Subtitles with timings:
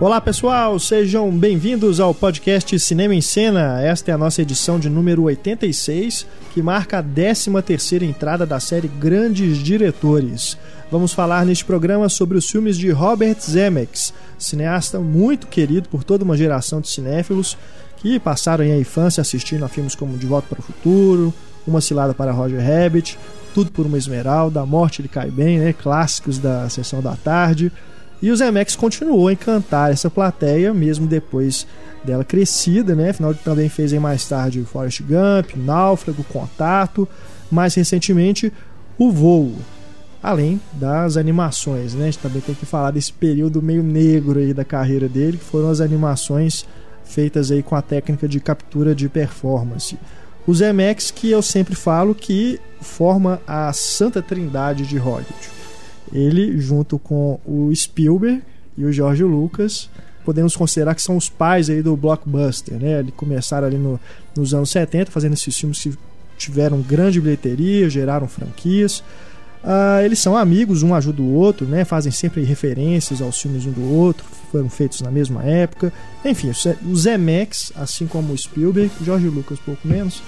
[0.00, 3.82] Olá pessoal, sejam bem-vindos ao podcast Cinema em Cena.
[3.82, 8.88] Esta é a nossa edição de número 86, que marca a 13ª entrada da série
[8.88, 10.56] Grandes Diretores.
[10.90, 16.24] Vamos falar neste programa sobre os filmes de Robert Zemeckis, cineasta muito querido por toda
[16.24, 17.58] uma geração de cinéfilos
[17.98, 21.34] que passaram a infância assistindo a filmes como De Volta para o Futuro,
[21.66, 23.18] Uma Cilada para Roger Rabbit,
[23.52, 25.74] Tudo por uma Esmeralda, A Morte Ele Cai Bem, né?
[25.74, 27.70] clássicos da Sessão da Tarde.
[28.22, 31.66] E o Zemeckis continuou a encantar essa plateia, mesmo depois
[32.04, 33.10] dela crescida, né?
[33.10, 37.08] Afinal, também fez aí mais tarde Forrest Gump, Náufrago, Contato,
[37.50, 38.52] mais recentemente
[38.98, 39.54] O Voo.
[40.22, 42.02] Além das animações, né?
[42.02, 45.44] A gente também tem que falar desse período meio negro aí da carreira dele, que
[45.44, 46.66] foram as animações
[47.04, 49.98] feitas aí com a técnica de captura de performance.
[50.46, 55.59] O Zemeckis, que eu sempre falo que forma a santa trindade de Hollywood
[56.12, 58.42] ele, junto com o Spielberg
[58.76, 59.88] e o George Lucas,
[60.24, 63.00] podemos considerar que são os pais aí do blockbuster, né?
[63.00, 63.98] Eles começaram ali no,
[64.36, 65.96] nos anos 70 fazendo esses filmes que
[66.36, 69.02] tiveram grande bilheteria, geraram franquias.
[69.62, 71.84] Uh, eles são amigos, um ajuda o outro, né?
[71.84, 75.92] Fazem sempre referências aos filmes um do outro, foram feitos na mesma época.
[76.24, 76.50] Enfim,
[76.86, 80.22] o Zemeckis, assim como o Spielberg, George Lucas pouco menos,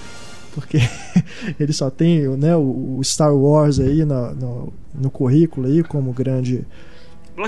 [0.53, 0.77] porque
[1.59, 6.65] ele só tem né, o, Star Wars aí no, no, no currículo aí como grande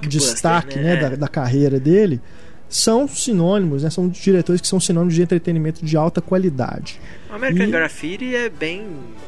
[0.08, 0.96] destaque né?
[0.96, 2.20] né da, da, carreira dele
[2.68, 3.92] são sinônimos, né?
[3.92, 7.00] São diretores que são sinônimos de entretenimento de alta qualidade.
[7.30, 8.88] O American e, Graffiti é bem,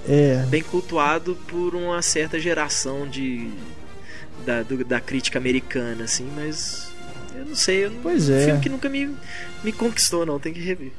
[0.09, 3.49] é bem cultuado por uma certa geração de
[4.45, 6.89] da, do, da crítica americana, assim, mas
[7.35, 9.15] eu não sei, eu pois é um filme que nunca me,
[9.63, 10.91] me conquistou, não, tem que rever.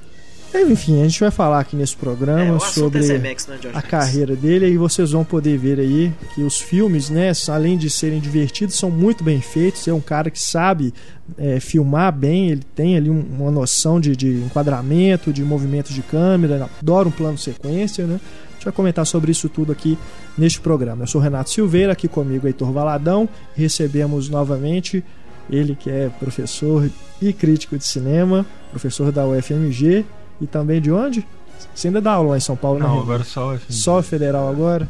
[0.54, 3.34] Enfim, a gente vai falar aqui nesse programa é, sobre é
[3.75, 7.91] a carreira dele e vocês vão poder ver aí que os filmes, né, além de
[7.91, 9.86] serem divertidos, são muito bem feitos.
[9.86, 10.92] É um cara que sabe
[11.36, 16.69] é, filmar bem, ele tem ali uma noção de, de enquadramento, de movimento de câmera,
[16.80, 18.19] adora um plano sequência, né?
[18.50, 19.97] A gente vai comentar sobre isso tudo aqui
[20.36, 21.04] neste programa.
[21.04, 23.28] Eu sou Renato Silveira, aqui comigo Heitor Valadão.
[23.54, 25.04] Recebemos novamente
[25.48, 26.91] ele que é professor
[27.22, 30.04] e crítico de cinema, professor da UFMG
[30.41, 31.26] e também de onde?
[31.75, 32.88] Você ainda dá aula lá em São Paulo, não?
[32.88, 34.88] Não, agora só o Só federal agora.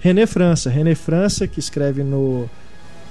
[0.00, 0.70] René França.
[0.70, 2.48] René França, que escreve no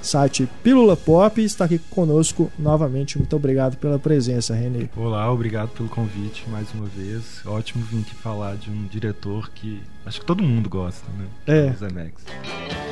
[0.02, 3.18] site Pílula Pop, está aqui conosco novamente.
[3.18, 4.88] Muito obrigado pela presença, René.
[4.96, 7.40] Olá, obrigado pelo convite mais uma vez.
[7.44, 11.26] Ótimo vir aqui falar de um diretor que acho que todo mundo gosta, né?
[11.46, 11.74] É.
[12.82, 12.85] é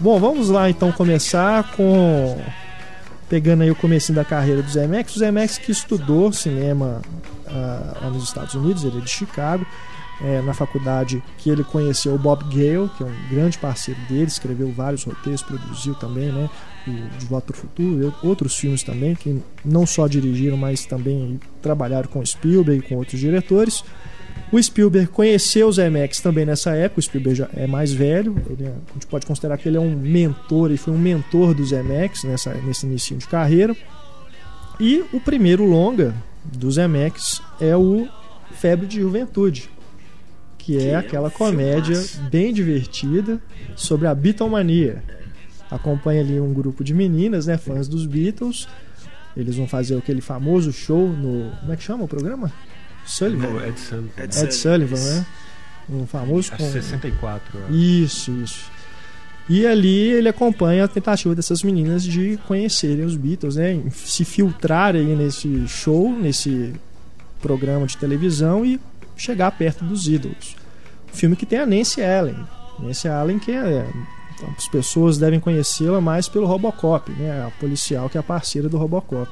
[0.00, 2.40] Bom, vamos lá então começar com
[3.28, 5.14] pegando aí o começo da carreira do Zemeckis.
[5.14, 7.02] O Zemeckis que estudou cinema
[7.46, 9.66] uh, lá nos Estados Unidos, ele é de Chicago,
[10.22, 14.24] é, na faculdade que ele conheceu o Bob Gale, que é um grande parceiro dele,
[14.24, 16.48] escreveu vários roteiros, produziu também, né,
[16.88, 21.38] o De Volta para o Futuro, outros filmes também, que não só dirigiram, mas também
[21.60, 23.84] trabalharam com Spielberg e com outros diretores.
[24.52, 28.64] O Spielberg conheceu o Zemeckis também nessa época, o Spielberg já é mais velho, ele
[28.64, 31.64] é, a gente pode considerar que ele é um mentor, e foi um mentor do
[31.64, 33.76] Zemeckis nessa, nesse início de carreira.
[34.80, 38.08] E o primeiro longa do Zemeckis é o
[38.52, 39.70] Febre de Juventude,
[40.58, 42.30] que, é que é aquela comédia filmaço.
[42.30, 43.40] bem divertida
[43.76, 45.04] sobre a Beatlemania.
[45.70, 48.66] Acompanha ali um grupo de meninas, né, fãs dos Beatles.
[49.36, 51.52] Eles vão fazer aquele famoso show no.
[51.60, 52.52] Como é que chama o programa?
[53.04, 53.66] Sullivan?
[53.66, 54.22] Ed Sullivan.
[54.22, 55.26] Ed, Ed Sullivan, né?
[55.88, 56.52] Um famoso.
[56.52, 56.70] com...
[56.70, 57.58] 64.
[57.70, 58.70] Isso, isso.
[59.48, 63.82] E ali ele acompanha a tentativa dessas meninas de conhecerem os Beatles, né?
[63.92, 66.72] Se filtrarem nesse show, nesse
[67.42, 68.80] programa de televisão e
[69.16, 70.54] chegar perto dos ídolos.
[71.12, 72.36] Um filme que tem a Nancy Allen.
[72.78, 73.86] Nancy Allen que é,
[74.56, 77.44] as pessoas devem conhecê-la mais pelo Robocop, né?
[77.44, 79.30] A policial que é a parceira do Robocop.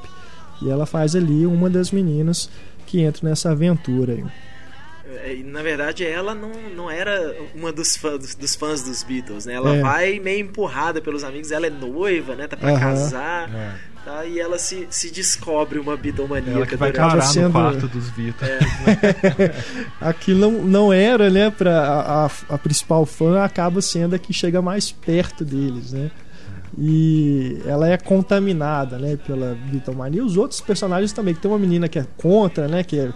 [0.61, 2.49] E ela faz ali uma das meninas
[2.89, 4.25] que entra nessa aventura aí.
[5.23, 9.53] É, na verdade, ela não, não era uma dos fãs, dos fãs dos Beatles, né?
[9.53, 9.81] Ela é.
[9.81, 12.47] vai meio empurrada pelos amigos, ela é noiva, né?
[12.47, 12.79] Tá pra uhum.
[12.79, 13.49] casar.
[13.53, 13.89] É.
[14.05, 16.53] Tá, e ela se, se descobre uma Beatlemania.
[16.53, 17.47] Ela que vai parar sendo...
[17.47, 18.49] no quarto dos Beatles.
[18.49, 19.53] É.
[20.01, 21.51] Aqui não, não era, né?
[21.51, 26.09] Pra, a, a, a principal fã acaba sendo a que chega mais perto deles, né?
[26.77, 30.19] E ela é contaminada, né, pela Beatlemania.
[30.19, 33.09] E os outros personagens também, que tem uma menina que é contra, né, que é,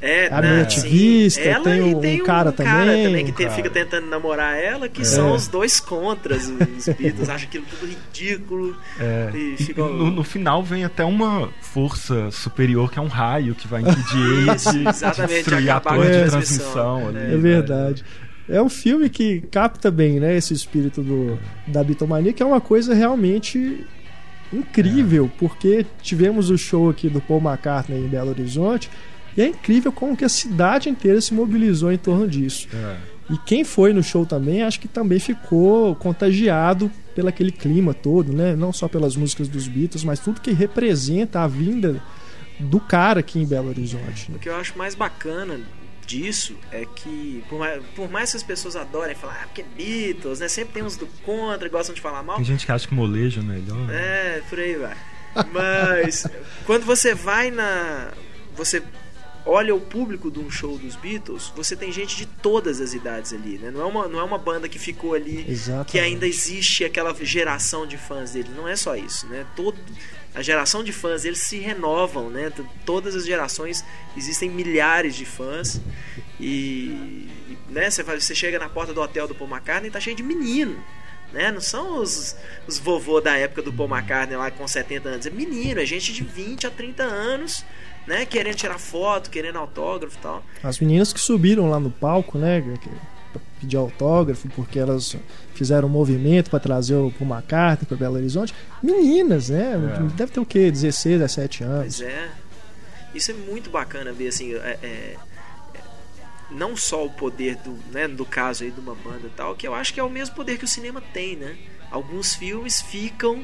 [0.00, 3.48] É, a meio ativista, ela tem, um, tem um cara, também, cara também que te,
[3.50, 5.04] fica tentando namorar ela, que é.
[5.04, 8.76] são os dois contras, os Beatles, acham aquilo tudo ridículo.
[9.00, 9.30] É.
[9.34, 9.92] E ficam...
[9.92, 14.20] no, no, final vem até uma força superior que é um raio que vai impedir
[14.20, 17.08] ele de, de destruir a torre de transmissão.
[17.08, 18.04] Ali, é, verdade.
[18.48, 22.60] É um filme que capta bem, né, esse espírito do, da bitomania, que é uma
[22.60, 23.84] coisa realmente
[24.52, 25.38] incrível, é.
[25.38, 28.88] porque tivemos o show aqui do Paul McCartney em Belo Horizonte,
[29.36, 32.68] e é incrível como que a cidade inteira se mobilizou em torno disso.
[32.72, 32.96] É.
[33.28, 38.32] E quem foi no show também, acho que também ficou contagiado pelo aquele clima todo,
[38.32, 38.54] né?
[38.54, 42.00] Não só pelas músicas dos Beatles, mas tudo que representa a vinda
[42.58, 44.30] do cara aqui em Belo Horizonte.
[44.32, 45.60] O que eu acho mais bacana
[46.06, 50.40] disso é que, por mais, por mais que as pessoas adorem falar, ah, porque Beatles,
[50.40, 50.48] né?
[50.48, 52.36] Sempre tem uns do contra, gostam de falar mal.
[52.36, 53.78] Tem gente que acha que molejo é melhor.
[53.78, 53.94] Né?
[53.94, 54.96] É, por aí vai.
[55.52, 56.26] Mas
[56.64, 58.12] quando você vai na.
[58.54, 58.82] Você
[59.46, 63.32] olha o público de um show dos Beatles, você tem gente de todas as idades
[63.32, 63.70] ali, né?
[63.70, 65.92] Não é uma, não é uma banda que ficou ali, Exatamente.
[65.92, 68.50] que ainda existe aquela geração de fãs dele.
[68.56, 69.46] Não é só isso, né?
[69.54, 69.78] Todo,
[70.34, 72.52] a geração de fãs eles se renovam, né?
[72.84, 73.84] Todas as gerações
[74.16, 75.80] existem milhares de fãs
[76.40, 77.28] e,
[77.70, 77.88] né?
[77.88, 80.76] Você, você chega na porta do hotel do Paul McCartney e tá cheio de menino.
[81.32, 81.50] Né?
[81.50, 85.26] Não são os, os vovô da época do Paul McCartney lá com 70 anos.
[85.26, 87.64] É menino, é gente de 20 a 30 anos,
[88.06, 88.24] né?
[88.26, 90.44] Querendo tirar foto, querendo autógrafo e tal.
[90.62, 92.62] As meninas que subiram lá no palco, né?
[93.60, 95.16] pedir autógrafo, porque elas
[95.54, 98.54] fizeram um movimento para trazer o Paul McCartney para Belo Horizonte.
[98.82, 99.74] Meninas, né?
[99.74, 100.02] É.
[100.14, 100.70] Deve ter o quê?
[100.70, 101.96] 16, 17 anos.
[101.96, 102.30] Pois é.
[103.14, 105.16] Isso é muito bacana ver, assim, é, é, é,
[106.50, 109.66] não só o poder do, né, do caso aí de uma banda e tal, que
[109.66, 111.56] eu acho que é o mesmo poder que o cinema tem, né?
[111.90, 113.42] Alguns filmes ficam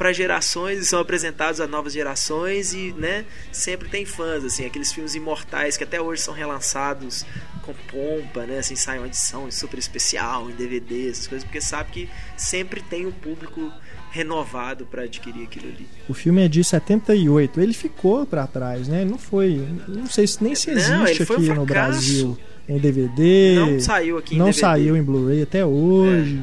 [0.00, 4.90] para gerações e são apresentados a novas gerações e né, sempre tem fãs assim aqueles
[4.90, 7.26] filmes imortais que até hoje são relançados
[7.60, 11.90] com pompa né assim sai uma edição super especial em DVD essas coisas porque sabe
[11.90, 13.70] que sempre tem um público
[14.10, 15.86] renovado para adquirir aquilo ali.
[16.08, 19.04] O filme é de 78, ele ficou para trás, né?
[19.04, 22.36] Não foi, não sei se nem se existe não, aqui um no Brasil
[22.68, 23.54] em DVD.
[23.54, 24.60] Não saiu aqui em Não DVD.
[24.60, 26.42] saiu em Blu-ray até hoje.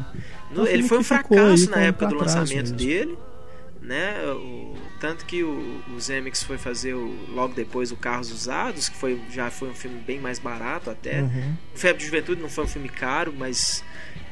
[0.54, 0.56] É.
[0.56, 2.78] No, ele foi um fracasso na época do lançamento mesmo.
[2.78, 3.18] dele
[3.88, 4.22] né?
[4.34, 5.98] O, tanto que o, o
[6.46, 10.20] foi fazer o, logo depois o Carros Usados, que foi, já foi um filme bem
[10.20, 11.22] mais barato até.
[11.22, 11.56] Uhum.
[11.74, 13.84] O Febre de Juventude não foi um filme caro, mas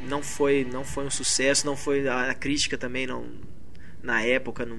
[0.08, 3.26] não foi, não foi um sucesso, não foi a, a crítica também não
[4.04, 4.78] na época não,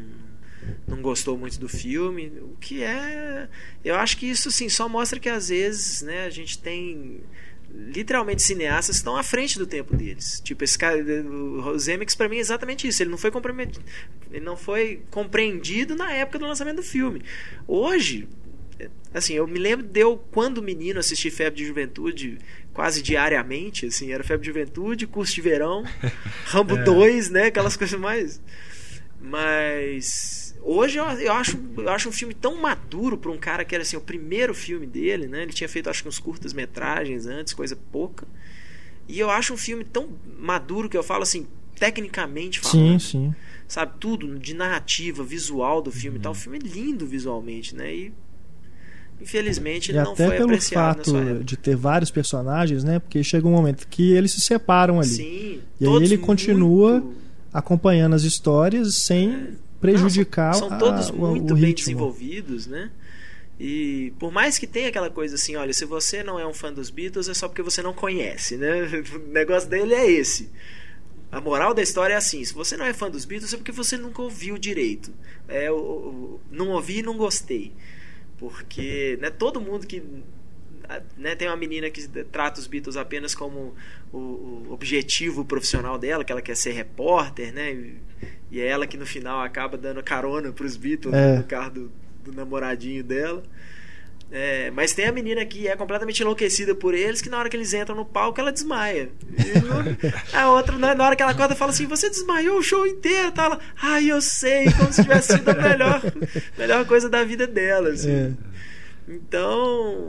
[0.87, 3.49] não gostou muito do filme, o que é,
[3.85, 7.21] eu acho que isso sim só mostra que às vezes, né, a gente tem
[7.73, 10.41] literalmente cineastas estão à frente do tempo deles.
[10.43, 13.03] Tipo, esse cara, o Zemeckis para mim é exatamente isso.
[13.03, 13.85] Ele não foi comprometido,
[14.31, 17.23] ele não foi compreendido na época do lançamento do filme.
[17.67, 18.29] Hoje,
[19.13, 22.39] assim, eu me lembro de eu quando menino assistir Febre de Juventude
[22.73, 25.83] quase diariamente, assim, era Febre de Juventude, Curso de Verão,
[26.45, 26.83] Rambo é.
[26.83, 28.41] 2, né, aquelas coisas mais
[29.21, 33.73] mas Hoje eu, eu, acho, eu acho um filme tão maduro para um cara que
[33.73, 35.45] era assim, o primeiro filme dele, né?
[35.45, 38.27] Ele tinha feito acho que uns curtas metragens antes, coisa pouca.
[39.09, 41.47] E eu acho um filme tão maduro que eu falo assim,
[41.79, 42.99] tecnicamente falando.
[42.99, 43.35] Sim, sim.
[43.69, 46.21] Sabe, tudo de narrativa, visual do filme uhum.
[46.21, 46.33] e tal.
[46.33, 47.95] O filme é lindo visualmente, né?
[47.95, 48.13] E
[49.21, 52.99] infelizmente ele e não até foi pelo apreciado fato de ter vários personagens, né?
[52.99, 55.09] Porque chega um momento que eles se separam ali.
[55.11, 57.17] Sim, e aí ele continua muito...
[57.53, 62.67] acompanhando as histórias sem é prejudicar Não, são, são todos a, muito o bem desenvolvidos,
[62.67, 62.91] né?
[63.59, 66.73] E por mais que tenha aquela coisa assim, olha, se você não é um fã
[66.73, 68.87] dos Beatles é só porque você não conhece, né?
[69.15, 70.51] O negócio dele é esse.
[71.31, 73.73] A moral da história é assim: se você não é fã dos Beatles é porque
[73.73, 75.13] você nunca ouviu direito.
[75.49, 77.73] É, eu, não ouvi e não gostei.
[78.39, 80.03] Porque né, todo mundo que.
[81.17, 83.75] Né, tem uma menina que trata os Beatles apenas como
[84.13, 87.95] o, o objetivo profissional dela, que ela quer ser repórter, né?
[88.51, 91.37] E é ela que no final acaba dando carona pros Beatles é.
[91.37, 91.93] no carro do,
[92.25, 93.43] do namoradinho dela.
[94.31, 97.57] É, mas tem a menina que é completamente enlouquecida por eles, que na hora que
[97.57, 99.09] eles entram no palco ela desmaia.
[100.33, 103.31] a outra, na hora que ela acorda, fala assim: Você desmaiou o show inteiro.
[103.31, 103.45] Tá?
[103.45, 106.03] Ela, Ai, eu sei, como se tivesse sido a melhor,
[106.59, 107.91] melhor coisa da vida dela.
[107.91, 108.11] Assim.
[108.11, 108.33] É.
[109.09, 110.09] Então,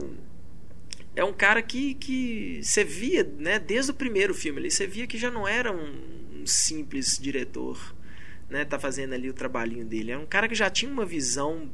[1.18, 5.08] é um cara que, que você via, né, desde o primeiro filme ali, você via
[5.08, 7.96] que já não era um, um simples diretor
[8.50, 10.12] né, tá fazendo ali o trabalhinho dele.
[10.12, 11.70] É um cara que já tinha uma visão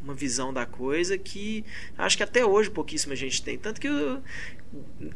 [0.00, 1.64] uma visão da coisa que
[1.98, 3.58] acho que até hoje pouquíssima gente tem.
[3.58, 4.22] Tanto que eu,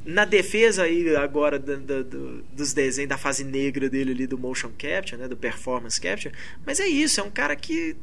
[0.05, 4.73] na defesa aí agora do, do, dos desenhos da fase negra dele ali do motion
[4.77, 6.35] capture, né, do performance capture,
[6.67, 7.97] mas é isso, é um cara que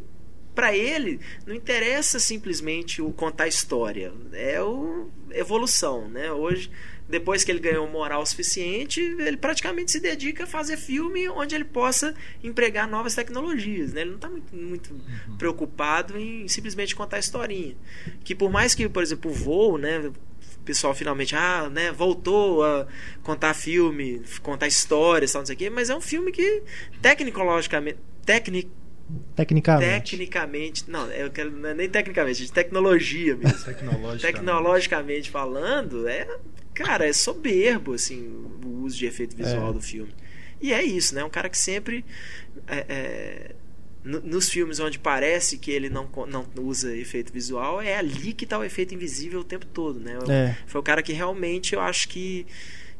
[0.59, 6.33] para ele não interessa simplesmente o contar história, é o evolução, né?
[6.33, 6.69] Hoje
[7.07, 11.63] depois que ele ganhou moral suficiente, ele praticamente se dedica a fazer filme onde ele
[11.63, 12.13] possa
[12.43, 13.93] empregar novas tecnologias.
[13.93, 14.01] Né?
[14.01, 15.37] Ele não está muito, muito uhum.
[15.37, 17.75] preocupado em simplesmente contar a historinha.
[18.23, 22.63] Que por mais que, por exemplo, o voo, né, o pessoal finalmente ah, né, voltou
[22.63, 22.85] a
[23.23, 26.61] contar filme, contar histórias, tal, não sei o quê, mas é um filme que
[27.01, 28.69] tecnologicamente, tecnic,
[29.35, 30.11] Tecnicamente.
[30.11, 33.57] Tecnicamente, não, eu quero não é nem tecnicamente, de tecnologia mesmo.
[33.65, 34.21] Tecnologicamente.
[34.21, 36.27] Tecnologicamente falando, é
[36.73, 38.27] cara, é soberbo, assim,
[38.63, 39.73] o uso de efeito visual é.
[39.73, 40.13] do filme.
[40.61, 41.23] E é isso, né?
[41.23, 42.05] Um cara que sempre.
[42.67, 43.55] É, é,
[44.03, 48.57] nos filmes onde parece que ele não, não usa efeito visual, é ali que está
[48.57, 50.17] o efeito invisível o tempo todo, né?
[50.29, 50.55] É.
[50.65, 52.47] Foi o cara que realmente eu acho que,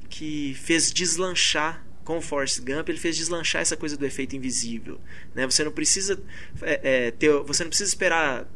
[0.10, 5.00] que fez deslanchar com o Forrest Gump, ele fez deslanchar essa coisa do efeito invisível.
[5.36, 5.46] Né?
[5.46, 6.20] Você não precisa
[6.60, 8.48] é, é, ter, você não precisa esperar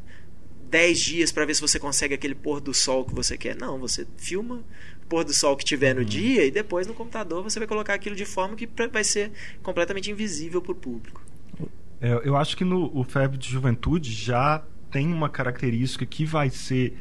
[0.72, 3.56] 10 dias para ver se você consegue aquele pôr do sol que você quer.
[3.56, 4.64] Não, você filma
[5.08, 6.08] pôr do sol que tiver no uhum.
[6.08, 9.32] dia e depois no computador você vai colocar aquilo de forma que vai ser
[9.62, 11.24] completamente invisível para o público.
[12.02, 16.50] É, eu acho que no o Febre de Juventude já tem uma característica que vai
[16.50, 16.98] ser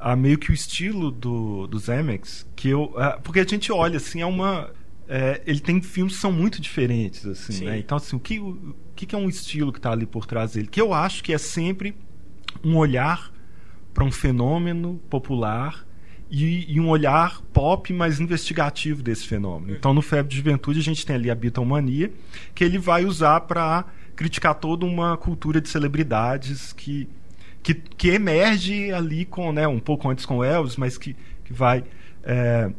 [0.00, 3.98] ah, meio que o estilo do, do Zemex, que eu, ah, porque a gente olha
[3.98, 4.72] assim, é uma
[5.14, 7.78] é, ele tem filmes que são muito diferentes assim, né?
[7.78, 10.52] Então assim, o que o que, que é um estilo que está ali por trás
[10.52, 10.66] dele?
[10.66, 11.94] Que eu acho que é sempre
[12.64, 13.30] um olhar
[13.92, 15.86] para um fenômeno popular
[16.30, 19.76] e, e, um olhar pop, mais investigativo desse fenômeno.
[19.76, 22.10] Então, no Febre de Juventude, a gente tem ali a Beatlemania,
[22.54, 23.84] que ele vai usar para
[24.16, 27.06] criticar toda uma cultura de celebridades que,
[27.62, 31.14] que, que, emerge ali com, né, um pouco antes com Elvis, mas que,
[31.44, 31.84] que vai...
[32.22, 32.72] É,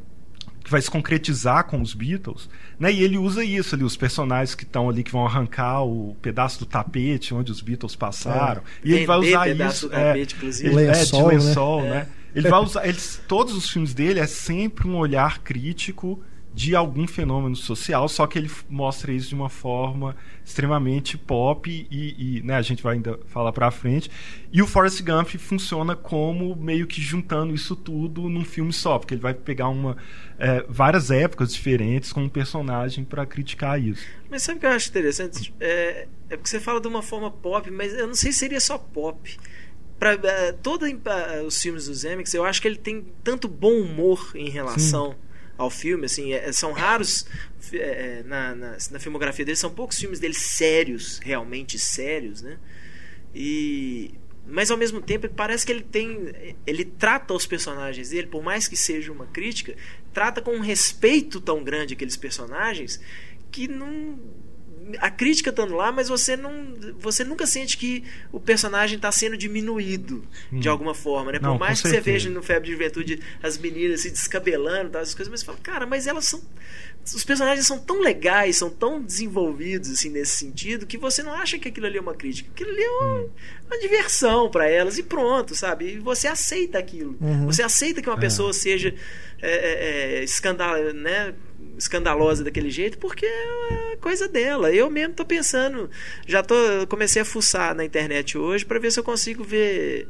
[0.74, 2.50] vai se concretizar com os Beatles,
[2.80, 2.92] né?
[2.92, 6.60] E ele usa isso ali, os personagens que estão ali que vão arrancar o pedaço
[6.60, 8.62] do tapete onde os Beatles passaram.
[8.62, 8.88] É.
[8.90, 10.70] E ele vai usar isso, do tapete, é, inclusive.
[10.70, 11.90] Ele, lençol, é, de lençol, né?
[11.90, 12.08] né?
[12.36, 12.88] Ele vai usar.
[12.88, 16.22] Eles, todos os filmes dele é sempre um olhar crítico
[16.54, 22.38] de algum fenômeno social, só que ele mostra isso de uma forma extremamente pop e,
[22.38, 24.12] e né, a gente vai ainda falar para frente.
[24.52, 29.16] E o Forrest Gump funciona como meio que juntando isso tudo num filme só, porque
[29.16, 29.98] ele vai pegar uma
[30.38, 34.06] é, várias épocas diferentes com um personagem para criticar isso.
[34.30, 35.54] Mas sabe o que eu acho interessante?
[35.60, 38.60] É, é porque você fala de uma forma pop, mas eu não sei se seria
[38.60, 39.38] só pop
[39.98, 43.48] para uh, eh, todos uh, os filmes do Zemeckis, eu acho que ele tem tanto
[43.48, 45.18] bom humor em relação Sim.
[45.58, 47.26] Ao filme, assim, é, são raros
[47.74, 52.58] é, na, na, na, filmografia dele, são poucos filmes dele sérios, realmente sérios, né?
[53.34, 54.14] E
[54.46, 58.68] mas ao mesmo tempo parece que ele tem ele trata os personagens dele, por mais
[58.68, 59.76] que seja uma crítica,
[60.12, 63.00] trata com um respeito tão grande aqueles personagens
[63.52, 64.20] que não
[65.00, 69.38] a crítica estando lá, mas você não você nunca sente que o personagem está sendo
[69.38, 70.60] diminuído hum.
[70.60, 71.40] de alguma forma, né?
[71.40, 72.04] Por não, mais que certeza.
[72.04, 75.46] você veja no Febre de Juventude as meninas se descabelando, tá, as coisas, mas você
[75.46, 76.42] fala, cara, mas elas são
[77.06, 81.60] os personagens são tão legais, são tão desenvolvidos assim nesse sentido que você não acha
[81.60, 83.30] que aquilo ali é uma crítica, aquilo ali é uma, hum.
[83.68, 85.96] uma diversão para elas e pronto, sabe?
[85.96, 87.46] E você aceita aquilo, uhum.
[87.46, 88.22] você aceita que uma é.
[88.22, 88.94] pessoa seja
[89.42, 91.34] é, é, é escandal, né?
[91.84, 94.72] Escandalosa daquele jeito porque é coisa dela.
[94.72, 95.90] Eu mesmo tô pensando,
[96.26, 96.56] já tô
[96.88, 100.08] comecei a fuçar na internet hoje para ver se eu consigo ver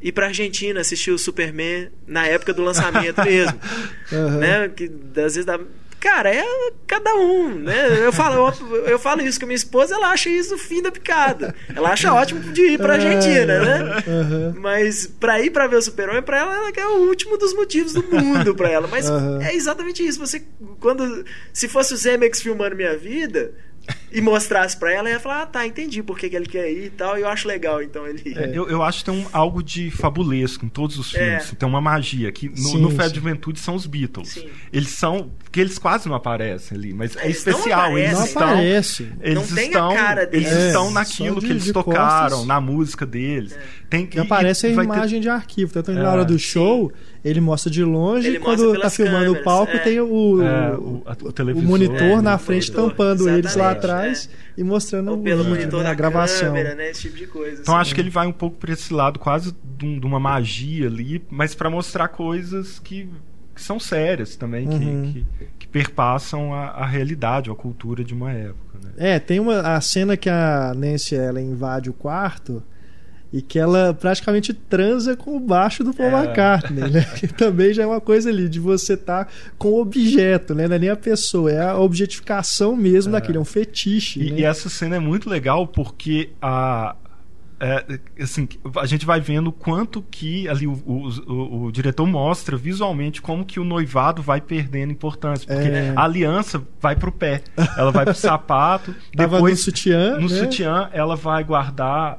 [0.00, 3.58] ir pra Argentina assistir o Superman na época do lançamento mesmo.
[4.12, 4.38] Uhum.
[4.38, 4.68] Né?
[4.68, 4.84] Que
[5.16, 5.58] às vezes dá,
[6.00, 6.42] Cara, é
[6.86, 8.06] cada um, né?
[8.06, 8.52] Eu falo,
[8.86, 11.54] eu, falo isso com a minha esposa, ela acha isso o fim da picada.
[11.76, 14.02] Ela acha ótimo de ir pra Argentina, né?
[14.06, 14.54] Uhum.
[14.58, 18.02] Mas pra ir pra ver o Super-Homem, pra ela é o último dos motivos do
[18.02, 18.88] mundo pra ela.
[18.88, 19.42] Mas uhum.
[19.42, 20.18] é exatamente isso.
[20.18, 20.42] Você,
[20.80, 21.24] quando.
[21.52, 23.52] Se fosse o Zemex filmando minha vida,
[24.12, 26.70] e mostrasse para ela, ela ia falar: Ah, tá, entendi por que, que ele quer
[26.70, 28.34] ir e tal, e eu acho legal, então ele.
[28.36, 31.56] É, eu, eu acho que tem um, algo de fabulesco em todos os filmes, é.
[31.56, 32.30] tem uma magia.
[32.32, 34.30] que No, sim, no Fé de Juventude são os Beatles.
[34.30, 34.48] Sim.
[34.72, 35.30] Eles são.
[35.38, 37.98] Porque eles quase não aparecem ali, mas é eles é especial.
[37.98, 38.42] eles não estão.
[38.42, 39.12] Aparece.
[39.20, 39.92] Eles não estão,
[40.32, 42.46] Eles é, estão naquilo de, que eles tocaram, costas.
[42.46, 43.52] na música deles.
[43.52, 43.60] É.
[43.88, 45.22] Tem, e aparece a imagem ter...
[45.22, 45.72] de arquivo.
[45.72, 46.90] Tanto na hora do show.
[46.90, 49.78] Sim ele mostra de longe ele quando tá filmando câmeras, o palco é.
[49.78, 54.28] tem o, é, o, o, o, monitor é, na frente monitor, tampando eles lá atrás
[54.56, 56.48] e mostrando Ou pelo monitor né, a gravação.
[56.48, 57.60] Câmera, né, esse tipo de coisa.
[57.60, 57.80] Então assim.
[57.82, 61.54] acho que ele vai um pouco para esse lado quase de uma magia ali, mas
[61.54, 63.08] para mostrar coisas que,
[63.54, 65.12] que, são sérias também, uhum.
[65.12, 68.78] que, que, que, perpassam a, a realidade, a cultura de uma época.
[68.82, 68.90] Né?
[68.96, 72.62] É, tem uma a cena que a Nancy ela invade o quarto
[73.32, 76.24] e que ela praticamente transa com o baixo do Paul é.
[76.24, 77.06] McCartney, né?
[77.14, 80.66] Que também já é uma coisa ali de você estar tá com o objeto, né?
[80.66, 83.20] Não é nem a pessoa, é a objetificação mesmo é.
[83.20, 84.20] daquele, é um fetiche.
[84.20, 84.40] E, né?
[84.40, 86.96] e, essa cena é muito legal porque a,
[87.60, 92.56] é, assim, a gente vai vendo quanto que ali o, o, o, o, diretor mostra
[92.56, 95.46] visualmente como que o noivado vai perdendo importância.
[95.46, 95.92] Porque é.
[95.94, 97.42] a aliança vai pro pé,
[97.76, 100.38] ela vai pro sapato, depois no sutiã, no né?
[100.38, 102.18] sutiã ela vai guardar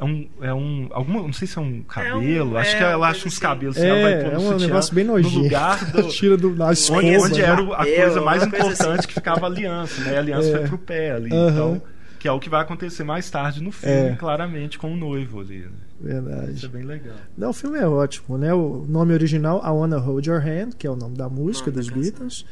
[0.00, 2.78] é um, é um alguma, não sei se é um cabelo, é um, acho é,
[2.78, 3.40] que ela acha uns assim.
[3.40, 5.36] cabelos, é, ela vai pôr é um negócio bem nojento.
[5.36, 9.08] No lugar do, tira do na onde, onde era a coisa mais importante assim.
[9.08, 10.16] que ficava a aliança, né?
[10.16, 10.52] A aliança é.
[10.52, 11.48] foi pro pé ali, uhum.
[11.48, 11.82] então
[12.18, 14.14] que é o que vai acontecer mais tarde no filme, é.
[14.14, 15.60] claramente, com o noivo ali.
[15.60, 15.70] Né?
[16.00, 16.52] Verdade.
[16.52, 17.16] Isso é bem legal.
[17.36, 18.52] Não, o filme é ótimo, né?
[18.52, 21.88] O nome original, I Wanna Hold Your Hand, que é o nome da música dos
[21.88, 22.44] Beatles.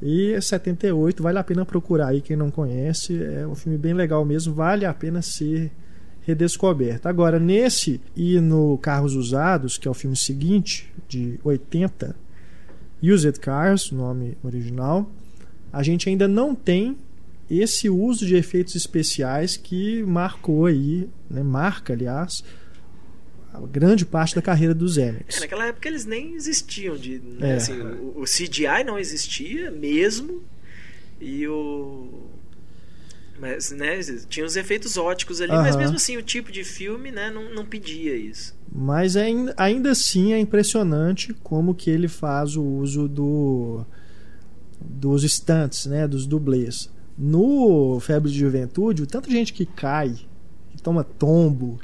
[0.00, 3.22] E 78, vale a pena procurar aí quem não conhece.
[3.22, 5.70] É um filme bem legal mesmo, vale a pena ser
[6.26, 7.08] redescoberto.
[7.08, 12.16] Agora, nesse e no Carros Usados, que é o filme seguinte, de 80,
[13.00, 15.08] Used Cars, nome original,
[15.72, 16.96] a gente ainda não tem
[17.48, 22.42] esse uso de efeitos especiais que marcou aí, né, marca, aliás,
[23.52, 25.36] a grande parte da carreira dos Emmys.
[25.36, 26.96] É, naquela época eles nem existiam.
[26.96, 27.54] De, né, é.
[27.54, 30.42] assim, o, o, CGI não existia mesmo.
[31.20, 32.26] E o.
[33.38, 35.62] Mas, né, tinha os efeitos óticos ali, uh -huh.
[35.62, 38.56] mas mesmo assim o tipo de filme né, não, não pedia isso.
[38.72, 43.84] Mas ainda, ainda assim é impressionante como que ele faz o uso do
[44.80, 46.90] dos stunts, né, dos dublês.
[47.18, 50.14] No Febre de Juventude, o tanto de gente que cai,
[50.70, 51.80] que toma tombo.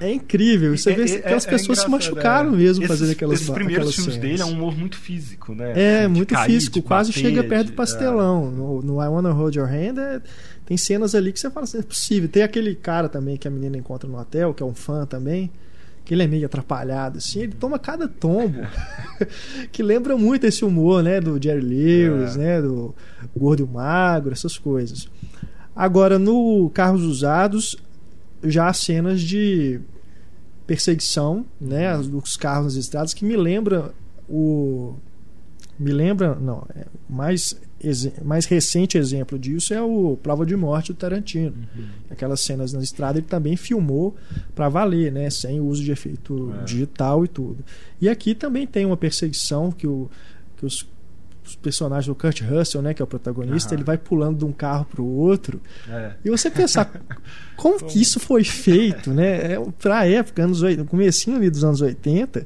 [0.00, 0.76] É, é incrível.
[0.76, 3.94] Você é, vê é, aquelas é pessoas se machucaram mesmo esses, fazendo aquelas Os primeiros
[3.94, 4.28] filmes cenas.
[4.30, 5.72] dele é um humor muito físico, né?
[5.76, 8.50] É, assim, muito cair, físico, quase bater, chega perto do pastelão.
[8.50, 10.20] No, no, I Wanna Hold Your Hand é,
[10.68, 12.28] tem cenas ali que você fala assim, é possível.
[12.28, 15.50] Tem aquele cara também que a menina encontra no hotel, que é um fã também
[16.04, 18.60] que ele é meio atrapalhado, assim, ele toma cada tombo
[19.70, 22.38] que lembra muito esse humor, né, do Jerry Lewis, é.
[22.38, 22.94] né, do
[23.36, 25.06] Gordo e Magro, essas coisas.
[25.76, 27.76] Agora, no Carros Usados,
[28.42, 29.80] já há cenas de
[30.66, 33.92] perseguição, né, dos carros nas estradas, que me lembra
[34.26, 34.94] o...
[35.78, 37.54] me lembra, não, é mais
[38.24, 41.54] mais recente exemplo disso é o Prova de Morte do Tarantino.
[41.76, 41.86] Uhum.
[42.10, 44.16] Aquelas cenas na estrada ele também filmou
[44.54, 45.30] para valer, né?
[45.30, 46.64] Sem o uso de efeito é.
[46.64, 47.64] digital e tudo.
[48.00, 50.10] E aqui também tem uma perseguição que, o,
[50.56, 50.88] que os,
[51.46, 53.78] os personagens do Kurt Russell, né, que é o protagonista, uhum.
[53.78, 55.60] ele vai pulando de um carro para o outro.
[55.88, 56.14] É.
[56.24, 56.90] E você pensar
[57.56, 59.52] como, que isso foi feito, né?
[59.52, 62.44] É, para a época, anos, no comecinho ali dos anos 80,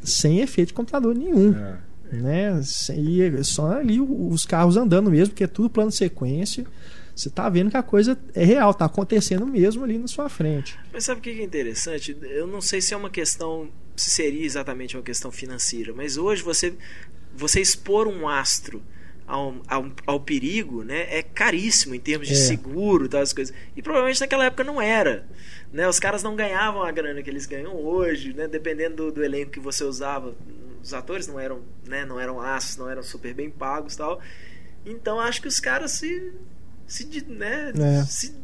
[0.00, 1.52] sem efeito de computador nenhum.
[1.56, 2.60] É né?
[2.96, 6.64] E só ali os carros andando mesmo, porque é tudo plano de sequência.
[7.14, 10.78] Você tá vendo que a coisa é real, tá acontecendo mesmo ali na sua frente.
[10.92, 12.16] Mas sabe o que é interessante?
[12.22, 16.42] Eu não sei se é uma questão, se seria exatamente uma questão financeira, mas hoje
[16.44, 16.74] você,
[17.34, 18.80] você expor um astro
[19.26, 22.36] ao, ao, ao perigo, né, é caríssimo em termos de é.
[22.36, 23.54] seguro e tal, as coisas.
[23.76, 25.26] E provavelmente naquela época não era.
[25.72, 25.88] Né?
[25.88, 28.46] Os caras não ganhavam a grana que eles ganham hoje, né?
[28.46, 30.34] dependendo do, do elenco que você usava
[30.82, 34.20] os atores não eram, né, não eram aços, não eram super bem pagos tal.
[34.84, 36.32] Então acho que os caras se,
[36.86, 38.04] se, né, é.
[38.04, 38.34] se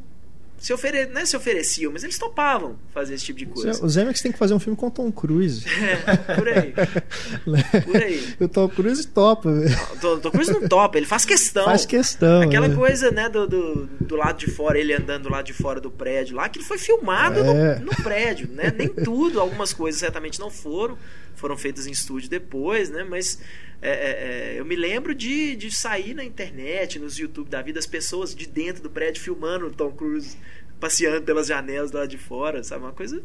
[0.64, 1.07] se, ofere...
[1.07, 3.85] não é se ofereciam, mas eles topavam fazer esse tipo de coisa.
[3.85, 5.64] O Zemeckis tem que fazer um filme com o Tom Cruise.
[5.85, 6.73] É, por aí.
[7.85, 8.35] por aí.
[8.40, 9.51] o Tom Cruise topa.
[9.51, 11.64] O Tom Cruise não topa, ele faz questão.
[11.64, 12.42] Faz questão.
[12.42, 12.75] Aquela é.
[12.75, 15.90] coisa, né, do, do, do, lado de fora, ele andando do lado de fora do
[15.90, 17.79] prédio lá, que foi filmado é.
[17.79, 18.73] no, no, prédio, né?
[18.77, 20.97] Nem tudo, algumas coisas certamente não foram,
[21.37, 23.05] foram feitas em estúdio depois, né?
[23.05, 23.38] Mas
[23.83, 27.79] é, é, é, eu me lembro de, de sair na internet, nos YouTube da vida,
[27.79, 30.37] as pessoas de dentro do prédio filmando o Tom Cruise
[30.81, 32.85] passeando pelas janelas lá de fora, sabe?
[32.85, 33.23] Uma coisa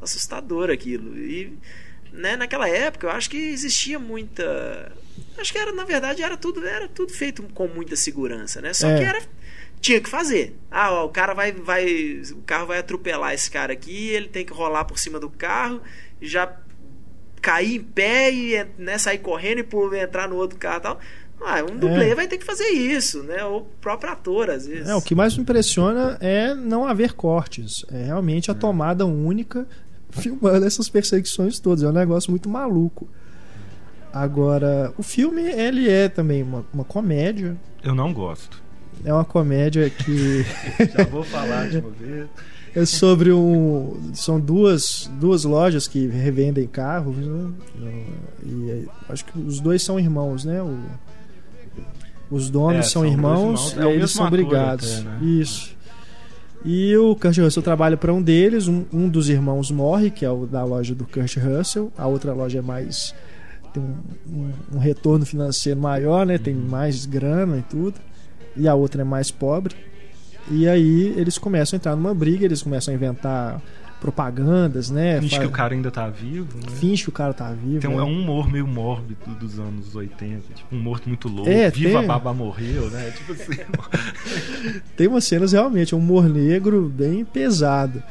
[0.00, 1.18] assustadora aquilo.
[1.18, 1.56] E
[2.12, 4.92] né, naquela época eu acho que existia muita.
[5.36, 8.72] Acho que era, na verdade, era tudo, era tudo feito com muita segurança, né?
[8.72, 8.98] Só é.
[8.98, 9.22] que era.
[9.80, 10.56] Tinha que fazer.
[10.70, 12.22] Ah, ó, o cara vai, vai.
[12.32, 15.80] O carro vai atropelar esse cara aqui, ele tem que rolar por cima do carro
[16.20, 16.46] e já
[17.40, 21.00] cair em pé e né, sair correndo e por entrar no outro carro e tal.
[21.40, 22.14] Ah, um dublê é.
[22.14, 23.44] vai ter que fazer isso, né?
[23.44, 24.88] O próprio ator, às vezes.
[24.88, 27.84] É, o que mais me impressiona é não haver cortes.
[27.92, 28.56] É realmente a é.
[28.56, 29.66] tomada única
[30.10, 31.84] filmando essas perseguições todas.
[31.84, 33.08] É um negócio muito maluco.
[34.12, 37.56] Agora, o filme, ele é também uma, uma comédia.
[37.84, 38.60] Eu não gosto.
[39.04, 40.44] É uma comédia que.
[40.96, 42.28] Já vou falar de uma vez.
[42.74, 44.12] É sobre um.
[44.14, 47.50] São duas, duas lojas que revendem carros, né?
[48.44, 50.62] E acho que os dois são irmãos, né?
[50.62, 50.78] O,
[52.30, 53.90] os donos é, são, são, irmãos, irmãos.
[53.90, 55.00] É, eles são brigados.
[55.00, 55.18] Até, né?
[55.22, 55.76] Isso.
[56.64, 60.30] E o Kurt Russell trabalha para um deles, um, um, dos irmãos morre, que é
[60.30, 63.14] o da loja do Kurt Russell, a outra loja é mais.
[63.72, 63.94] tem um,
[64.28, 66.36] um, um retorno financeiro maior, né?
[66.36, 66.68] Tem uhum.
[66.68, 67.94] mais grana e tudo.
[68.56, 69.74] E a outra é mais pobre.
[70.50, 73.60] E aí eles começam a entrar numa briga, eles começam a inventar
[74.00, 75.20] propagandas, né?
[75.20, 75.42] Finge Faz...
[75.42, 76.76] que o cara ainda tá vivo, né?
[76.76, 77.80] Finge que o cara tá vivo.
[77.80, 78.04] Tem um, é.
[78.04, 82.04] um humor meio mórbido dos anos 80, tipo um morto muito louco, é, viva tem...
[82.04, 83.12] a baba morreu, né?
[83.16, 84.80] Tipo assim.
[84.96, 88.02] tem umas cenas realmente, um humor negro bem pesado.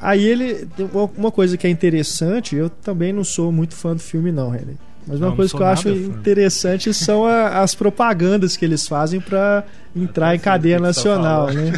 [0.00, 0.68] Aí ele.
[1.16, 4.74] Uma coisa que é interessante, eu também não sou muito fã do filme, não, René.
[5.08, 5.90] Mas uma não, coisa que eu acho fã.
[5.90, 9.64] interessante são a, as propagandas que eles fazem para
[9.96, 11.72] entrar em cadeia tá nacional, né?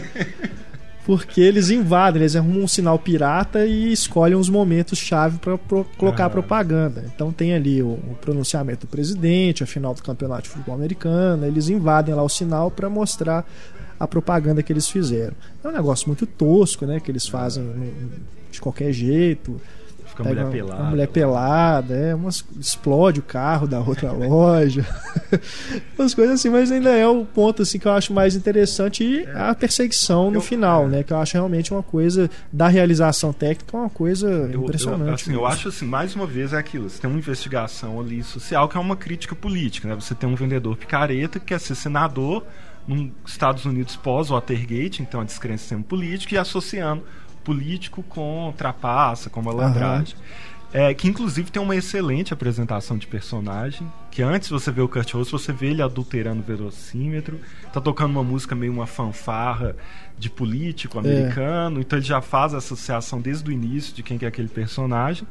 [1.07, 6.27] porque eles invadem, eles arrumam um sinal pirata e escolhem os momentos-chave para pro, colocar
[6.27, 6.31] ah.
[6.31, 7.05] propaganda.
[7.15, 11.47] Então tem ali o, o, pronunciamento do presidente, a final do campeonato de futebol americano,
[11.47, 13.45] eles invadem lá o sinal para mostrar
[13.99, 15.35] a propaganda que eles fizeram.
[15.63, 17.01] É um negócio muito tosco, né?
[17.01, 17.93] Que eles fazem
[18.51, 19.61] de qualquer jeito.
[20.23, 20.83] Fica mulher uma, pelada.
[20.83, 24.87] Uma mulher pelada, é, umas, explode o carro da outra loja.
[25.99, 29.25] umas coisas assim, mas ainda é o ponto assim que eu acho mais interessante e
[29.25, 29.33] é.
[29.35, 30.89] a perseguição no eu, final, é.
[30.89, 31.03] né?
[31.03, 35.09] Que eu acho realmente uma coisa da realização técnica, uma coisa eu, impressionante.
[35.09, 38.23] Eu, assim, eu acho assim, mais uma vez é aquilo, você tem uma investigação ali
[38.23, 39.95] social que é uma crítica política, né?
[39.95, 42.45] Você tem um vendedor picareta que quer ser senador
[42.87, 47.03] nos Estados Unidos pós-Watergate, então a descrença sendo política, e associando
[47.45, 50.17] político com trapaça, com malandragem.
[50.17, 50.51] Uhum.
[50.73, 53.91] É, que inclusive tem uma excelente apresentação de personagem.
[54.11, 57.41] Que antes você vê o Kurt Russell, você vê ele adulterando o verossímetro.
[57.73, 59.77] Tá tocando uma música meio uma fanfarra
[60.17, 61.01] de político é.
[61.01, 61.79] americano.
[61.79, 61.81] É.
[61.81, 65.27] Então ele já faz a associação desde o início de quem é aquele personagem.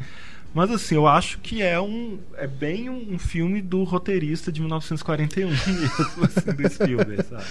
[0.53, 4.59] Mas assim, eu acho que é um é bem um, um filme do roteirista de
[4.61, 7.43] 1941 mesmo, assim, desse filme, sabe?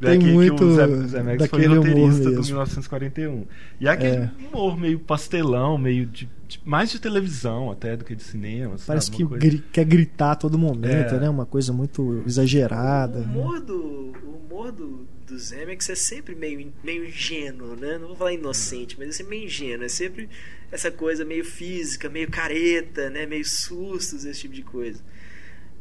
[0.00, 3.46] Tem que, muito que o Zé, Zé Max foi roteirista do 1941.
[3.80, 4.30] E é aquele é.
[4.52, 6.28] humor meio pastelão, meio de,
[6.58, 9.16] de, mais de televisão até do que de cinema, Parece sabe?
[9.18, 9.62] que coisa...
[9.72, 11.20] quer gritar a todo momento, é.
[11.20, 11.28] né?
[11.28, 13.18] Uma coisa muito exagerada.
[13.18, 13.66] O humor né?
[13.66, 17.98] do, o humor do, do Zemeckis é sempre meio, meio ingênuo, né?
[17.98, 19.84] Não vou falar inocente, mas é sempre meio ingênuo.
[19.84, 20.28] É sempre
[20.70, 23.26] essa coisa meio física, meio careta, né?
[23.26, 25.02] Meio sustos, esse tipo de coisa.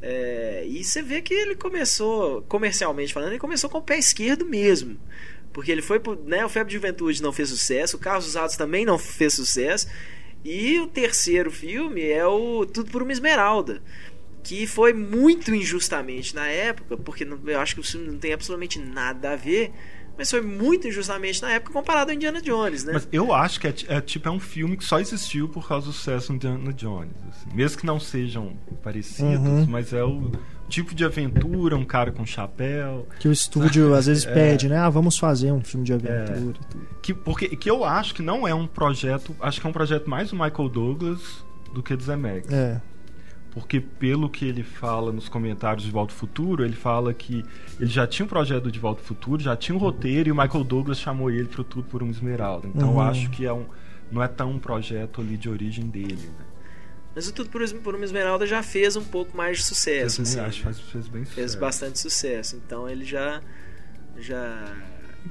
[0.02, 4.46] É, e você vê que ele começou, comercialmente falando, ele começou com o pé esquerdo
[4.46, 5.00] mesmo.
[5.54, 8.58] Porque ele foi pro, né, o Febre de Juventude não fez sucesso, o Carros Usados
[8.58, 9.88] também não fez sucesso.
[10.44, 13.82] E o terceiro filme é o Tudo por uma Esmeralda
[14.44, 18.78] que foi muito injustamente na época, porque eu acho que o filme não tem absolutamente
[18.78, 19.72] nada a ver,
[20.18, 22.94] mas foi muito injustamente na época comparado ao Indiana Jones, né?
[22.94, 25.88] Mas eu acho que é, é tipo é um filme que só existiu por causa
[25.88, 27.56] do sucesso do Indiana Jones, assim.
[27.56, 29.66] mesmo que não sejam parecidos, uhum.
[29.66, 30.32] mas é o
[30.70, 33.08] tipo de aventura, um cara com chapéu.
[33.20, 34.78] Que o estúdio às vezes é, pede, né?
[34.78, 36.60] Ah, vamos fazer um filme de aventura é, e tudo.
[37.02, 39.36] Que, porque, que eu acho que não é um projeto.
[39.40, 42.52] Acho que é um projeto mais do Michael Douglas do que do Zemeckis.
[42.52, 42.82] É
[43.54, 47.46] porque pelo que ele fala nos comentários de Volta ao Futuro, ele fala que
[47.80, 50.36] ele já tinha um projeto de Volta ao Futuro, já tinha um roteiro e o
[50.36, 52.68] Michael Douglas chamou ele para Tudo por uma Esmeralda.
[52.68, 52.96] Então uhum.
[52.96, 53.66] eu acho que é um,
[54.12, 56.16] não é tão um projeto ali de origem dele.
[56.16, 56.46] Né?
[57.16, 60.18] Mas o Tudo por uma Esmeralda já fez um pouco mais de sucesso.
[60.18, 61.36] Fez, assim, acho, fez, fez bem sucesso.
[61.36, 62.56] Fez bastante sucesso.
[62.56, 63.42] Então ele já
[64.18, 64.76] já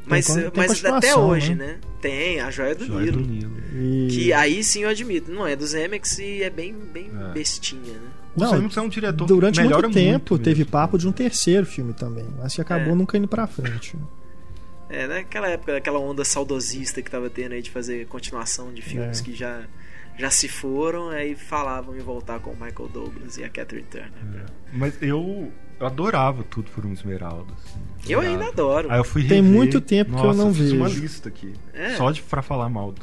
[0.06, 1.66] mas, mas até hoje, né?
[1.66, 1.78] né?
[2.00, 3.22] Tem a Joia do Joia Nilo.
[3.22, 3.52] Do Nilo.
[3.74, 4.08] E...
[4.10, 7.32] Que aí sim eu admito, não é do Zemex e é bem, bem é.
[7.32, 8.08] bestinha, né?
[8.36, 11.66] Não, o Zemex é um diretor Durante muito tempo muito teve papo de um terceiro
[11.66, 12.96] filme também, mas que acabou é.
[12.96, 13.96] nunca indo pra frente.
[14.88, 19.20] É, naquela época, aquela onda saudosista que tava tendo aí de fazer continuação de filmes
[19.20, 19.22] é.
[19.22, 19.62] que já,
[20.18, 24.12] já se foram, aí falavam em voltar com o Michael Douglas e a Catherine Turner.
[24.34, 24.46] É.
[24.72, 27.52] Mas eu eu adorava tudo por um esmeralda.
[27.54, 27.80] Assim.
[28.08, 28.90] Eu ainda adoro.
[28.90, 29.38] Aí eu fui rever.
[29.38, 30.76] Tem muito tempo Nossa, que eu não fiz vejo.
[30.76, 31.52] uma lista aqui.
[31.72, 31.96] É.
[31.96, 33.00] Só de, pra falar mal do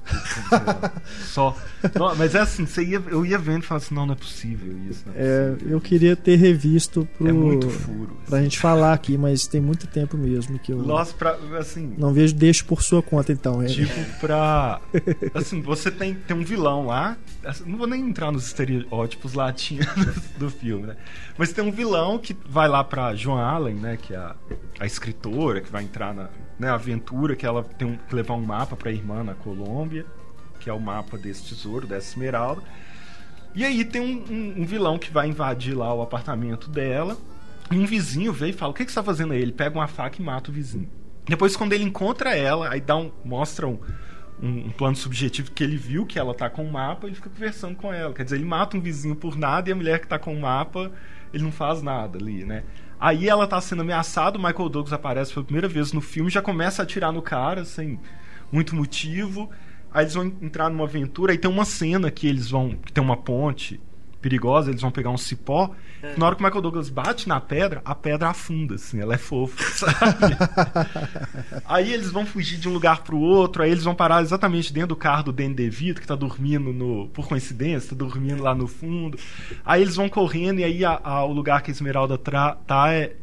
[1.25, 1.57] Só.
[1.97, 4.17] Não, mas é assim, você ia, eu ia vendo e falava assim, não, não é
[4.17, 5.05] possível isso.
[5.15, 5.73] É, é possível.
[5.73, 8.17] eu queria ter revisto pro, é muito furo.
[8.27, 8.43] Pra assim.
[8.43, 10.77] gente falar aqui, mas tem muito tempo mesmo que eu.
[10.79, 11.95] Nossa, pra, assim.
[11.97, 13.62] Não vejo, deixo por sua conta então.
[13.63, 13.67] É.
[13.67, 14.81] Tipo, pra.
[15.33, 17.17] Assim, você tem, tem um vilão lá.
[17.43, 19.88] Assim, não vou nem entrar nos estereótipos latinos
[20.38, 20.95] do filme, né?
[21.38, 23.97] Mas tem um vilão que vai lá pra Joan Allen, né?
[24.01, 24.35] Que é a,
[24.79, 28.45] a escritora que vai entrar na né, aventura, que ela tem um, que levar um
[28.45, 30.06] mapa pra irmã na Colômbia,
[30.60, 32.62] que é o mapa desse tesouro, dessa esmeralda.
[33.56, 37.17] E aí tem um, um, um vilão que vai invadir lá o apartamento dela.
[37.71, 39.41] E um vizinho vem e fala: O que, que você tá fazendo aí?
[39.41, 40.89] Ele pega uma faca e mata o vizinho.
[41.28, 43.80] Depois, quando ele encontra ela, aí dá um, mostra um,
[44.41, 47.30] um, um, plano subjetivo que ele viu que ela tá com o mapa, ele fica
[47.30, 48.13] conversando com ela.
[48.13, 50.41] Quer dizer, ele mata um vizinho por nada e a mulher que tá com o
[50.41, 50.91] mapa
[51.34, 52.63] ele não faz nada ali, né?
[52.99, 56.41] Aí ela tá sendo ameaçada, o Michael Douglas aparece pela primeira vez no filme, já
[56.41, 57.99] começa a atirar no cara, sem
[58.51, 59.49] muito motivo.
[59.91, 62.71] Aí eles vão entrar numa aventura, aí tem uma cena que eles vão.
[62.71, 63.79] que tem uma ponte
[64.21, 65.71] perigosa, eles vão pegar um cipó.
[66.01, 66.15] É.
[66.17, 69.17] Na hora que o Michael Douglas bate na pedra, a pedra afunda, assim, ela é
[69.17, 70.36] fofa, sabe?
[71.65, 74.89] aí eles vão fugir de um lugar pro outro, aí eles vão parar exatamente dentro
[74.89, 77.08] do carro do Danny DeVito, que tá dormindo no.
[77.10, 79.17] Por coincidência, tá dormindo lá no fundo.
[79.65, 83.15] Aí eles vão correndo e aí a, a, o lugar que a Esmeralda tá é,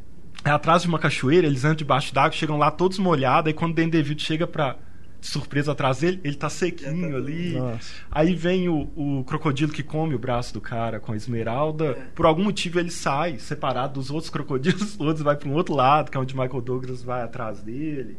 [0.44, 3.72] é atrás de uma cachoeira, eles andam debaixo d'água, chegam lá todos molhados, aí quando
[3.72, 4.76] o Danny DeVito chega pra
[5.20, 7.52] surpresa atrás dele, ele tá sequinho tá ali.
[7.52, 7.94] Nossa.
[8.10, 11.86] Aí vem o, o, crocodilo que come o braço do cara com a esmeralda.
[11.86, 11.94] É.
[12.14, 16.10] Por algum motivo ele sai separado dos outros crocodilos, outros vai para um outro lado,
[16.10, 18.18] que é onde Michael Douglas vai atrás dele.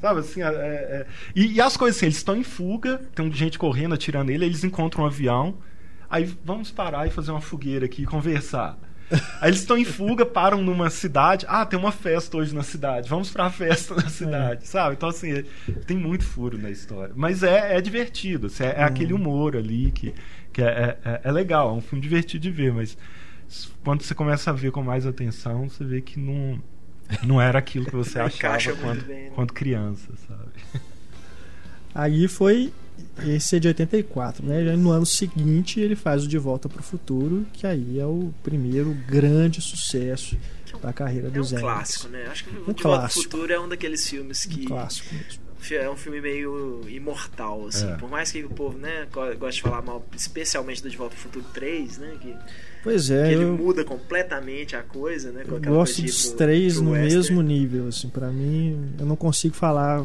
[0.00, 1.06] Sabe assim, é, é...
[1.34, 4.62] E, e, as coisas assim, eles estão em fuga, tem gente correndo, atirando nele, eles
[4.62, 5.56] encontram um avião.
[6.08, 8.78] Aí vamos parar e fazer uma fogueira aqui e conversar.
[9.40, 11.46] Aí eles estão em fuga, param numa cidade.
[11.48, 13.08] Ah, tem uma festa hoje na cidade.
[13.08, 14.66] Vamos pra festa na cidade, é.
[14.66, 14.96] sabe?
[14.96, 15.44] Então, assim,
[15.86, 17.12] tem muito furo na história.
[17.16, 18.46] Mas é, é divertido.
[18.48, 20.14] Assim, é, é aquele humor ali que,
[20.52, 21.70] que é, é, é, legal.
[21.70, 22.96] É um filme divertido de ver, mas
[23.84, 26.60] quando você começa a ver com mais atenção, você vê que não,
[27.22, 29.30] não era aquilo que você achava quando, bem, né?
[29.34, 30.82] quando criança, sabe?
[31.94, 32.72] Aí foi
[33.24, 34.64] esse é de 84, né?
[34.64, 38.04] Já no ano seguinte ele faz o De Volta para o Futuro, que aí é
[38.04, 40.36] o primeiro grande sucesso
[40.82, 41.56] da carreira do Zé.
[41.56, 42.26] É um clássico, né?
[42.26, 44.62] Acho que o um De Volta para o Futuro é um daqueles filmes que.
[44.62, 45.46] Um clássico mesmo.
[45.68, 47.90] É um filme meio imortal, assim.
[47.90, 47.96] É.
[47.96, 51.20] Por mais que o povo, né, goste de falar mal, especialmente do De Volta para
[51.20, 52.16] o Futuro 3, né?
[52.20, 52.36] Que,
[52.84, 53.28] pois é.
[53.28, 53.56] Que ele eu...
[53.56, 55.44] muda completamente a coisa, né?
[55.44, 57.14] eu gosto dos três no western.
[57.14, 58.08] mesmo nível, assim.
[58.08, 60.04] para mim, eu não consigo falar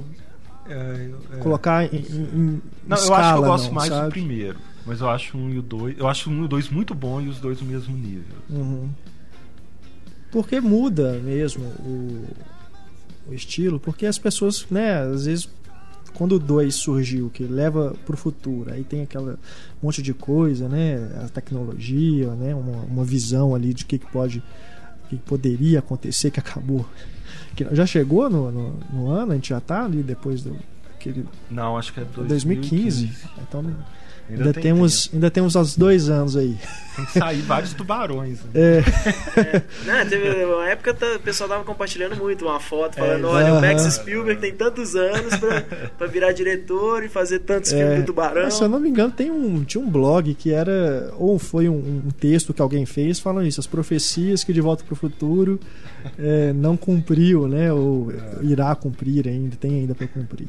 [0.72, 4.06] é, é, Colocar em, em Não, escala, eu acho que eu gosto não, mais sabe?
[4.06, 4.60] do primeiro.
[4.86, 5.98] Mas eu acho um e o dois.
[5.98, 8.38] Eu acho um e o dois muito bom e os dois no mesmo nível.
[8.50, 8.90] Uhum.
[10.32, 12.26] Porque muda mesmo o,
[13.28, 15.50] o, estilo, porque as pessoas, né, às vezes
[16.14, 19.40] quando o 2 surgiu, que leva para o futuro, aí tem aquela
[19.82, 24.44] monte de coisa, né, a tecnologia, né, uma, uma visão ali de que, que pode,
[25.18, 26.86] que poderia acontecer, que acabou
[27.56, 29.34] que já chegou no, no, no, ano?
[29.34, 30.58] A gente já tá ali depois do.
[30.96, 31.26] Aquele...
[31.50, 33.08] Não, acho que é 2015.
[33.08, 33.30] 2015.
[33.48, 33.76] Então
[34.30, 35.16] ainda, ainda temos, tempo.
[35.16, 36.58] ainda temos os dois anos aí.
[36.96, 38.40] Tem que sair vários tubarões.
[38.44, 38.52] Né?
[38.56, 38.84] É.
[39.40, 39.62] é.
[39.86, 43.56] Não, teve uma época o pessoal tava compartilhando muito uma foto falando: é, olha, uh
[43.56, 43.58] -huh.
[43.58, 45.62] o Max Spielberg tem tantos anos pra,
[45.98, 47.78] pra virar diretor e fazer tantos é.
[47.78, 48.44] filmes do tubarão.
[48.44, 51.14] Mas, se eu não me engano, tem um, tinha um blog que era.
[51.18, 54.84] Ou foi um, um texto que alguém fez falando isso: as profecias que de volta
[54.84, 55.60] pro futuro
[56.20, 57.72] é, não cumpriu, né?
[57.72, 60.48] Ou irá cumprir ainda, tem ainda para cumprir.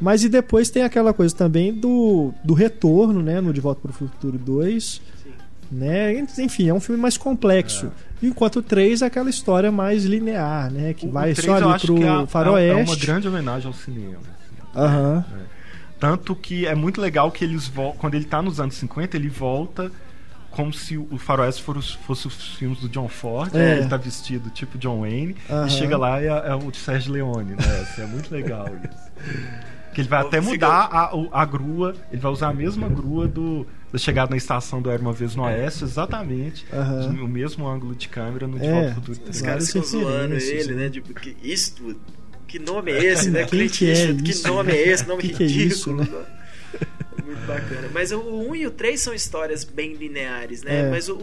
[0.00, 3.40] Mas e depois tem aquela coisa também do, do retorno, né?
[3.40, 5.00] No De Volta para o Futuro 2.
[5.70, 6.24] Né?
[6.38, 7.86] Enfim, é um filme mais complexo.
[8.22, 8.26] É.
[8.26, 10.94] Enquanto o 3 é aquela história mais linear, né?
[10.94, 12.80] Que o, vai só ali pro é, faroeste.
[12.80, 14.20] É uma grande homenagem ao cinema.
[14.20, 15.16] Assim, Aham.
[15.16, 15.24] Né?
[15.52, 15.56] É.
[15.98, 19.90] Tanto que é muito legal que eles quando ele está nos anos 50, ele volta
[20.50, 23.58] como se o Faroeste fosse, fosse os filmes do John Ford, é.
[23.58, 23.78] né?
[23.78, 27.50] ele tá vestido tipo John Wayne, e chega lá e é, é o Sérgio Leone,
[27.50, 27.80] né?
[27.82, 29.66] Assim, é muito legal isso.
[29.96, 33.66] Que ele vai até mudar a, a grua, ele vai usar a mesma grua do,
[33.90, 37.24] da chegada na estação do Era Uma Vez no Oeste, exatamente, uhum.
[37.24, 39.18] o mesmo ângulo de câmera no De Volta ao Futuro.
[39.26, 40.90] Os caras ficam zoando ele, né?
[40.90, 41.98] Tipo, que Eastwood,
[42.46, 43.46] que nome é esse, né?
[43.46, 45.06] Clint que, é que nome é esse?
[45.08, 45.48] Nome que ridículo.
[45.48, 46.04] Que é isso, né?
[47.24, 47.88] Muito bacana.
[47.94, 50.80] Mas o 1 e o 3 são histórias bem lineares, né?
[50.80, 50.90] É.
[50.90, 51.16] Mas o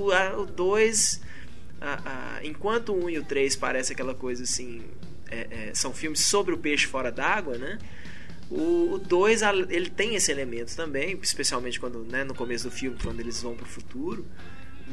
[0.48, 1.22] 2.
[2.42, 4.82] Enquanto o 1 e o 3 parece aquela coisa assim.
[5.30, 7.78] É, é, são filmes sobre o peixe fora d'água, né?
[8.50, 13.20] O 2 ele tem esse elemento também, especialmente quando né, no começo do filme, quando
[13.20, 14.26] eles vão para o futuro.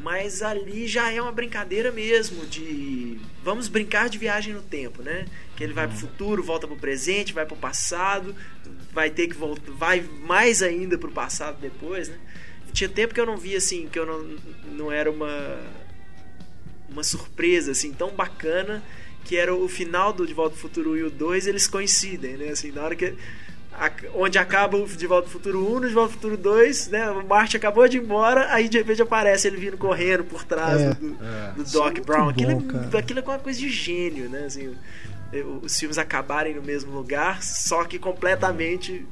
[0.03, 5.27] Mas ali já é uma brincadeira mesmo de vamos brincar de viagem no tempo, né?
[5.57, 6.09] Que ele vai para o uhum.
[6.09, 8.35] futuro, volta para o presente, vai para o passado,
[8.93, 12.19] vai ter que voltar, vai mais ainda pro passado depois, né?
[12.73, 14.37] Tinha tempo que eu não via assim, que eu não,
[14.73, 15.59] não era uma
[16.89, 18.83] uma surpresa assim tão bacana
[19.25, 22.37] que era o final do De Volta ao Futuro 1 e o 2, eles coincidem,
[22.37, 22.49] né?
[22.49, 23.15] Assim, na hora que
[23.73, 26.89] a, onde acaba o De Volta ao Futuro 1, no De Volta ao Futuro 2,
[26.89, 27.11] né?
[27.11, 30.81] O Marte acabou de ir embora, aí de repente aparece ele vindo correndo por trás
[30.81, 31.53] é, do, é.
[31.57, 32.29] do, Doc é Brown.
[32.29, 34.45] Aquilo, bom, aquilo é uma coisa de gênio, né?
[34.45, 34.75] Assim,
[35.63, 39.07] os filmes acabarem no mesmo lugar, só que completamente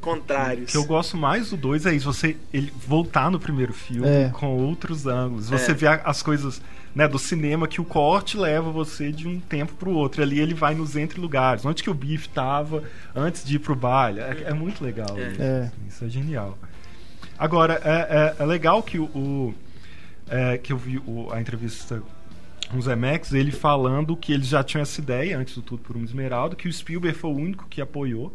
[0.00, 0.68] contrários.
[0.68, 4.06] O que eu gosto mais do 2 é isso, você ele voltar no primeiro filme
[4.06, 4.30] é.
[4.32, 5.48] com outros ângulos.
[5.48, 5.74] Você é.
[5.74, 6.60] vê as coisas
[6.94, 10.22] né, do cinema que o corte leva você de um tempo para o outro.
[10.22, 11.64] Ali ele vai nos entre lugares.
[11.64, 14.20] Onde que o Biff estava antes de ir pro baile.
[14.20, 15.18] É, é muito legal.
[15.18, 15.32] É.
[15.32, 15.72] Isso, é.
[15.88, 16.56] isso é genial.
[17.36, 19.54] Agora, é, é, é legal que o, o
[20.28, 22.00] é, que eu vi o, a entrevista
[22.70, 25.96] com o Zemex, ele falando que eles já tinham essa ideia, antes do Tudo por
[25.96, 28.32] uma Esmeralda, que o Spielberg foi o único que apoiou,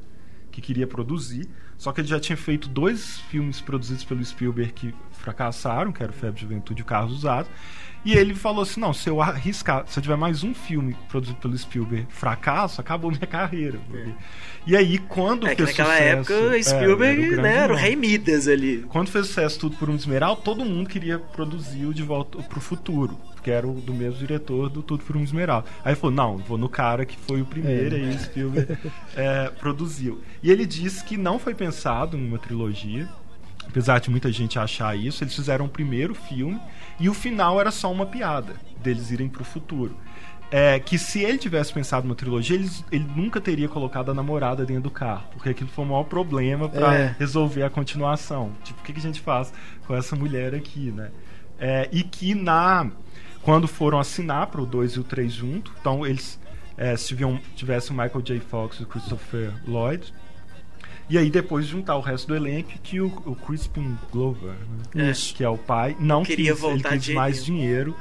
[0.52, 1.48] que queria produzir.
[1.78, 6.12] Só que ele já tinha feito dois filmes produzidos pelo Spielberg que fracassaram, que era
[6.12, 7.50] o Febre de Juventude e o Carros Usados.
[8.04, 11.38] E ele falou assim: não, se eu arriscar, se eu tiver mais um filme produzido
[11.40, 13.80] pelo Spielberg fracasso, acabou minha carreira.
[13.94, 14.08] É.
[14.66, 17.76] E aí, quando é fez naquela sucesso, época, é, Spielberg era o, né, era o
[17.76, 18.86] rei Midas ali.
[18.90, 22.62] Quando fez sucesso tudo por um esmeral, todo mundo queria produzir o De Volta pro
[22.62, 25.66] Futuro, que era o do mesmo diretor do Tudo por um Esmeral.
[25.84, 28.00] Aí ele falou: não, vou no cara que foi o primeiro, é.
[28.00, 28.78] e o Spielberg
[29.16, 30.22] é, produziu.
[30.42, 33.08] E ele disse que não foi pensado em uma trilogia
[33.68, 36.60] apesar de muita gente achar isso, eles fizeram o primeiro filme
[37.00, 39.96] e o final era só uma piada deles irem pro futuro.
[40.52, 44.66] É, que se ele tivesse pensado numa trilogia, ele, ele nunca teria colocado a namorada
[44.66, 47.16] dentro do carro, porque aquilo foi o maior problema para é.
[47.20, 48.54] resolver a continuação.
[48.64, 49.54] Tipo, o que, que, a gente faz
[49.86, 51.12] com essa mulher aqui, né?
[51.60, 52.90] É, e que na
[53.44, 56.40] quando foram assinar para o 2 e o 3 junto, então eles
[56.78, 58.40] é, se tiviam, tivesse o Michael J.
[58.40, 60.14] Fox e o Christopher Lloyd,
[61.10, 64.56] e aí depois juntar o resto do elenco que o, o Crispin Glover,
[64.94, 65.10] né?
[65.10, 65.34] Isso.
[65.34, 67.96] que é o pai, não queria quis, voltar ele quis mais dinheiro.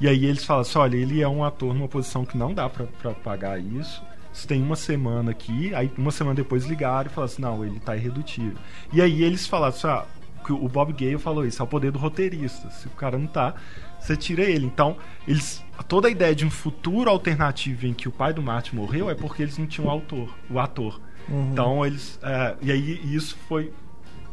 [0.00, 2.68] E aí eles falam assim, olha, ele é um ator numa posição que não dá
[2.68, 4.02] para pagar isso.
[4.32, 7.80] Você tem uma semana aqui, aí uma semana depois ligaram e falaram assim, não, ele
[7.80, 8.56] tá irredutível.
[8.92, 10.04] E aí eles falaram assim, ah,
[10.44, 12.70] que o Bob Gale falou isso, é o poder do roteirista.
[12.70, 13.54] Se o cara não tá,
[13.98, 14.66] você tira ele.
[14.66, 14.96] Então,
[15.26, 19.10] eles toda a ideia de um futuro alternativo em que o pai do Martin morreu
[19.10, 21.00] é porque eles não tinham o autor, o ator.
[21.30, 21.52] Uhum.
[21.52, 22.18] Então eles.
[22.22, 23.72] É, e aí isso foi.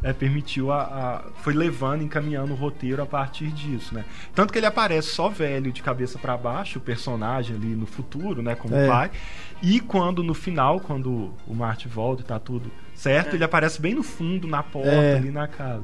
[0.04, 4.06] É, permitiu a, a, foi levando, encaminhando o roteiro a partir disso, né?
[4.36, 8.44] Tanto que ele aparece só velho de cabeça para baixo, o personagem ali no futuro,
[8.44, 8.88] né, como é.
[8.88, 9.12] pai.
[9.60, 13.38] E quando no final, quando o Marty volta e tá tudo certo, é.
[13.38, 15.16] ele aparece bem no fundo, na porta é.
[15.16, 15.84] ali na casa.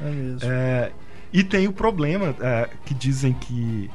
[0.00, 0.50] É, mesmo.
[0.50, 0.92] É,
[1.32, 3.88] e tem o problema é, que dizem que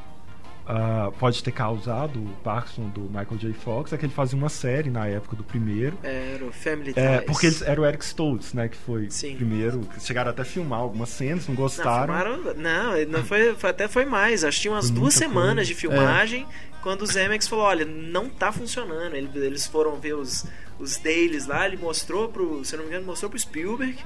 [0.72, 3.54] uh, pode ter causado o Parkinson do Michael J.
[3.54, 5.98] Fox é que ele fazia uma série na época do primeiro.
[6.02, 7.26] Era o Family é, Ties.
[7.26, 8.70] Porque eles, era o Eric Stoltz, né?
[8.70, 9.34] Que foi Sim.
[9.34, 9.88] o primeiro.
[10.00, 12.14] Chegaram até a filmar algumas cenas, não gostaram.
[12.14, 14.44] Não, filmaram, não, não foi, foi, até foi mais.
[14.44, 15.66] Acho que tinha umas foi duas semanas coisa.
[15.68, 16.48] de filmagem.
[16.68, 16.72] É.
[16.82, 19.16] Quando o Zemeckis falou, olha, não tá funcionando.
[19.16, 20.46] Eles foram ver os,
[20.80, 23.98] os dailies lá, ele mostrou pro, se não me engano, mostrou pro Spielberg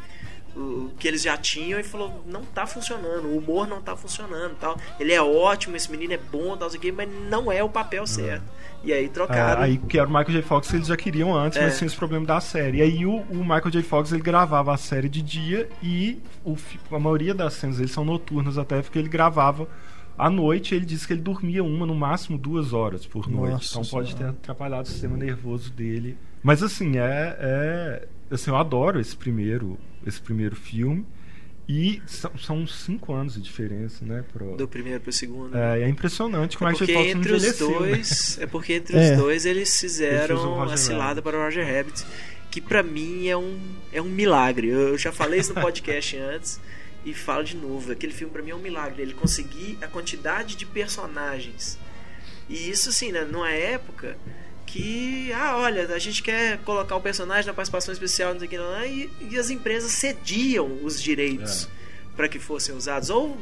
[0.56, 4.56] o que eles já tinham e falou não tá funcionando, o humor não tá funcionando,
[4.56, 4.78] tal.
[5.00, 8.46] Ele é ótimo, esse menino é bom, tal, aqui, mas não é o papel certo.
[8.84, 9.62] E aí trocaram.
[9.62, 10.42] É, aí que era o Michael J.
[10.44, 11.64] Fox eles já queriam antes, é.
[11.64, 12.78] mas tinha esse problema da série.
[12.78, 13.84] E aí o, o, Michael J.
[13.84, 16.56] Fox ele gravava a série de dia e o,
[16.92, 19.68] a maioria das cenas eles são noturnas até porque ele gravava
[20.18, 23.54] à noite ele disse que ele dormia uma, no máximo duas horas por noite.
[23.54, 24.34] Nossa então pode senhora.
[24.34, 26.18] ter atrapalhado o sistema nervoso dele.
[26.44, 28.08] Mas assim, é, é.
[28.30, 31.06] Assim, eu adoro esse primeiro esse primeiro filme.
[31.68, 34.24] E são, são cinco anos de diferença, né?
[34.32, 34.56] Pro...
[34.56, 35.58] Do primeiro pro segundo.
[35.58, 38.44] É, é impressionante como é, porque é entre os dois, né?
[38.46, 39.12] É porque entre é.
[39.12, 42.06] os dois eles fizeram a cilada para o Roger Rabbit,
[42.52, 43.60] que para mim é um,
[43.92, 44.68] é um milagre.
[44.68, 46.60] Eu já falei isso no podcast antes
[47.04, 47.92] e falo de novo.
[47.92, 49.02] Aquele filme para mim é um milagre.
[49.02, 51.80] Ele conseguir a quantidade de personagens.
[52.48, 54.18] E isso, assim, né, numa época
[54.76, 58.50] que, ah, olha, a gente quer colocar o personagem na participação especial, não sei o
[58.50, 62.16] que, não, e, e as empresas cediam os direitos é.
[62.18, 63.38] para que fossem usados, ou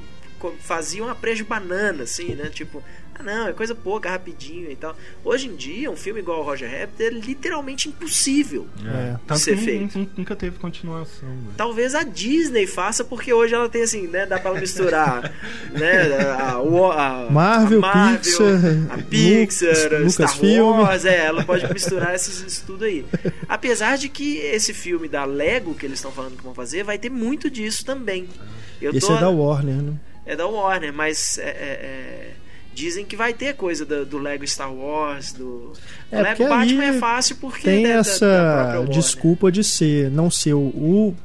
[0.60, 2.50] faziam a preço banana, assim, né?
[2.50, 2.84] Tipo,
[3.16, 4.96] ah, não, é coisa pouca, rapidinho e tal.
[5.24, 9.34] Hoje em dia, um filme igual o Roger Rabbit é literalmente impossível é.
[9.34, 10.10] de ser feito.
[10.18, 11.30] Nunca teve continuação.
[11.30, 11.52] Né?
[11.56, 14.26] Talvez a Disney faça, porque hoje ela tem assim, né?
[14.26, 15.32] Dá pra misturar
[15.72, 21.44] né, a, a, a Marvel, a Marvel, Pixar, a Pixar, Lucas, Star Wars, é, ela
[21.44, 23.06] pode misturar esses, isso tudo aí.
[23.48, 26.98] Apesar de que esse filme da Lego que eles estão falando que vão fazer vai
[26.98, 28.28] ter muito disso também.
[28.82, 29.16] Eu Esse tô...
[29.16, 29.94] é da Warner, né?
[30.26, 32.32] É da Warner, mas é, é, é
[32.74, 35.74] Dizem que vai ter coisa do, do Lego Star Wars, do.
[36.12, 37.64] É, o Lego Batman é fácil porque.
[37.64, 41.16] Tem essa da, desculpa de ser, não ser o, o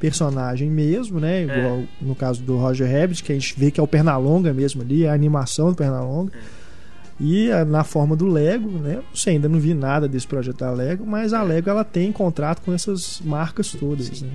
[0.00, 1.40] personagem mesmo, né?
[1.40, 1.42] É.
[1.42, 1.86] Igual é.
[2.00, 5.06] no caso do Roger Rabbit, que a gente vê que é o Pernalonga mesmo ali,
[5.06, 6.32] a animação do Pernalonga.
[6.60, 6.64] É.
[7.20, 8.96] E na forma do Lego, né?
[8.96, 11.44] Não sei, ainda não vi nada desse projeto da Lego, mas a é.
[11.44, 14.20] Lego ela tem contrato com essas marcas todas.
[14.20, 14.28] Né?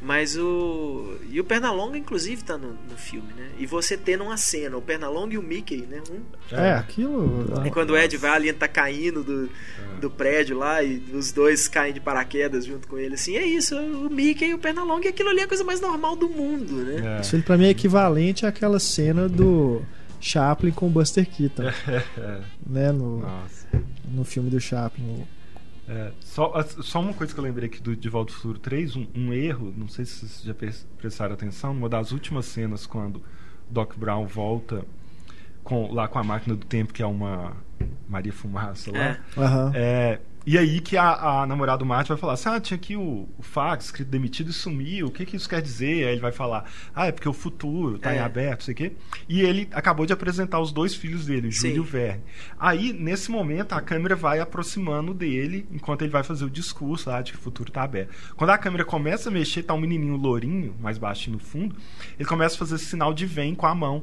[0.00, 1.16] Mas o.
[1.30, 3.48] E o Pernalonga, inclusive, tá no, no filme, né?
[3.58, 6.00] E você tendo uma cena, o Pernalonga e o Mickey, né?
[6.08, 6.56] Um...
[6.56, 7.52] É, aquilo.
[7.66, 10.00] E quando o Ed vai ali, tá caindo do, é.
[10.00, 13.76] do prédio lá e os dois caem de paraquedas junto com ele, assim, é isso.
[13.76, 16.74] O Mickey e o Pernalonga, e aquilo ali é a coisa mais normal do mundo,
[16.74, 17.18] né?
[17.18, 17.20] É.
[17.20, 19.82] Isso pra mim é equivalente àquela cena do.
[20.20, 21.62] Chaplin com o Buster Keaton.
[22.66, 22.90] né?
[22.92, 23.24] No,
[24.10, 25.24] no filme do Chaplin.
[25.88, 28.96] É, só, só uma coisa que eu lembrei aqui do De Volta ao Futuro 3,
[28.96, 30.54] um, um erro, não sei se vocês já
[30.98, 33.22] prestaram atenção, numa das últimas cenas quando
[33.70, 34.84] Doc Brown volta
[35.64, 37.56] com, lá com a máquina do tempo, que é uma
[38.08, 38.98] Maria Fumaça lá.
[38.98, 39.20] É.
[39.36, 39.72] Uhum.
[39.74, 42.96] É, E aí que a, a namorada do Martin vai falar assim, ah, tinha aqui
[42.96, 46.06] o, o fax escrito demitido e sumiu, o que que isso quer dizer?
[46.06, 46.64] Aí ele vai falar,
[46.94, 48.16] ah, é porque o futuro tá é.
[48.16, 48.92] em aberto, sei o quê.
[49.28, 52.22] E ele acabou de apresentar os dois filhos dele, o Júlio e o Verne.
[52.58, 57.20] Aí, nesse momento, a câmera vai aproximando dele, enquanto ele vai fazer o discurso lá
[57.20, 58.14] de que o futuro tá aberto.
[58.36, 61.76] Quando a câmera começa a mexer, tá um menininho lourinho, mais baixinho no fundo,
[62.18, 64.02] ele começa a fazer esse sinal de vem com a mão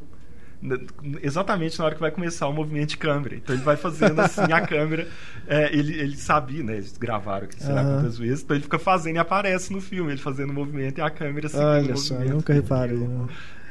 [1.22, 3.36] exatamente na hora que vai começar o movimento de câmera.
[3.36, 5.08] Então ele vai fazendo assim a câmera.
[5.47, 6.74] É, ele, ele sabia, né?
[6.74, 7.95] Eles gravaram aqui, sei lá uhum.
[7.97, 8.41] quantas vezes.
[8.41, 11.47] Então ele fica fazendo e aparece no filme, ele fazendo o movimento e a câmera
[11.47, 12.97] seguindo Olha o só, nunca reparei.
[12.97, 13.30] Não.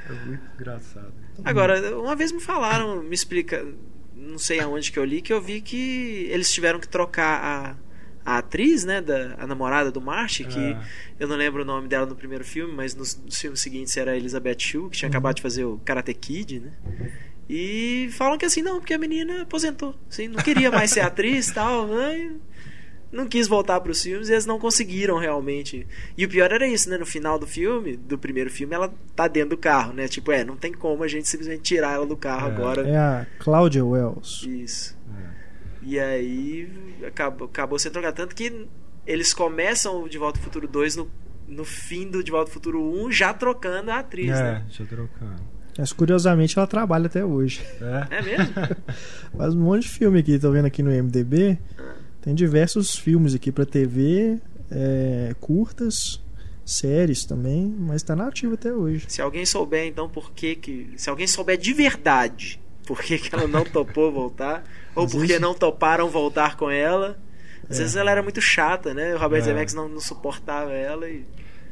[0.08, 1.12] É muito engraçado.
[1.44, 3.66] Agora, uma vez me falaram, me explica,
[4.14, 7.76] não sei aonde que eu li, que eu vi que eles tiveram que trocar a
[8.24, 10.78] a atriz, né, da, a namorada do Marty, que é.
[11.20, 14.12] eu não lembro o nome dela no primeiro filme, mas nos, nos filmes seguintes era
[14.12, 15.12] a Elizabeth Shue, que tinha uhum.
[15.12, 16.72] acabado de fazer o Karate Kid, né?
[17.48, 21.50] E falam que assim, não, porque a menina aposentou, assim, não queria mais ser atriz
[21.52, 22.32] tal, né?
[23.14, 25.86] não quis voltar para os filmes e eles não conseguiram realmente.
[26.18, 26.98] E o pior era isso, né?
[26.98, 30.08] No final do filme, do primeiro filme, ela tá dentro do carro, né?
[30.08, 32.50] Tipo, é, não tem como a gente simplesmente tirar ela do carro é.
[32.50, 32.88] agora.
[32.88, 34.44] É a Claudia Wells.
[34.44, 34.98] Isso.
[35.84, 36.68] E aí
[37.06, 38.16] acabou, acabou sendo trocado.
[38.16, 38.66] Tanto que
[39.06, 41.10] eles começam o De Volta ao Futuro 2 no,
[41.46, 44.66] no fim do De Volta ao Futuro 1 já trocando a atriz, é, né?
[44.70, 45.54] já trocando.
[45.76, 47.62] Mas curiosamente ela trabalha até hoje.
[47.80, 48.54] É, é mesmo?
[49.36, 51.58] Faz um monte de filme aqui, tô vendo aqui no MDB.
[51.78, 51.94] Ah.
[52.22, 56.22] Tem diversos filmes aqui pra TV, é, curtas,
[56.64, 59.04] séries também, mas tá na ativa até hoje.
[59.08, 60.94] Se alguém souber então por que que.
[60.96, 64.62] Se alguém souber de verdade por que, que ela não topou voltar,
[64.94, 67.18] ou porque não toparam voltar com ela.
[67.68, 67.80] Às é.
[67.80, 69.14] vezes ela era muito chata, né?
[69.14, 69.42] O Robert é.
[69.42, 71.24] Zemeckis não, não, suportava ela e...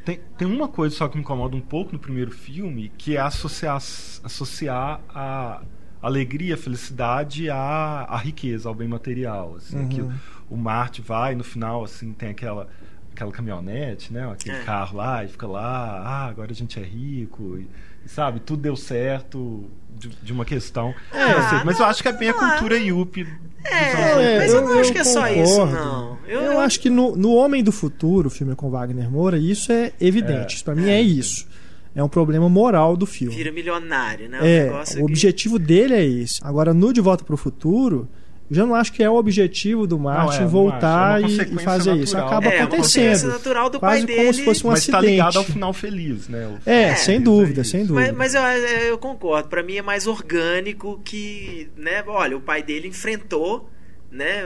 [0.05, 3.21] Tem, tem uma coisa só que me incomoda um pouco no primeiro filme, que é
[3.21, 5.63] associar, associar a
[6.01, 9.55] alegria, a felicidade à, à riqueza, ao bem material.
[9.57, 9.89] Assim, uhum.
[9.89, 10.13] que o,
[10.51, 12.69] o Marte vai, no final, assim, tem aquela
[13.13, 14.31] aquela caminhonete, né?
[14.31, 14.65] Aquele é.
[14.65, 17.69] carro lá, e fica lá, ah, agora a gente é rico, e,
[18.09, 20.95] sabe, tudo deu certo, de, de uma questão.
[21.13, 23.27] Ah, mas eu acho que é bem a cultura Yuppie.
[23.65, 26.19] É, mas eu, eu não acho que é só isso, não.
[26.27, 29.71] Eu, eu, acho que no, no Homem do Futuro, o filme com Wagner Moura, isso
[29.71, 30.55] é evidente.
[30.55, 31.47] É, isso pra mim é, é isso.
[31.95, 33.35] É um problema moral do filme.
[33.35, 34.41] Vira milionário, né?
[34.41, 36.41] O, é, o objetivo dele é esse.
[36.43, 38.09] Agora, no De Volta para o Futuro,
[38.53, 41.91] já não acho que é o objetivo do Martin não, é, voltar é e, fazer
[41.91, 41.97] natural.
[41.97, 42.19] isso.
[42.19, 43.31] Acaba é, acontecendo.
[43.31, 44.35] É natural do quase pai como dele.
[44.35, 44.97] se fosse um mas acidente.
[44.97, 46.59] Mas tá ligado ao final feliz, né?
[46.67, 48.13] É, é, sem dúvida, sem dúvida.
[48.13, 48.43] Mas, mas eu,
[48.89, 49.49] eu, concordo.
[49.49, 52.05] Para mim é mais orgânico que, né?
[52.07, 53.71] Olha, o pai dele enfrentou,
[54.11, 54.43] né?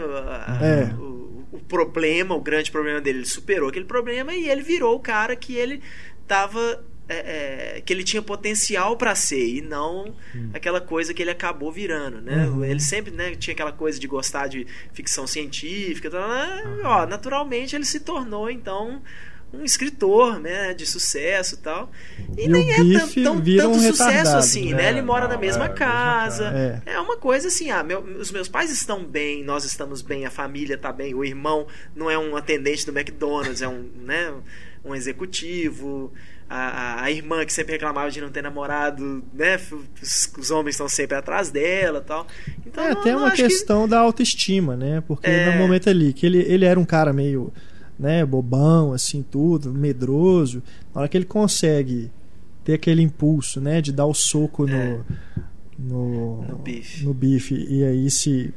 [0.62, 0.94] É.
[0.94, 5.00] O, o problema, o grande problema dele, ele superou aquele problema e ele virou o
[5.00, 5.82] cara que ele
[6.28, 10.50] tava é, é, que ele tinha potencial para ser e não hum.
[10.52, 12.46] aquela coisa que ele acabou virando, né?
[12.46, 12.64] Uhum.
[12.64, 16.80] Ele sempre né, tinha aquela coisa de gostar de ficção científica, tá, uhum.
[16.84, 19.02] ó, naturalmente ele se tornou então
[19.52, 21.90] um escritor, né, de sucesso tal.
[22.36, 24.82] E, e nem é tão, tão tanto um sucesso assim, né?
[24.82, 24.88] né?
[24.90, 26.50] Ele mora não, na mesma é, casa.
[26.50, 26.94] Mesma é.
[26.94, 27.00] é.
[27.00, 30.74] uma coisa assim, ah, meu, os meus pais estão bem, nós estamos bem, a família
[30.74, 34.34] está bem, o irmão não é um atendente do McDonald's, é um, né,
[34.84, 36.12] um executivo
[36.48, 39.56] a, a, irmã que sempre reclamava de não ter namorado, né?
[40.00, 42.26] Os, os homens estão sempre atrás dela tal.
[42.64, 43.90] Então, é até uma questão que...
[43.90, 45.02] da autoestima, né?
[45.06, 45.52] Porque é...
[45.52, 47.52] no momento ali que ele, ele era um cara meio
[47.98, 50.62] né, bobão, assim, tudo, medroso.
[50.94, 52.10] Na hora que ele consegue
[52.64, 55.00] ter aquele impulso, né, de dar o soco no, é.
[55.78, 57.04] no, no, bife.
[57.04, 58.52] no bife e aí se,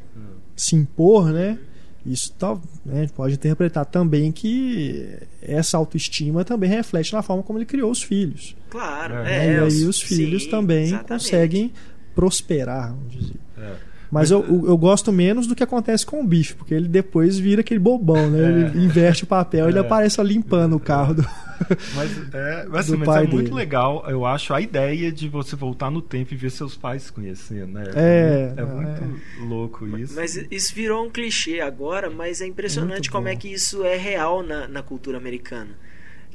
[0.56, 1.58] se impor, né?
[2.06, 7.66] Isso tá, né, pode interpretar também que essa autoestima também reflete na forma como ele
[7.66, 8.56] criou os filhos.
[8.70, 9.48] Claro, é.
[9.48, 11.08] é e aí os filhos sim, também exatamente.
[11.08, 11.74] conseguem
[12.16, 13.36] prosperar, vamos dizer.
[13.58, 13.90] É.
[14.12, 17.62] Mas eu, eu gosto menos do que acontece com o bife, porque ele depois vira
[17.62, 18.40] aquele bobão, né?
[18.40, 18.84] Ele é.
[18.84, 19.82] inverte o papel e ele é.
[19.82, 21.26] aparece limpando o carro do.
[21.96, 25.90] Mas, é, mas, assim, mas é muito legal, eu acho, a ideia de você voltar
[25.90, 27.84] no tempo e ver seus pais se conhecendo, né?
[27.96, 29.44] É, é, muito é.
[29.44, 30.16] louco isso.
[30.16, 34.42] Mas isso virou um clichê agora, mas é impressionante como é que isso é real
[34.44, 35.78] na, na cultura americana.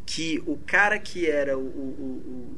[0.06, 2.56] Que o cara que era o, o,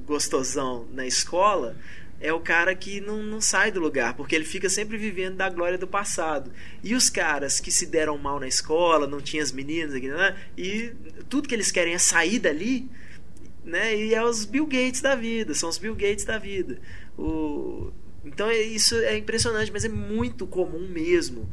[0.00, 1.76] o gostosão na escola
[2.20, 5.48] é o cara que não, não sai do lugar, porque ele fica sempre vivendo da
[5.48, 6.50] glória do passado.
[6.82, 10.36] E os caras que se deram mal na escola, não tinham as meninas, né?
[10.56, 10.92] e
[11.28, 12.88] tudo que eles querem é sair dali,
[13.64, 13.94] né?
[13.96, 16.80] E é os Bill Gates da vida, são os Bill Gates da vida.
[17.16, 17.92] O...
[18.24, 21.48] Então é, isso é impressionante, mas é muito comum mesmo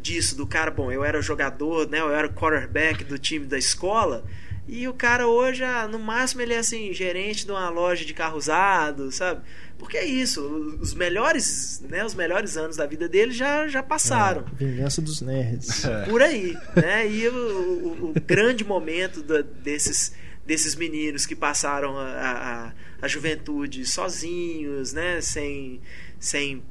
[0.00, 2.00] disso, do cara, bom, eu era jogador, né?
[2.00, 4.24] Eu era quarterback do time da escola.
[4.66, 8.14] E o cara hoje, ah, no máximo, ele é assim, gerente de uma loja de
[8.14, 9.42] carro usado, sabe?
[9.78, 10.42] Porque é isso,
[10.80, 14.44] os melhores, né, os melhores anos da vida dele já, já passaram.
[14.60, 15.84] É, vingança dos nerds.
[15.84, 16.04] É.
[16.04, 17.08] Por aí, né?
[17.08, 20.12] E o, o, o grande momento da, desses
[20.48, 22.72] desses meninos que passaram a, a,
[23.02, 25.78] a, juventude sozinhos, né, sem,
[26.18, 26.62] sem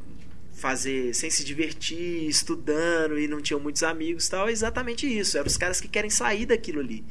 [0.51, 5.37] fazer, sem se divertir, estudando e não tinham muitos amigos, tal, é exatamente isso.
[5.37, 7.05] Eram os caras que querem sair daquilo ali.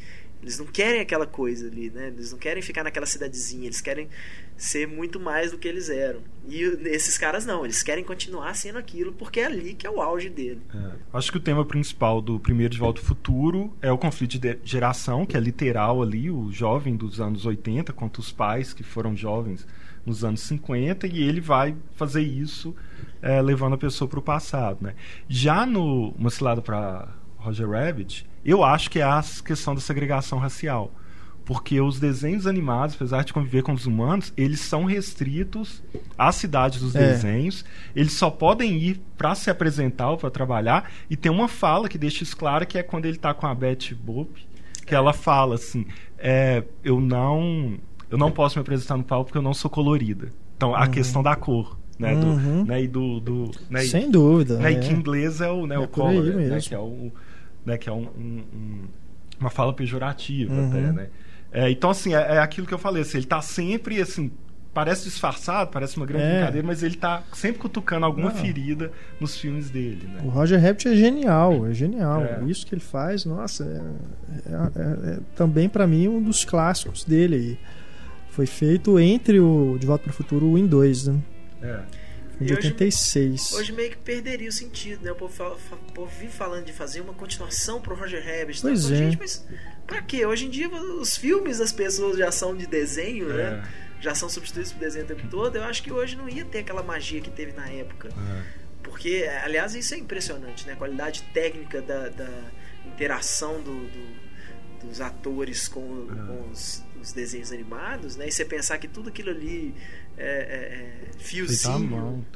[0.47, 2.07] Eles não querem aquela coisa ali, né?
[2.07, 4.09] Eles não querem ficar naquela cidadezinha, eles querem
[4.57, 6.20] ser muito mais do que eles eram.
[6.49, 10.01] E esses caras não, eles querem continuar sendo aquilo porque é ali que é o
[10.01, 10.62] auge dele.
[10.72, 10.92] É.
[11.12, 14.57] Acho que o tema principal do primeiro De Volta ao Futuro é o conflito de
[14.62, 19.16] geração, que é literal ali, o jovem dos anos 80 contra os pais que foram
[19.16, 19.66] jovens
[20.07, 22.72] nos anos 50, e ele vai fazer isso
[23.20, 24.78] é, levando a pessoa para o passado.
[24.80, 24.94] Né?
[25.28, 30.38] Já no Uma Cilada para Roger Rabbit eu acho que é a questão da segregação
[30.38, 30.92] racial.
[31.44, 35.80] Porque os desenhos animados, apesar de conviver com os humanos, eles são restritos
[36.18, 36.99] à cidade dos é.
[36.99, 37.64] desenhos.
[37.94, 40.90] Eles só podem ir para se apresentar ou para trabalhar.
[41.09, 43.55] E tem uma fala que deixa isso claro, que é quando ele está com a
[43.55, 44.44] Betty Boop,
[44.84, 45.86] que ela fala assim:
[46.18, 47.78] é, eu não
[48.11, 50.32] eu não posso me apresentar no palco porque eu não sou colorida.
[50.57, 50.90] Então, a uhum.
[50.90, 51.78] questão da cor.
[51.99, 52.62] Né, uhum.
[52.62, 54.59] do, né, e do, do né, Sem dúvida.
[54.59, 54.76] Né, é.
[54.76, 57.11] E que inglês é o, né, é o color, né, que é o,
[57.66, 57.76] né?
[57.76, 58.84] Que é um, um, um,
[59.40, 60.68] uma fala pejorativa uhum.
[60.68, 61.08] até, né?
[61.52, 64.30] É, então, assim, é, é, aquilo que eu falei, assim, ele está sempre, assim,
[64.74, 66.32] parece disfarçado, parece uma grande é.
[66.34, 68.36] brincadeira, mas ele está sempre cutucando alguma Não.
[68.36, 70.20] ferida nos filmes dele, né?
[70.22, 72.22] O Roger Rabbit é genial, é genial.
[72.22, 72.44] É.
[72.46, 77.36] Isso que ele faz, nossa, é, é, é também para mim um dos clássicos dele
[77.36, 77.58] aí.
[78.30, 81.18] Foi feito entre o De Volta para o Futuro 1 e 2, né?
[81.62, 82.05] É
[82.41, 83.53] de 86.
[83.53, 85.12] Hoje, hoje, meio que perderia o sentido, né?
[85.12, 85.59] O povo, fala,
[85.89, 88.61] o povo vive falando de fazer uma continuação pro Roger Rabbit.
[88.61, 88.68] Tá?
[88.68, 88.95] Pois tá?
[88.95, 88.97] é.
[88.97, 89.47] Gente, mas
[89.87, 90.26] pra quê?
[90.26, 93.43] Hoje em dia os filmes das pessoas já são de desenho, né?
[93.43, 93.51] é.
[93.51, 93.68] né?
[94.01, 95.57] Já são substituídos por desenho o tempo todo.
[95.57, 98.09] Eu acho que hoje não ia ter aquela magia que teve na época.
[98.09, 98.66] É.
[98.82, 100.74] Porque, aliás, isso é impressionante, né?
[100.74, 102.28] A qualidade técnica da, da
[102.84, 106.26] interação do, do, dos atores com, é.
[106.26, 108.26] com os, os desenhos animados, né?
[108.26, 109.72] E você pensar que tudo aquilo ali
[110.18, 112.26] é, é, é fiozinho.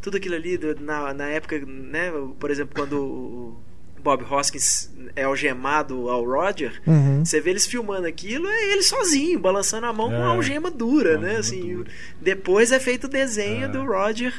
[0.00, 2.10] Tudo aquilo ali na, na época, né?
[2.38, 3.56] Por exemplo, quando o
[4.02, 7.24] Bob Hoskins é algemado ao Roger, uhum.
[7.24, 10.70] você vê eles filmando aquilo, é ele sozinho, balançando a mão é, com uma algema
[10.70, 11.36] dura, né?
[11.36, 11.90] Assim, dura.
[12.20, 13.68] Depois é feito o desenho é.
[13.68, 14.34] do Roger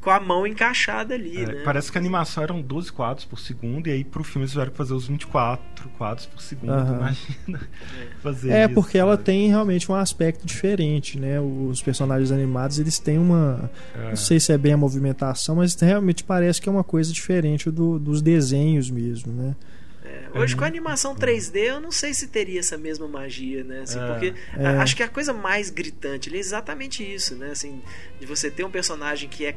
[0.00, 1.62] com a mão encaixada ali, é, né?
[1.64, 4.70] Parece que a animação eram 12 quadros por segundo, e aí pro filme eles tiveram
[4.70, 6.96] que fazer os 24 quadros por segundo, uhum.
[6.96, 7.60] imagina
[8.20, 11.40] fazer É, isso, porque ela tem realmente um aspecto diferente, né?
[11.40, 13.70] Os personagens animados, eles têm uma...
[13.94, 14.08] É.
[14.10, 17.70] Não sei se é bem a movimentação, mas realmente parece que é uma coisa diferente
[17.70, 19.56] do, dos desenhos mesmo, né?
[20.34, 23.80] É, hoje com a animação 3D eu não sei se teria essa mesma magia, né?
[23.80, 24.66] Assim, é, porque é.
[24.78, 27.50] acho que a coisa mais gritante é exatamente isso, né?
[27.50, 27.82] Assim,
[28.20, 29.56] de você ter um personagem que é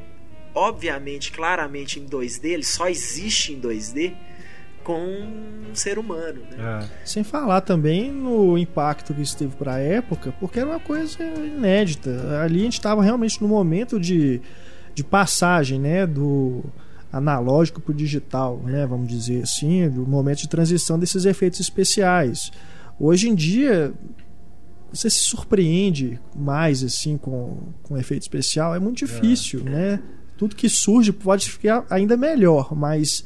[0.56, 4.14] obviamente, claramente em 2D, ele só existe em 2D
[4.86, 6.42] com um ser humano.
[6.50, 6.58] Né?
[6.82, 7.06] É.
[7.06, 11.22] Sem falar também no impacto que isso teve para a época, porque era uma coisa
[11.22, 12.42] inédita.
[12.42, 14.40] Ali a gente estava realmente no momento de,
[14.94, 16.64] de passagem, né, do
[17.16, 22.52] analógico para o digital, né, vamos dizer assim, do momento de transição desses efeitos especiais.
[23.00, 23.94] Hoje em dia,
[24.92, 29.70] você se surpreende mais assim com, com efeito especial, é muito difícil, é.
[29.70, 30.04] né?
[30.38, 33.26] Tudo que surge pode ficar ainda melhor, mas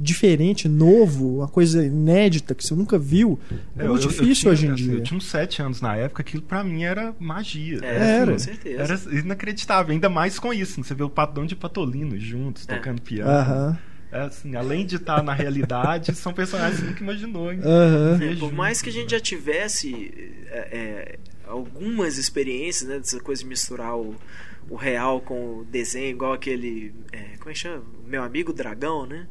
[0.00, 3.38] diferente, novo, uma coisa inédita que você nunca viu,
[3.76, 4.94] é, muito eu, difícil eu tinha, hoje em dia.
[4.94, 7.80] Eu tinha uns sete anos na época, aquilo para mim era magia.
[7.82, 8.82] É, era, com certeza.
[8.82, 10.82] Era inacreditável, ainda mais com isso.
[10.82, 12.76] Você vê o Padrão de Patolino juntos, é.
[12.76, 13.30] tocando piano.
[13.30, 13.70] Aham.
[13.70, 13.88] Uh -huh.
[14.10, 17.48] É assim, além de estar na realidade, são personagens que nunca imaginou.
[17.48, 18.38] Uhum.
[18.38, 23.48] por mais que a gente já tivesse é, é, algumas experiências, né, dessa coisa de
[23.48, 24.16] misturar o,
[24.70, 26.94] o real com o desenho, igual aquele.
[27.12, 27.82] É, como é que chama?
[28.06, 29.26] Meu amigo Dragão, né?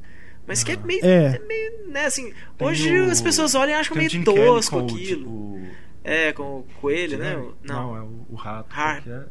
[0.48, 1.36] Mas que é meio, é.
[1.36, 5.30] é meio né, assim, tem hoje o, as pessoas olham e acham meio tosco aquilo.
[5.30, 5.68] O, tipo,
[6.04, 7.36] é, com o coelho, né?
[7.36, 8.74] Não, não é o, o rato.
[9.04, 9.26] Que, é,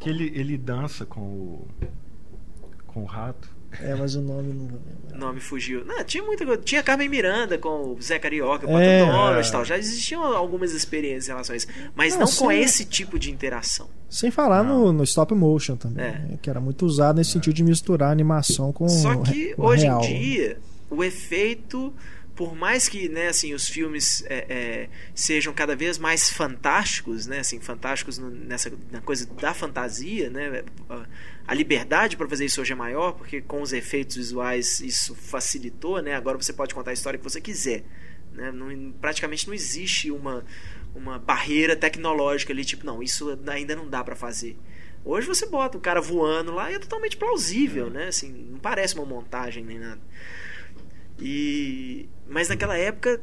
[0.00, 1.68] que ele, ele dança com o
[2.86, 3.54] com o rato.
[3.82, 5.16] É, mas o nome não vou lembrar.
[5.16, 5.84] O nome fugiu.
[5.84, 6.60] Não, tinha muita coisa.
[6.62, 9.64] Tinha Carmen Miranda com o Zé Carioca, o é, Donald e tal.
[9.64, 11.66] Já existiam algumas experiências em relação a isso.
[11.94, 13.88] Mas não, não com esse tipo de interação.
[14.08, 16.10] Sem falar no, no, stop motion também, é.
[16.10, 16.38] né?
[16.40, 17.32] que era muito usado nesse é.
[17.34, 20.02] sentido de misturar animação com Só que hoje real.
[20.04, 20.58] em dia,
[20.88, 21.92] o efeito
[22.36, 27.38] por mais que né, assim, os filmes é, é, sejam cada vez mais fantásticos, né,
[27.38, 30.62] assim, fantásticos no, nessa na coisa da fantasia, né,
[31.48, 36.02] a liberdade para fazer isso hoje é maior, porque com os efeitos visuais isso facilitou,
[36.02, 37.84] né, agora você pode contar a história que você quiser.
[38.32, 38.52] Né?
[38.52, 40.44] Não, praticamente não existe uma,
[40.94, 44.58] uma barreira tecnológica ali, tipo, não, isso ainda não dá para fazer.
[45.02, 47.90] Hoje você bota o cara voando lá e é totalmente plausível, é.
[47.90, 48.08] né?
[48.08, 50.00] Assim, não parece uma montagem nem nada.
[51.18, 53.20] E mas naquela época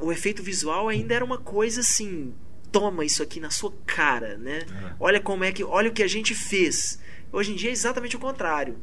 [0.00, 2.34] o efeito visual ainda era uma coisa assim,
[2.70, 4.58] toma isso aqui na sua cara, né?
[4.58, 4.92] É.
[5.00, 6.98] Olha como é que, olha o que a gente fez.
[7.32, 8.76] Hoje em dia é exatamente o contrário.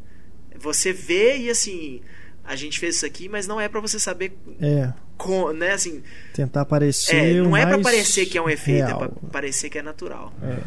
[0.59, 2.01] Você vê e assim,
[2.43, 4.91] a gente fez isso aqui, mas não é para você saber é.
[5.17, 9.03] Com, né, assim, tentar parecer é, não é para parecer que é um efeito, real.
[9.03, 10.33] é para parecer que é natural.
[10.41, 10.59] É.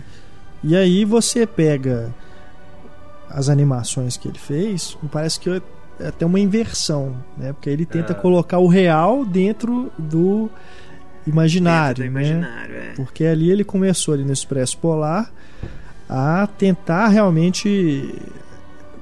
[0.63, 2.15] E aí você pega
[3.29, 5.61] as animações que ele fez, parece que é
[6.01, 7.53] até uma inversão, né?
[7.53, 8.15] Porque ele tenta é.
[8.17, 10.51] colocar o real dentro do
[11.27, 12.29] imaginário, dentro do né?
[12.29, 12.93] imaginário é.
[12.95, 15.33] Porque ali ele começou ali no Expresso Polar
[16.09, 18.15] a tentar realmente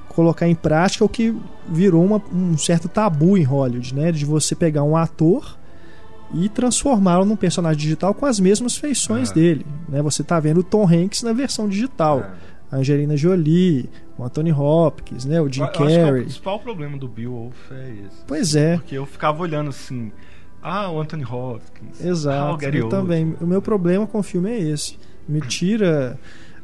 [0.09, 1.35] colocar em prática o que
[1.67, 4.11] virou uma, um certo tabu em Hollywood, né?
[4.11, 5.57] De você pegar um ator
[6.33, 10.01] e transformá-lo num personagem digital com as mesmas feições dele, né?
[10.01, 12.31] Você está vendo o Tom Hanks na versão digital.
[12.71, 15.41] A Angelina Jolie, o Anthony Hopkins, né?
[15.41, 15.87] O Jim eu Carrey.
[15.87, 18.23] Acho que o principal problema do Bill Wolf é esse.
[18.25, 18.77] Pois é.
[18.77, 20.11] Porque eu ficava olhando assim,
[20.61, 22.03] ah, o Anthony Hopkins.
[22.03, 22.65] Exato.
[22.65, 23.35] Ah, eu também.
[23.41, 24.97] O meu problema com o filme é esse.
[25.27, 26.19] Me tira,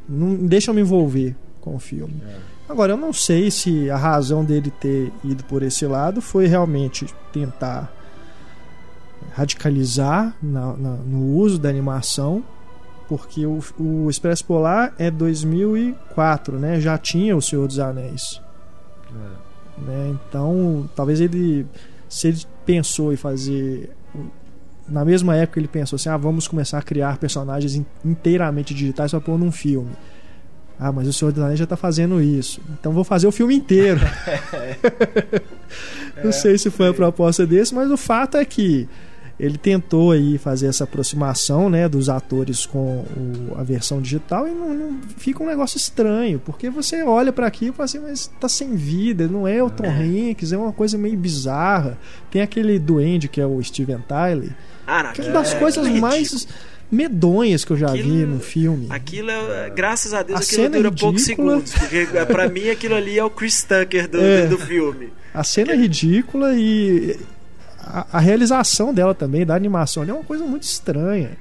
[0.08, 2.16] não deixa eu me envolver com o filme.
[2.26, 2.52] É.
[2.70, 7.06] Agora eu não sei se a razão dele ter ido por esse lado foi realmente
[7.34, 7.94] tentar
[9.34, 12.44] radicalizar na, na, no uso da animação
[13.12, 16.80] porque o, o Expresso Polar é 2004, né?
[16.80, 18.42] Já tinha o Senhor dos Anéis.
[19.14, 19.82] É.
[19.82, 20.16] Né?
[20.30, 21.68] Então, talvez ele,
[22.08, 23.90] se ele pensou em fazer
[24.88, 29.20] na mesma época ele pensou assim: ah, vamos começar a criar personagens inteiramente digitais para
[29.20, 29.92] pôr num filme.
[30.80, 32.62] Ah, mas o Senhor dos Anéis já está fazendo isso.
[32.80, 34.00] Então vou fazer o filme inteiro.
[36.24, 38.88] Não é, sei se foi a proposta desse, mas o fato é que
[39.42, 44.52] ele tentou aí fazer essa aproximação né, dos atores com o, a versão digital e
[44.52, 48.32] não, não, fica um negócio estranho, porque você olha para aquilo e fala assim, mas
[48.40, 50.30] tá sem vida, não é o Tom é.
[50.30, 51.98] Hanks, é uma coisa meio bizarra.
[52.30, 55.88] Tem aquele duende que é o Steven Tyler, ah, que é uma das é, coisas
[55.88, 56.48] é mais
[56.92, 58.88] medonhas que eu já aquilo, vi no filme.
[58.92, 61.74] Aquilo é, graças a Deus, a aquilo dura poucos segundos.
[61.74, 65.12] Porque pra mim aquilo ali é o Chris Tucker do, é, do filme.
[65.34, 67.18] A cena é ridícula e
[68.12, 71.38] a, realização dela também, da animação, é uma coisa muito estranha.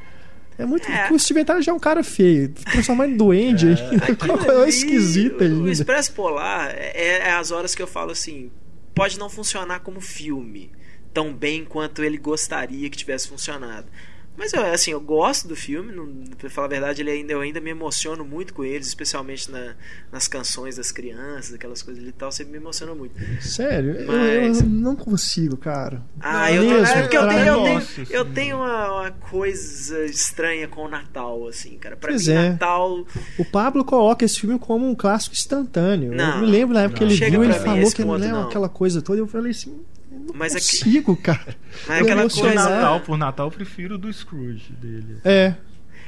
[0.59, 0.91] É muito.
[0.91, 1.11] É.
[1.11, 2.51] O Steven Tyler já é um cara feio.
[2.51, 5.63] Transformar em duende é, é esquisita ainda.
[5.63, 8.51] O Expresso Polar é, é as horas que eu falo assim:
[8.95, 10.71] pode não funcionar como filme
[11.13, 13.87] tão bem quanto ele gostaria que tivesse funcionado.
[14.41, 17.43] Mas eu, assim, eu gosto do filme, não, pra falar a verdade, ele ainda, eu
[17.43, 19.75] ainda me emociono muito com eles, especialmente na,
[20.11, 23.15] nas canções das crianças, aquelas coisas ali e tal, sempre me emociona muito.
[23.43, 24.07] Sério?
[24.07, 24.61] Mas...
[24.61, 26.01] Eu, eu, não consigo, cara.
[26.19, 30.07] Ah, não, eu, mesmo, é porque eu tenho, eu tenho, eu tenho uma, uma, coisa
[30.07, 31.95] estranha com o Natal, assim, cara.
[31.95, 32.49] Pra pois mim, é.
[32.49, 33.05] Natal.
[33.39, 36.15] O Pablo coloca esse filme como um clássico instantâneo.
[36.15, 38.71] Não, eu me lembro na época que ele viu, ele falou que não é aquela
[38.71, 41.23] coisa toda, eu falei assim não mas consigo, aqui...
[41.23, 41.57] cara.
[41.87, 42.55] Mas aquela coisa...
[42.55, 45.19] Natal, por Natal, eu prefiro do Scrooge dele.
[45.25, 45.55] É.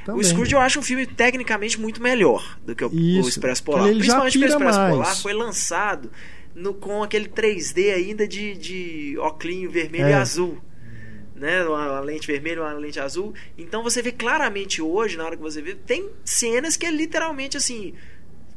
[0.05, 0.19] Também.
[0.19, 3.63] O Scrooge eu acho um filme tecnicamente muito melhor do que o, Isso, o Expresso
[3.63, 3.87] Polar.
[3.87, 4.91] Principalmente porque o Expresso mais.
[4.91, 6.11] Polar foi lançado
[6.53, 10.11] no, com aquele 3D ainda de, de óculos vermelho é.
[10.11, 10.57] e azul.
[11.35, 11.63] Né?
[11.63, 13.33] Uma lente vermelha, uma lente azul.
[13.57, 17.55] Então você vê claramente hoje, na hora que você vê, tem cenas que é literalmente
[17.55, 17.93] assim.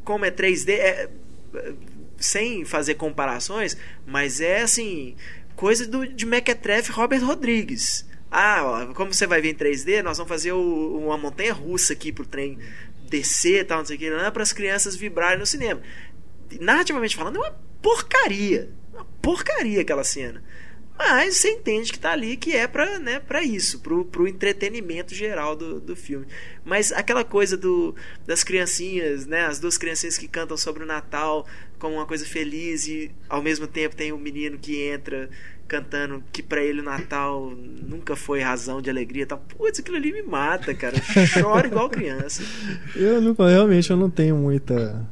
[0.05, 1.09] Como é 3D, é,
[2.19, 5.17] sem fazer comparações, mas é assim
[5.55, 8.07] coisa do, de Mequetrefe Robert Rodrigues.
[8.31, 11.93] Ah, ó, como você vai ver em 3D, nós vamos fazer o, uma montanha russa
[11.93, 12.59] aqui pro trem
[13.09, 15.81] descer tal, não sei o que, para as crianças vibrarem no cinema.
[16.61, 18.71] Narrativamente falando, é uma porcaria.
[18.93, 20.43] Uma porcaria aquela cena.
[20.99, 25.14] Mas você entende que tá ali que é para né, pra isso, pro, pro entretenimento
[25.14, 26.27] geral do, do filme.
[26.64, 27.95] Mas aquela coisa do,
[28.27, 29.45] das criancinhas, né?
[29.45, 31.47] As duas criancinhas que cantam sobre o Natal
[31.79, 35.29] como uma coisa feliz e ao mesmo tempo tem o um menino que entra
[35.68, 39.27] cantando que para ele o Natal nunca foi razão de alegria.
[39.27, 40.97] Tá, putz, aquilo ali me mata, cara.
[41.16, 42.43] Eu choro igual criança.
[42.95, 45.07] Eu não, realmente eu não tenho muita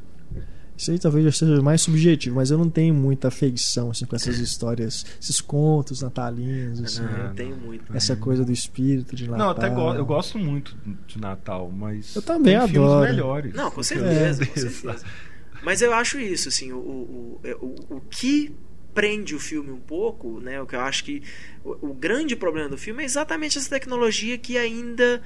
[0.76, 4.38] isso aí talvez seja mais subjetivo, mas eu não tenho muita afeição assim, com essas
[4.38, 6.80] histórias, esses contos natalinos.
[6.82, 7.96] Assim, não, eu tenho muito.
[7.96, 9.46] Essa coisa do espírito de Natal.
[9.46, 12.16] Não, até go eu gosto muito de Natal, mas.
[12.16, 13.08] Eu também adoro.
[13.08, 13.54] melhores.
[13.54, 14.46] Não, com certeza, é.
[14.46, 15.04] com certeza.
[15.64, 18.54] Mas eu acho isso, assim, o, o, o, o que
[18.92, 20.60] prende o filme um pouco, né?
[20.60, 21.22] O que eu acho que
[21.64, 25.20] o, o grande problema do filme é exatamente essa tecnologia que ainda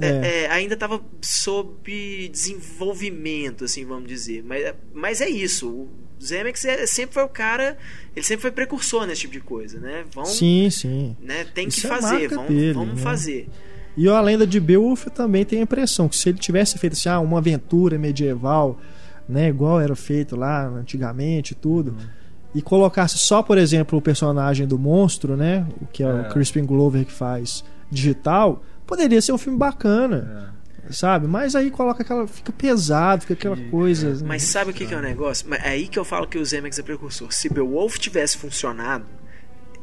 [0.00, 0.44] é.
[0.44, 4.44] É, ainda estava sob desenvolvimento, assim, vamos dizer.
[4.44, 5.68] Mas, mas é isso.
[5.68, 5.88] O
[6.22, 7.76] Zemeckis é, sempre foi o cara.
[8.14, 10.04] Ele sempre foi precursor nesse tipo de coisa, né?
[10.12, 11.16] Vão, sim, sim.
[11.20, 13.02] Né, tem isso que fazer, vamos, dele, vamos né?
[13.02, 13.48] fazer.
[13.96, 17.08] E a lenda de Beowulf também tem a impressão que se ele tivesse feito assim,
[17.08, 18.80] ah, uma aventura medieval,
[19.28, 22.06] né, igual era feito lá antigamente tudo, uhum.
[22.54, 26.12] e colocasse só, por exemplo, o personagem do monstro, né, o que é, é.
[26.12, 30.52] o Crispin Glover que faz digital, poderia ser um filme bacana.
[30.54, 30.58] É
[30.90, 31.26] sabe?
[31.26, 32.26] Mas aí coloca aquela.
[32.26, 34.10] fica pesado, fica aquela coisa.
[34.24, 34.48] Mas né?
[34.48, 35.52] sabe o que, que, é o negócio?
[35.54, 37.32] É aí que eu falo que o Zemeckis é precursor.
[37.32, 39.06] Se Beowulf tivesse funcionado,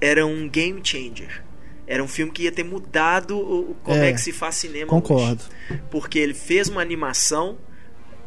[0.01, 1.43] era um game changer.
[1.87, 4.87] Era um filme que ia ter mudado o, como é, é que se faz cinema.
[4.87, 5.43] Concordo.
[5.69, 5.81] Hoje.
[5.91, 7.57] Porque ele fez uma animação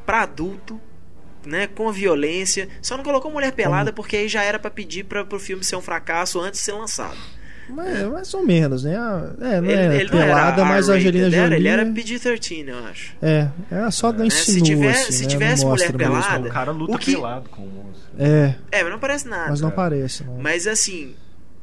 [0.07, 0.81] para adulto,
[1.49, 2.69] né, com violência.
[2.81, 5.77] Só não colocou mulher pelada porque aí já era para pedir para o filme ser
[5.77, 7.17] um fracasso antes de ser lançado.
[7.69, 8.95] Mas, mais ou menos, né?
[8.95, 11.57] É, não ele, é ele pelada, não mas a Angelina Jolie...
[11.57, 13.15] Ele era PG-13, eu acho.
[13.21, 14.31] É, é só da é.
[14.31, 15.29] Se, tiver, assim, se né?
[15.29, 16.49] tivesse mulher pelada...
[16.49, 17.13] O cara luta o que...
[17.13, 18.09] pelado com o monstro.
[18.19, 18.55] É.
[18.73, 19.51] É, mas não parece nada.
[19.51, 20.25] Mas não parece.
[20.25, 20.39] Não.
[20.39, 21.15] Mas assim,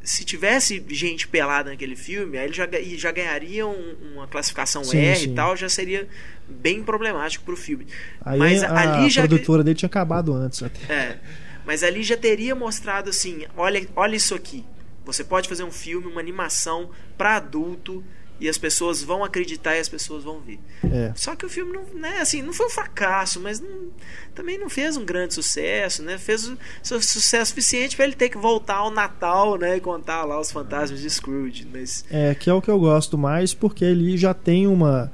[0.05, 4.99] se tivesse gente pelada naquele filme, aí ele já, já ganharia um, uma classificação sim,
[4.99, 5.31] R sim.
[5.31, 6.07] e tal, já seria
[6.47, 7.87] bem problemático pro filme.
[8.21, 10.93] Aí mas a, ali a já produtora dele tinha acabado antes até.
[10.93, 11.19] É.
[11.65, 14.63] Mas ali já teria mostrado assim, olha, olha isso aqui.
[15.03, 18.03] Você pode fazer um filme, uma animação para adulto
[18.39, 20.59] e as pessoas vão acreditar e as pessoas vão ver.
[20.83, 21.13] É.
[21.15, 23.89] Só que o filme não, né, assim, não foi um fracasso, mas não,
[24.33, 26.17] também não fez um grande sucesso, né?
[26.17, 30.39] Fez o, sucesso suficiente para ele ter que voltar ao Natal, né, e contar lá
[30.39, 34.17] os fantasmas de Scrooge, mas É, que é o que eu gosto mais porque ele
[34.17, 35.11] já tem uma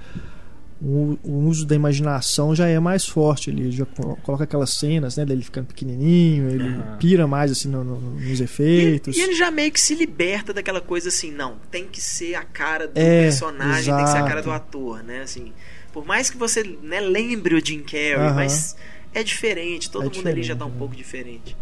[0.83, 3.51] o, o, uso da imaginação já é mais forte.
[3.51, 3.85] Ele já
[4.23, 5.25] coloca aquelas cenas, né?
[5.25, 6.97] Dele ficando pequenininho, ele uhum.
[6.97, 9.15] pira mais assim no, no, nos efeitos.
[9.15, 12.33] E, e, ele já meio que se liberta daquela coisa assim, não, tem que ser
[12.33, 13.97] a cara do é, personagem, exato.
[13.97, 15.21] tem que ser a cara do ator, né?
[15.21, 15.53] Assim,
[15.93, 18.33] por mais que você né, lembre o Jim Carrey, uhum.
[18.33, 18.75] mas
[19.13, 20.75] é diferente, todo é mundo diferente, ali já tá um né?
[20.79, 21.55] pouco diferente.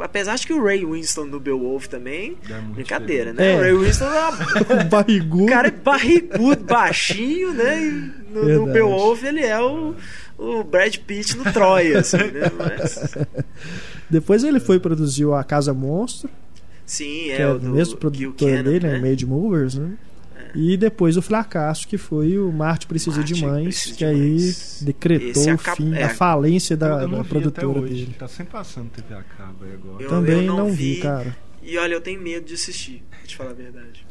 [0.00, 3.52] Apesar de que o Ray Winston no Beowulf também, é brincadeira, né?
[3.52, 3.56] É.
[3.56, 5.44] O Ray Winston é barrigudo.
[5.44, 7.82] O cara é barrigudo, baixinho, né?
[7.82, 9.94] E no, no Beowulf ele é o,
[10.38, 12.50] o Brad Pitt no Troia, assim, né?
[12.58, 13.16] Mas...
[14.10, 16.28] Depois ele foi produzir a Casa Monstro.
[16.84, 18.98] Sim, é, é o do, mesmo produtor dele, né?
[18.98, 19.92] Made Movers, né?
[20.54, 24.52] E depois o fracasso, que foi o Marte Precisa Marte de Mães, precisa que aí
[24.82, 28.14] decretou o fim, é, a falência da, eu, eu da produtora dele.
[28.18, 30.02] Tá sempre passando TV a cabo aí agora.
[30.02, 31.36] Eu, Também não, não vi, vi, cara.
[31.62, 34.04] E olha, eu tenho medo de assistir, pra te falar a verdade.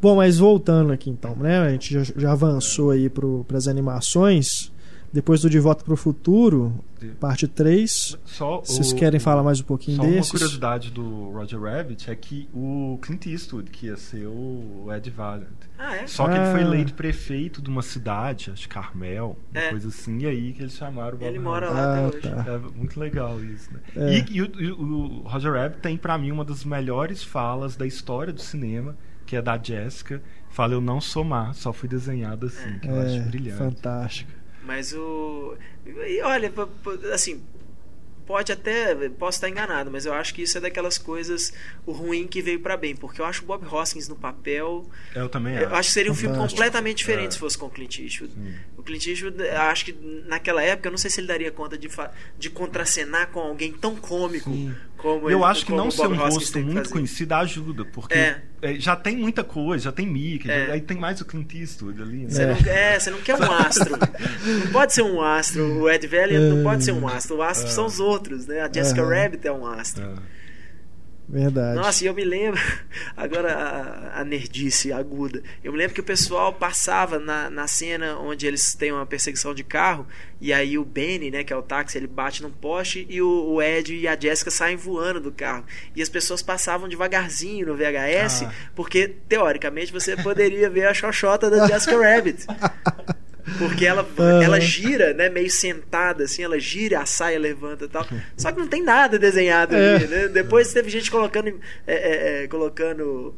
[0.00, 1.60] Bom, mas voltando aqui então, né?
[1.60, 4.70] A gente já, já avançou aí para as animações.
[5.14, 6.74] Depois do De Volta para o Futuro,
[7.20, 8.18] parte 3.
[8.24, 10.28] Só Vocês o, querem falar mais um pouquinho só desses?
[10.28, 15.08] Uma curiosidade do Roger Rabbit é que o Clint Eastwood, que ia ser o Ed
[15.10, 15.46] Valiant.
[15.78, 16.06] Ah, é?
[16.08, 16.42] Só que ah.
[16.42, 19.70] ele foi eleito prefeito de uma cidade, acho que Carmel, uma é.
[19.70, 22.28] coisa assim, e aí que eles chamaram o Bob Ele mora lá ah, até hoje.
[22.28, 22.44] Tá.
[22.52, 23.80] É muito legal isso, né?
[23.94, 24.18] É.
[24.18, 27.86] E, e, o, e, o, Roger Rabbit tem para mim uma das melhores falas da
[27.86, 30.20] história do cinema, que é da Jessica.
[30.50, 33.58] Fala, eu não sou má, só fui desenhado assim, que eu acho é, brilhante.
[33.58, 34.43] Fantástico.
[34.64, 35.56] Mas o.
[35.86, 36.52] E olha,
[37.12, 37.42] assim,
[38.26, 41.52] pode até posso estar enganado, mas eu acho que isso é daquelas coisas
[41.86, 44.88] o ruim que veio para bem, porque eu acho o Bob Hoskins no papel.
[45.14, 45.88] Eu também eu acho.
[45.88, 47.30] que seria um filme completamente diferente é.
[47.32, 48.32] se fosse com o Clint Eastwood.
[48.32, 48.54] Sim.
[48.76, 49.92] O Clint Eastwood, acho que
[50.26, 51.88] naquela época, eu não sei se ele daria conta de,
[52.38, 54.74] de contracenar com alguém tão cômico Sim.
[55.04, 58.40] Como Eu ele, acho que não ser um rosto muito conhecido ajuda, porque é.
[58.62, 58.74] é.
[58.76, 60.70] já tem muita coisa, já tem Mickey, é.
[60.72, 62.24] aí tem mais o Clint Eastwood ali.
[62.24, 62.30] Né?
[62.30, 63.90] Você não, é, você não quer um astro.
[64.64, 65.82] não pode ser um astro.
[65.82, 67.36] O Ed Valiant não pode ser um astro.
[67.36, 67.70] O astro é.
[67.70, 68.62] são os outros, né?
[68.62, 70.18] A Jessica Rabbit é um astro.
[71.26, 71.76] Verdade.
[71.76, 72.60] Nossa, e eu me lembro,
[73.16, 75.42] agora a, a, nerdice aguda.
[75.62, 79.54] Eu me lembro que o pessoal passava na, na cena onde eles têm uma perseguição
[79.54, 80.06] de carro,
[80.40, 83.28] e aí o Benny, né, que é o táxi, ele bate num poste e o,
[83.28, 85.64] o Ed e a Jessica saem voando do carro.
[85.96, 88.52] E as pessoas passavam devagarzinho no VHS, ah.
[88.74, 92.46] porque teoricamente você poderia ver a xoxota da Jessica Rabbit.
[93.58, 94.42] Porque ela, uhum.
[94.42, 95.28] ela gira, né?
[95.28, 98.06] Meio sentada, assim, ela gira, a saia levanta e tal.
[98.36, 99.96] Só que não tem nada desenhado é.
[99.96, 100.28] ali, né?
[100.28, 101.48] Depois teve gente colocando.
[101.86, 103.34] É, é, é colocando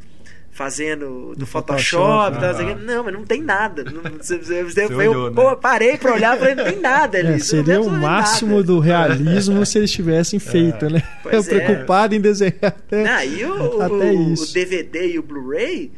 [0.57, 3.85] fazendo do, Photoshop, Photoshop tal, não, mas não tem nada.
[3.85, 5.59] Não, você, você, você eu, pô, né?
[5.61, 7.35] parei pra olhar e falei, não tem nada ali.
[7.35, 8.63] É, seria o máximo nada.
[8.63, 10.89] do realismo se eles tivessem feito, é.
[10.89, 11.03] né?
[11.31, 11.43] Eu é.
[11.43, 14.51] preocupado em desenhar até, não, e o, até o, isso.
[14.51, 15.93] o DVD e o Blu-ray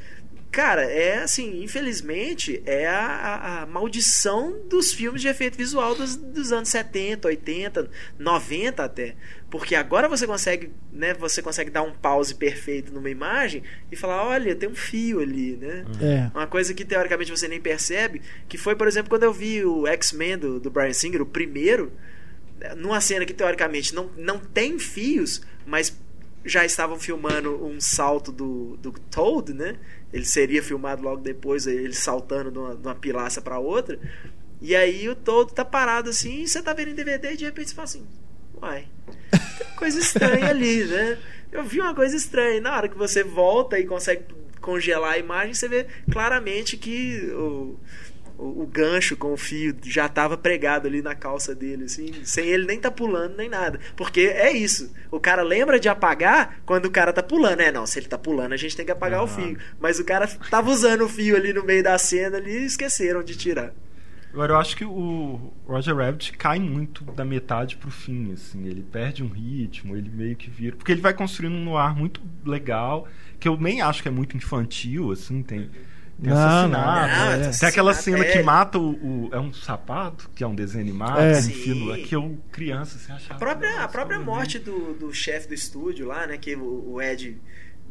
[0.51, 6.17] cara, é assim, infelizmente, é a, a, a, maldição dos filmes de efeito visual dos,
[6.17, 9.15] dos anos 70, 80, 90 até.
[9.51, 14.25] Porque agora você consegue, né, você consegue dar um pause perfeito numa imagem e falar,
[14.25, 15.85] olha, tem um fio ali, né?
[16.01, 16.31] É.
[16.37, 19.87] Uma coisa que teoricamente você nem percebe, que foi, por exemplo, quando eu vi o
[19.87, 21.93] X-Men do, do Brian Singer, o primeiro,
[22.77, 25.97] numa cena que teoricamente não, não tem fios, mas
[26.45, 29.77] já estavam filmando um salto do, do Toad, né?
[30.13, 33.99] Ele seria filmado logo depois, ele saltando de uma, de uma pilaça para outra.
[34.61, 37.45] E aí o Toad tá parado assim, e você tá vendo em DVD e de
[37.45, 38.07] repente você fala assim:
[38.61, 38.87] Uai,
[39.31, 41.19] tem coisa estranha ali, né?
[41.53, 42.61] Eu vi uma coisa estranha.
[42.61, 44.25] Na hora que você volta e consegue
[44.61, 47.79] congelar a imagem, você vê claramente que o,
[48.39, 52.47] o, o gancho com o fio já estava pregado ali na calça dele, assim, sem
[52.47, 53.81] ele nem tá pulando nem nada.
[53.97, 54.95] Porque é isso.
[55.11, 57.61] O cara lembra de apagar quando o cara tá pulando.
[57.61, 59.27] É, não, se ele tá pulando, a gente tem que apagar uhum.
[59.27, 59.59] o fio.
[59.81, 63.23] Mas o cara tava usando o fio ali no meio da cena ali e esqueceram
[63.23, 63.73] de tirar.
[64.33, 68.67] Agora, eu acho que o Roger Rabbit cai muito da metade pro fim, assim.
[68.67, 70.77] Ele perde um ritmo, ele meio que vira...
[70.77, 73.09] Porque ele vai construindo um noir muito legal,
[73.41, 75.71] que eu nem acho que é muito infantil, assim, tem...
[76.21, 77.41] Tem não, assassinato.
[77.41, 77.51] Não, é.
[77.51, 78.33] Tem aquela cena é.
[78.33, 81.39] que mata o, o, É um sapato, que é um desenho animado, é.
[81.39, 83.35] um filme, que eu, criança, assim, achava.
[83.35, 86.37] A própria, a própria morte do, do chefe do estúdio lá, né?
[86.37, 87.39] Que o, o Ed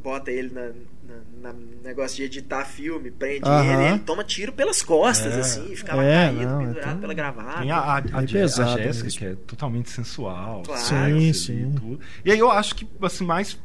[0.03, 0.71] bota ele na,
[1.03, 5.39] na, na, negócio de editar filme, prende ele, ele toma tiro pelas costas, é.
[5.39, 6.99] assim, ficava é, caído, não, pendurado então...
[6.99, 7.59] pela gravata.
[7.59, 10.63] Tem a, a, a, a, a Jéssica, que é totalmente sensual.
[10.63, 10.82] Claro.
[10.82, 11.69] Sim, sim.
[11.69, 11.99] E, tudo.
[12.23, 13.57] e aí eu acho que, assim, mais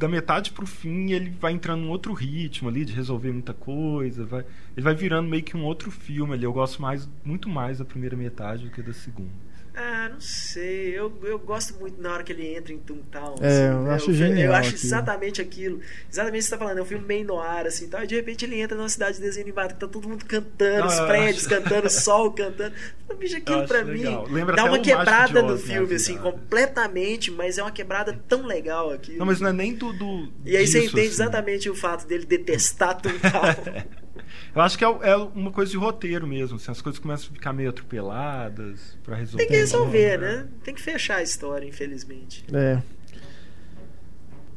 [0.00, 4.24] da metade pro fim ele vai entrando num outro ritmo ali de resolver muita coisa,
[4.24, 6.44] vai, ele vai virando meio que um outro filme ali.
[6.44, 9.49] Eu gosto mais, muito mais da primeira metade do que da segunda.
[9.82, 10.90] Ah, não sei.
[10.90, 13.36] Eu, eu gosto muito na hora que ele entra em Toontown.
[13.40, 13.94] É, assim, eu né?
[13.94, 14.46] acho eu, genial.
[14.48, 14.86] Eu acho aqui.
[14.86, 15.80] exatamente aquilo.
[16.12, 16.78] Exatamente o que você tá falando.
[16.78, 19.22] É um filme meio noir, assim, tal, e de repente ele entra numa cidade de
[19.22, 21.48] desenho animado que tá todo mundo cantando, não, os prédios acho...
[21.48, 22.74] cantando, o sol cantando.
[23.18, 24.26] Bicho, aquilo pra legal.
[24.26, 28.92] mim Lembra dá uma quebrada no filme, assim, completamente, mas é uma quebrada tão legal
[28.92, 29.16] aqui.
[29.16, 29.92] Não, mas não é nem do.
[29.94, 31.08] do e aí disso, você entende assim.
[31.08, 33.90] exatamente o fato dele detestar Toontown.
[34.54, 36.56] Eu acho que é, é, uma coisa de roteiro mesmo.
[36.56, 39.44] Assim, as coisas começam a ficar meio atropeladas para resolver.
[39.44, 40.46] Tem que resolver, né?
[40.64, 42.44] Tem que fechar a história, infelizmente.
[42.52, 42.82] É.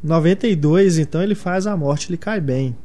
[0.03, 2.75] 92, então ele faz a morte, ele cai bem.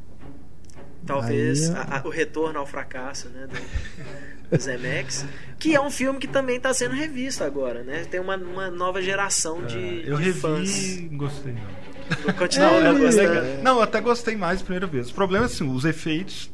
[1.05, 1.75] Talvez Aí...
[1.75, 3.47] a, a, o retorno ao fracasso, né?
[3.47, 5.25] Do, do Zemex.
[5.57, 8.05] Que é um filme que também está sendo revisto agora, né?
[8.05, 10.99] Tem uma, uma nova geração de, é, eu de revi, fãs.
[11.11, 12.33] gostei não.
[12.33, 13.27] Continua, é, eu gostei.
[13.61, 15.09] Não, eu até gostei mais a primeira vez.
[15.09, 16.49] O problema é assim, os efeitos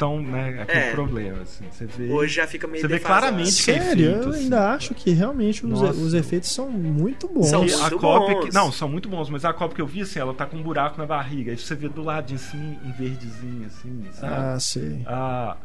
[0.00, 0.92] tão, né, aquele é.
[0.92, 1.66] problema, assim.
[1.70, 4.42] Você vê, Hoje já fica meio Você vê claramente que é Sério, efeito, eu assim.
[4.44, 7.50] ainda acho que realmente os, os, efeitos são muito bons.
[7.50, 8.46] São muito a bons.
[8.46, 10.56] Que, não, são muito bons, mas a copa que eu vi, assim, ela tá com
[10.56, 11.50] um buraco na barriga.
[11.50, 14.34] Aí você vê do ladinho, assim, em verdezinho, assim, sabe?
[14.34, 15.02] Ah, sei.
[15.06, 15.58] Ah,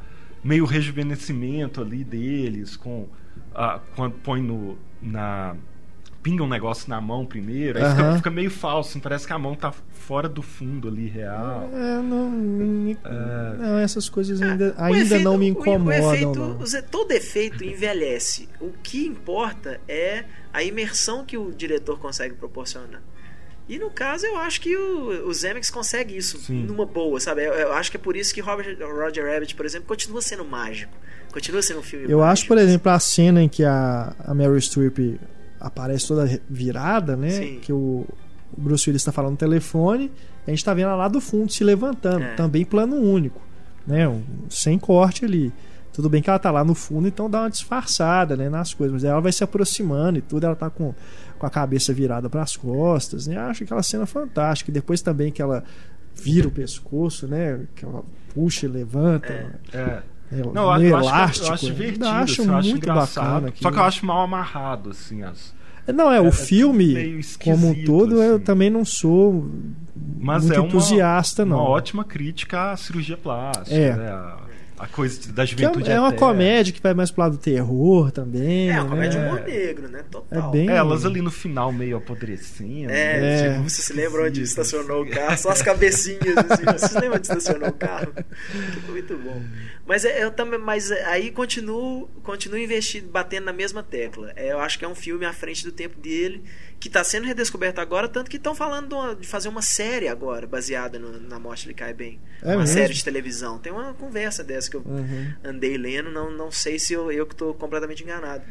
[0.43, 3.07] meio rejuvenescimento ali deles, com...
[3.55, 5.55] Ah, quando põe no, na
[6.25, 9.37] pinga um negócio na mão primeiro, aí fica, fica, meio falso, assim, parece que a
[9.37, 11.69] mão tá fora do fundo ali, real.
[11.71, 13.57] É, não, me, é...
[13.59, 15.85] não essas coisas ainda, é, ainda efeito, não me incomodam.
[15.85, 16.81] O, efeito, não.
[16.89, 18.49] todo efeito envelhece.
[18.59, 23.03] O que importa é a imersão que o diretor consegue proporcionar.
[23.69, 26.63] E no caso, eu acho que o, o Zemeckis consegue isso Sim.
[26.63, 27.45] numa boa, sabe?
[27.45, 30.43] Eu, eu, acho que é por isso que Robert, Roger Rabbit, por exemplo, continua sendo
[30.43, 30.91] mágico.
[31.31, 32.31] Continua sendo um filme Eu mágico.
[32.31, 35.19] acho, por exemplo, a cena em que a, a Meryl Streep
[35.65, 37.31] aparece toda virada, né?
[37.31, 37.59] Sim.
[37.59, 38.05] Que o,
[38.55, 40.11] o Bruce Willis está falando no telefone,
[40.45, 42.35] a gente está vendo ela lá do fundo se levantando, é.
[42.35, 43.41] também plano único,
[43.85, 44.07] né?
[44.07, 45.51] Um, sem corte ali.
[45.91, 48.91] Tudo bem que ela tá lá no fundo, então dá uma disfarçada, né, nas coisas,
[48.93, 50.93] mas ela vai se aproximando e tudo, ela tá com,
[51.39, 53.37] com a cabeça virada para as costas, né?
[53.37, 54.69] Acho aquela cena fantástica.
[54.69, 55.63] E depois também que ela
[56.13, 57.61] vira o pescoço, né?
[57.75, 58.03] Que ela
[58.33, 59.31] puxa e levanta.
[59.71, 59.77] É.
[59.77, 60.03] é.
[60.31, 61.15] É, não, eu, elástico.
[61.15, 63.53] Acho, eu acho divertido, acho assim, muito acho bacana.
[63.61, 65.53] Só que eu acho mal amarrado, assim, as,
[65.93, 68.29] não, é, o é, filme como um todo assim.
[68.29, 69.51] eu também não sou
[70.17, 71.57] Mas muito é uma, entusiasta, não.
[71.57, 73.95] Uma ótima crítica à cirurgia plástica, é.
[73.95, 74.35] né?
[74.77, 78.11] a coisa da juventude é, é uma comédia que vai mais pro lado do terror
[78.11, 78.69] também.
[78.69, 79.27] É uma comédia né?
[79.27, 80.03] humor negro, né?
[80.11, 80.49] Total.
[80.49, 80.69] É bem...
[80.69, 82.91] É, elas ali no final meio apodrecendo.
[82.91, 83.51] É, né?
[83.53, 85.37] tipo, você se lembra onde estacionou o carro?
[85.37, 86.65] Só as cabecinhas, assim.
[86.65, 88.11] Você se lembra onde estacionou o carro?
[88.89, 89.41] Muito bom.
[89.85, 94.33] Mas é, eu também, mas aí continuo, continuo investindo, batendo na mesma tecla.
[94.35, 96.43] É, eu acho que é um filme à frente do tempo dele
[96.79, 100.97] que está sendo redescoberto agora, tanto que estão falando de fazer uma série agora, baseada
[100.97, 102.19] no, na morte de Cai Bem.
[102.41, 102.73] É uma mesmo?
[102.73, 103.59] série de televisão.
[103.59, 105.33] Tem uma conversa dessa que eu uhum.
[105.43, 108.43] andei lendo, não, não sei se eu, eu que estou completamente enganado.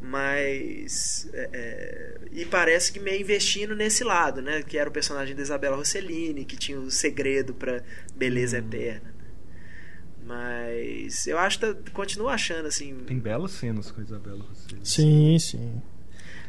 [0.00, 1.28] Mas.
[1.34, 4.62] É, é, e parece que meio investindo nesse lado, né?
[4.62, 7.82] Que era o personagem da Isabela Rossellini, que tinha o segredo para
[8.14, 8.60] beleza hum.
[8.60, 9.19] eterna.
[10.30, 12.94] Mas eu acho que continuo achando assim.
[13.04, 14.86] Tem belas cenas com a Isabela Rossellini.
[14.86, 15.82] Sim, sim.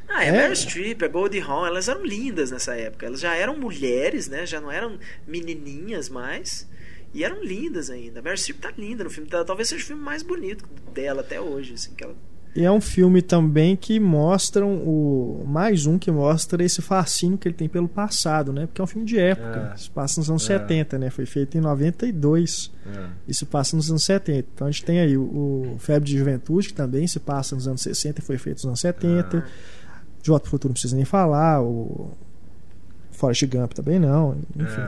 [0.07, 0.32] Ah, é, é.
[0.32, 3.07] Meryl Streep, a Goldie Hawn, elas eram lindas nessa época.
[3.07, 4.45] Elas já eram mulheres, né?
[4.45, 6.69] Já não eram menininhas mais.
[7.11, 8.19] E eram lindas ainda.
[8.19, 9.27] A Meryl Streep tá linda no filme.
[9.27, 10.63] Talvez seja o filme mais bonito
[10.93, 12.15] dela até hoje, assim, que ela
[12.53, 17.47] e é um filme também que mostram o mais um que mostra esse fascínio que
[17.47, 18.65] ele tem pelo passado, né?
[18.65, 19.71] Porque é um filme de época.
[19.73, 19.77] É.
[19.77, 20.59] Se passa nos anos é.
[20.59, 21.09] 70, né?
[21.09, 22.69] Foi feito em 92.
[22.85, 23.33] É.
[23.33, 24.47] Se passa nos anos 70.
[24.53, 25.21] Então a gente tem aí o,
[25.75, 28.65] o Febre de Juventude, que também se passa nos anos 60 e foi feito nos
[28.65, 29.37] anos 70.
[29.37, 29.43] É.
[30.21, 31.61] De Volta pro Futuro não precisa nem falar.
[31.61, 32.11] O
[33.11, 34.35] Forrest Gump também não.
[34.57, 34.81] Enfim.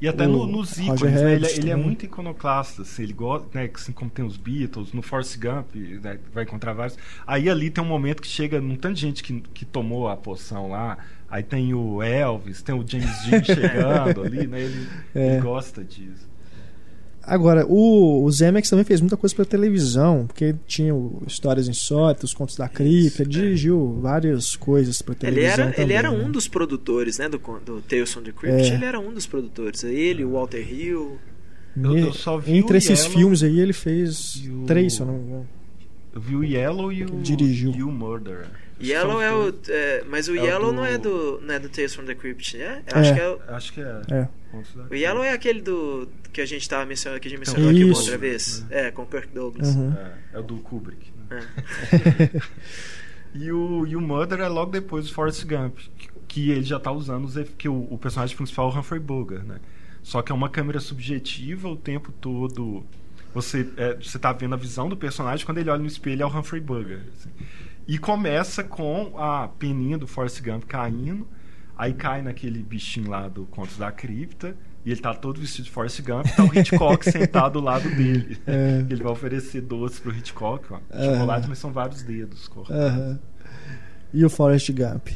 [0.00, 0.04] É.
[0.04, 1.34] E até no, nos ícones, né?
[1.34, 2.82] ele, ele, é muito iconoclasta.
[2.82, 3.70] Assim, ele gosta, né?
[3.74, 6.98] Assim como tem os Beatles, no Force Gump, né, vai encontrar vários.
[7.26, 10.16] Aí ali tem um momento que chega um tanto de gente que, que tomou a
[10.16, 10.98] poção lá.
[11.30, 14.60] Aí tem o Elvis, tem o James Dean chegando ali, né?
[14.60, 15.32] Ele, é.
[15.32, 16.28] ele gosta disso.
[17.28, 22.32] Agora, o, o Zemeckis também fez muita coisa para televisão, porque tinha o Histórias Insólitas,
[22.32, 24.00] Contos da Cripta, ele dirigiu é.
[24.00, 25.44] várias coisas para televisão.
[25.44, 26.24] Ele era, também, ele era né?
[26.24, 28.74] um dos produtores, né, do, do Tales from the Crypt, é.
[28.74, 29.84] ele era um dos produtores.
[29.84, 31.18] Ele, o Walter Hill.
[31.76, 34.64] Eu, eu só vi Entre esses Yellow, filmes aí, ele fez o...
[34.64, 35.48] três, se eu não me engano.
[36.14, 37.72] Eu vi o Yellow e o, dirigiu.
[37.72, 38.46] e o Murder.
[38.80, 39.54] Yellow é o.
[39.68, 40.76] É, mas o é Yellow o do...
[40.76, 42.82] não, é do, não é do Tales from the Crypt, né?
[42.92, 43.14] Acho é.
[43.14, 43.38] que é.
[43.48, 44.02] Acho que é.
[44.10, 44.28] é.
[44.90, 47.84] O Yellow é aquele do que a gente estava mencionando, que a gente mencionou aqui
[47.84, 48.62] uma outra vez.
[48.62, 48.86] Né?
[48.86, 49.74] É, com Kirk Douglas.
[49.74, 49.92] Uhum.
[49.92, 51.12] É, é, o do Kubrick.
[51.28, 51.46] Né?
[51.92, 52.40] É.
[53.34, 56.76] e, o, e o Murder é logo depois do Forrest Gump, que, que ele já
[56.76, 59.58] está usando os que o, o, personagem principal é o Humphrey Bogart, né?
[60.02, 62.86] Só que é uma câmera subjetiva o tempo todo.
[63.34, 66.26] Você é, você tá vendo a visão do personagem quando ele olha no espelho é
[66.26, 67.02] o Humphrey Bogart.
[67.18, 67.30] Assim.
[67.88, 71.26] E começa com a peninha do Forrest Gump caindo,
[71.74, 75.70] aí cai naquele bichinho lá do Contos da Cripta e ele tá todo vestido de
[75.70, 78.38] Forrest Gump, tá o Hitchcock sentado do lado dele.
[78.46, 78.84] É.
[78.90, 80.80] Ele vai oferecer doces pro Hitchcock, ó.
[80.92, 83.18] Chocolate, mas são vários dedos cortados.
[84.12, 85.08] E o Forrest Gump?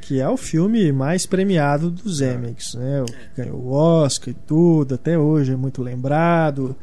[0.00, 3.02] Que é o filme mais premiado dos Emmys, né?
[3.02, 6.76] O que ganhou o Oscar e tudo, até hoje é muito lembrado.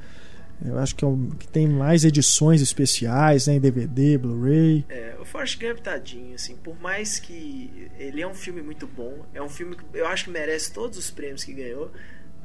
[0.66, 3.56] Eu acho que, é um, que tem mais edições especiais, né?
[3.56, 4.86] Em DVD, Blu-ray.
[4.88, 9.26] É, o Forrest Gump, tadinho, assim, por mais que ele é um filme muito bom,
[9.34, 11.92] é um filme que eu acho que merece todos os prêmios que ganhou,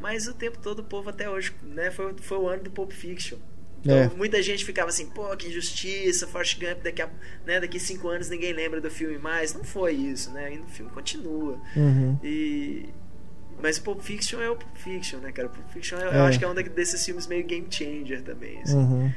[0.01, 1.91] mas o tempo todo o povo até hoje, né?
[1.91, 3.39] Foi, foi o ano do Pulp Fiction.
[3.81, 4.09] Então, é.
[4.09, 7.09] muita gente ficava assim, pô, que injustiça, Forrest Gump, daqui a
[7.47, 9.55] né, daqui cinco anos ninguém lembra do filme mais.
[9.55, 10.47] Não foi isso, né?
[10.47, 11.61] Ainda o filme continua.
[11.77, 12.19] Uhum.
[12.23, 12.89] E...
[13.61, 15.49] Mas o Pulp Fiction é o Pulp Fiction, né, cara?
[15.49, 16.17] O Pulp Fiction eu, é.
[16.17, 18.77] eu acho que é um desses filmes meio game changer também, assim.
[18.77, 19.13] Uhum.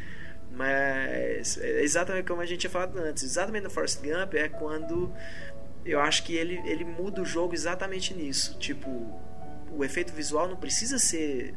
[0.51, 5.11] Mas é exatamente como a gente tinha falado antes, exatamente no Forrest Gump é quando
[5.85, 8.57] eu acho que ele, ele muda o jogo exatamente nisso.
[8.59, 8.89] Tipo,
[9.71, 11.55] o efeito visual não precisa ser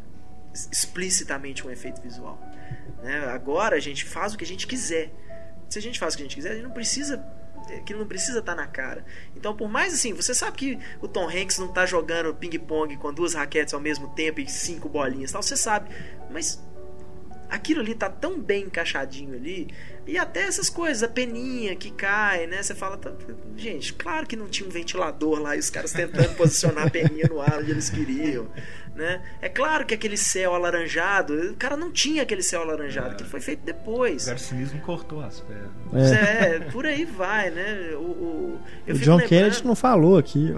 [0.70, 2.38] explicitamente um efeito visual.
[3.02, 3.18] Né?
[3.26, 5.12] Agora a gente faz o que a gente quiser.
[5.68, 7.18] Se a gente faz o que a gente quiser, a gente não precisa
[7.84, 9.04] que não precisa estar tá na cara.
[9.36, 13.12] Então, por mais assim, você sabe que o Tom Hanks não está jogando ping-pong com
[13.12, 15.90] duas raquetes ao mesmo tempo e cinco bolinhas, tal, você sabe.
[16.30, 16.62] Mas
[17.48, 19.68] aquilo ali tá tão bem encaixadinho ali.
[20.06, 22.62] E até essas coisas, a peninha que cai, né?
[22.62, 23.10] Você fala, tá,
[23.56, 27.26] gente, claro que não tinha um ventilador lá e os caras tentando posicionar a peninha
[27.28, 28.46] no ar onde eles queriam,
[28.94, 29.22] né?
[29.40, 33.16] É claro que aquele céu alaranjado, o cara não tinha aquele céu alaranjado, é.
[33.16, 34.24] que foi feito depois.
[34.24, 36.12] O garcinismo cortou as pernas.
[36.12, 36.56] É.
[36.56, 37.92] é, por aí vai, né?
[37.94, 39.28] O, o, o John lembrando...
[39.28, 40.54] Kennedy não falou aqui.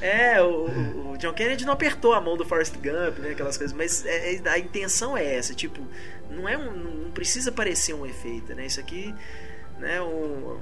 [0.00, 3.30] É, o, o, John Kennedy não apertou a mão do Forrest Gump, né?
[3.30, 5.80] Aquelas coisas, mas é, é a intenção é essa, tipo,
[6.30, 8.66] não é um, não precisa parecer um efeito, né?
[8.66, 9.14] Isso aqui,
[9.78, 10.00] né?
[10.02, 10.58] Um,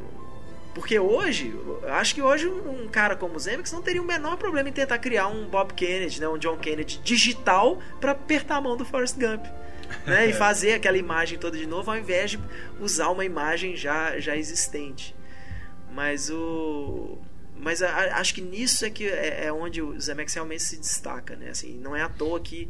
[0.75, 1.55] porque hoje,
[1.89, 4.99] acho que hoje um, cara como o Zemeckis não teria o menor problema em tentar
[4.99, 6.29] criar um Bob Kennedy, né?
[6.29, 9.45] Um John Kennedy digital para apertar a mão do Forrest Gump.
[10.07, 12.41] Né, e fazer aquela imagem toda de novo ao invés de
[12.81, 15.15] usar uma imagem já, já existente.
[15.93, 17.19] Mas o
[17.57, 21.37] mas a, acho que nisso é que é, é, onde o Zemeckis realmente se destaca,
[21.37, 21.51] né?
[21.51, 22.69] Assim, não é à toa que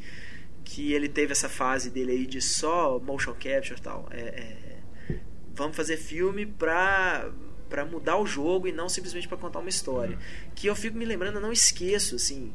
[0.64, 4.08] que ele teve essa fase dele aí de só motion capture e tal.
[4.10, 5.16] É, é,
[5.54, 7.30] vamos fazer filme pra,
[7.68, 10.16] pra mudar o jogo e não simplesmente para contar uma história.
[10.16, 10.50] Uhum.
[10.54, 12.52] Que eu fico me lembrando, eu não esqueço, assim.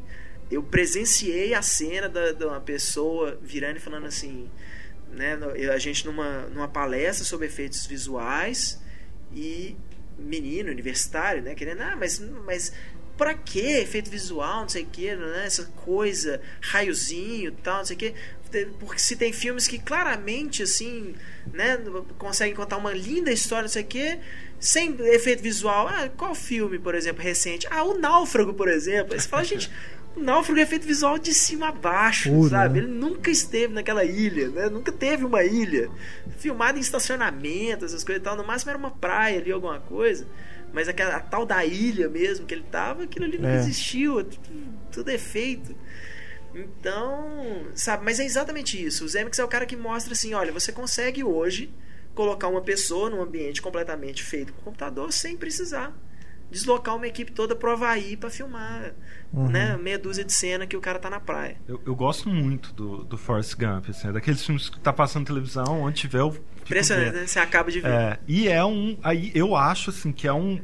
[0.49, 4.49] Eu presenciei a cena da, de uma pessoa virando e falando assim,
[5.11, 5.37] né?
[5.71, 8.81] A gente numa, numa palestra sobre efeitos visuais
[9.31, 9.77] e
[10.19, 11.55] menino universitário, né?
[11.55, 12.73] Querendo, ah, mas, mas
[13.17, 15.43] pra que efeito visual, não sei o que, né?
[15.45, 18.13] Essa coisa, raiozinho tal, não sei o que.
[18.79, 21.13] Porque se tem filmes que claramente, assim,
[21.53, 21.77] né,
[22.17, 24.19] conseguem contar uma linda história, não sei o que,
[24.59, 25.87] sem efeito visual.
[25.87, 27.67] Ah, qual filme, por exemplo, recente?
[27.69, 29.13] Ah, o Náufrago, por exemplo.
[29.13, 29.69] Aí você fala, gente,
[30.15, 32.81] Náufrago é efeito visual de cima a baixo, Pura, sabe?
[32.81, 32.85] Né?
[32.85, 34.69] Ele nunca esteve naquela ilha, né?
[34.69, 35.89] Nunca teve uma ilha.
[36.37, 38.35] Filmado em estacionamento, essas coisas e tal.
[38.35, 40.27] No máximo era uma praia ali, alguma coisa.
[40.73, 43.57] Mas aquela, a tal da ilha mesmo que ele tava, aquilo ali não é.
[43.57, 44.27] existiu.
[44.91, 45.75] Tudo é feito.
[46.53, 49.05] Então, sabe, mas é exatamente isso.
[49.05, 51.71] O Zemix é o cara que mostra assim: olha, você consegue hoje
[52.13, 55.95] colocar uma pessoa num ambiente completamente feito com computador sem precisar
[56.51, 58.93] deslocar uma equipe toda pro Havaí pra filmar
[59.33, 59.49] uhum.
[59.49, 61.57] né, meia dúzia de cena que o cara tá na praia.
[61.67, 65.25] Eu, eu gosto muito do, do Forrest Gump, assim, é daqueles filmes que tá passando
[65.25, 66.35] televisão, onde tiver o.
[66.61, 67.27] Impressionante, né?
[67.27, 67.89] Você acaba de ver.
[67.89, 68.97] É, e é um.
[69.03, 70.59] Aí eu acho assim que é um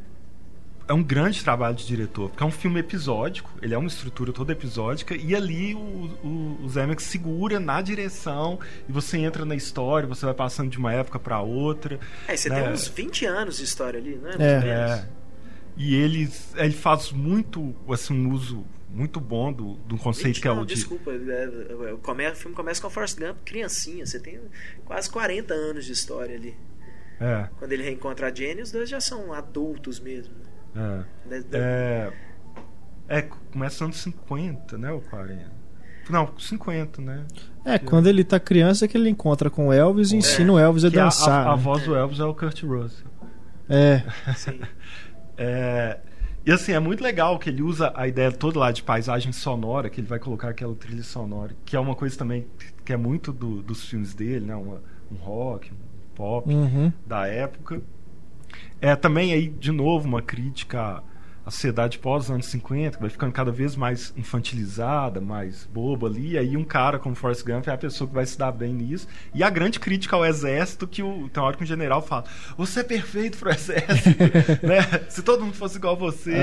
[0.87, 4.31] é um grande trabalho de diretor, porque é um filme episódico, ele é uma estrutura
[4.31, 9.55] toda episódica, e ali o, o, o Zemeckis segura na direção, e você entra na
[9.55, 11.99] história, você vai passando de uma época para outra.
[12.27, 12.61] É, você né?
[12.61, 14.35] tem uns 20 anos de história ali, né?
[14.37, 14.67] É.
[14.67, 15.05] é.
[15.77, 20.47] E ele, ele faz muito, assim, um uso muito bom do, do conceito 20, que
[20.47, 20.75] é não, o de...
[20.75, 21.15] Desculpa, é,
[21.89, 24.39] é, o, filme começa com a Forrest Gump criancinha, você tem
[24.85, 26.55] quase 40 anos de história ali.
[27.19, 27.49] É.
[27.59, 30.33] Quando ele reencontra a Jenny, os dois já são adultos mesmo.
[30.73, 31.05] Né?
[31.51, 31.57] É.
[31.57, 32.13] É,
[33.07, 34.91] é, começa anos 50, né?
[34.91, 35.51] Ou 40.
[36.09, 37.25] Não, 50, né?
[37.65, 40.17] É, quando ele tá criança é que ele encontra com o Elvis e é.
[40.19, 41.47] ensina o Elvis a que dançar.
[41.47, 43.07] A, a, a, voz do Elvis é o Kurt Russell.
[43.67, 44.03] É.
[44.35, 44.59] Sim.
[45.37, 45.99] é.
[46.45, 49.89] E assim, é muito legal que ele usa a ideia toda lá de paisagem sonora,
[49.89, 52.45] que ele vai colocar aquela trilha sonora, que é uma coisa também
[52.83, 54.55] que é muito do, dos filmes dele, né?
[54.55, 54.79] Uma,
[55.11, 55.75] um rock, um
[56.13, 56.93] pop uhum.
[57.05, 57.81] da época.
[58.79, 61.01] É também aí, de novo, uma crítica
[61.45, 66.31] à sociedade pós anos 50, que vai ficando cada vez mais infantilizada, mais boba ali.
[66.31, 68.73] E aí um cara como Forrest Gump é a pessoa que vai se dar bem
[68.73, 69.07] nisso.
[69.33, 72.25] E a grande crítica ao exército, que o, tem hora que o general fala,
[72.57, 74.23] você é perfeito pro exército,
[74.65, 75.05] né?
[75.09, 76.33] Se todo mundo fosse igual a você.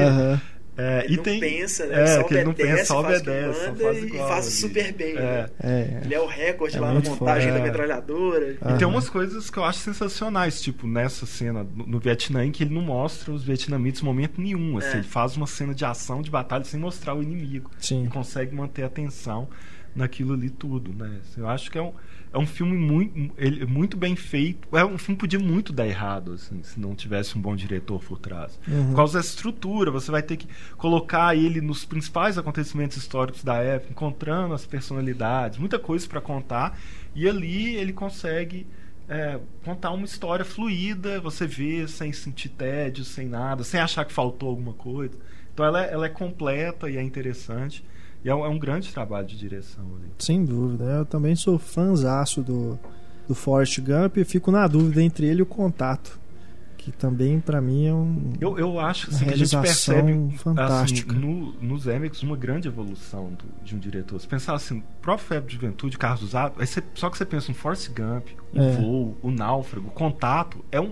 [0.76, 2.02] É, ele e não tem, pensa, né?
[2.02, 5.16] É, só que ele não pensa, só obedece, só faz igual, e faz super bem.
[5.16, 5.20] É.
[5.20, 5.50] Né?
[5.62, 7.62] É, ele é o recorde é lá na montagem da é.
[7.62, 8.56] metralhadora.
[8.74, 12.50] E tem umas coisas que eu acho sensacionais, tipo nessa cena no, no Vietnã, em
[12.50, 14.78] que ele não mostra os vietnamitas em momento nenhum.
[14.78, 14.96] Assim, É.
[14.96, 17.70] Ele faz uma cena de ação, de batalha, sem mostrar o inimigo.
[17.78, 18.04] Sim.
[18.04, 19.48] E consegue manter a atenção
[19.94, 21.18] naquilo ali tudo, né?
[21.36, 21.92] Eu acho que é um,
[22.32, 24.66] é um filme muito, ele, muito bem feito.
[24.76, 28.02] É um filme que podia muito dar errado, assim, se não tivesse um bom diretor
[28.02, 28.58] por trás.
[28.66, 28.88] Uhum.
[28.88, 33.56] Por causa da estrutura, você vai ter que colocar ele nos principais acontecimentos históricos da
[33.56, 36.78] época, encontrando as personalidades, muita coisa para contar.
[37.14, 38.66] E ali ele consegue
[39.08, 44.12] é, contar uma história fluida, você vê sem sentir tédio, sem nada, sem achar que
[44.12, 45.14] faltou alguma coisa.
[45.52, 47.84] Então ela é, ela é completa e é interessante.
[48.24, 50.10] E é um, é um grande trabalho de direção ali.
[50.18, 50.84] Sem dúvida.
[50.84, 52.78] Eu também sou fãzaço do,
[53.26, 56.20] do Forrest Gump e fico na dúvida entre ele e o Contato.
[56.78, 58.32] Que também, para mim, é um.
[58.40, 61.12] Eu, eu acho assim, que a gente percebe fantástica.
[61.12, 64.20] assim, no, nos Emmys uma grande evolução do- de um diretor.
[64.20, 67.24] Se pensar assim, o próprio Febre de Juventude, Carlos Usado, aí você- só que você
[67.24, 68.72] pensa no Forrest Gump, o É.
[68.72, 70.90] Voo, o Náufrago, o Contato, é um,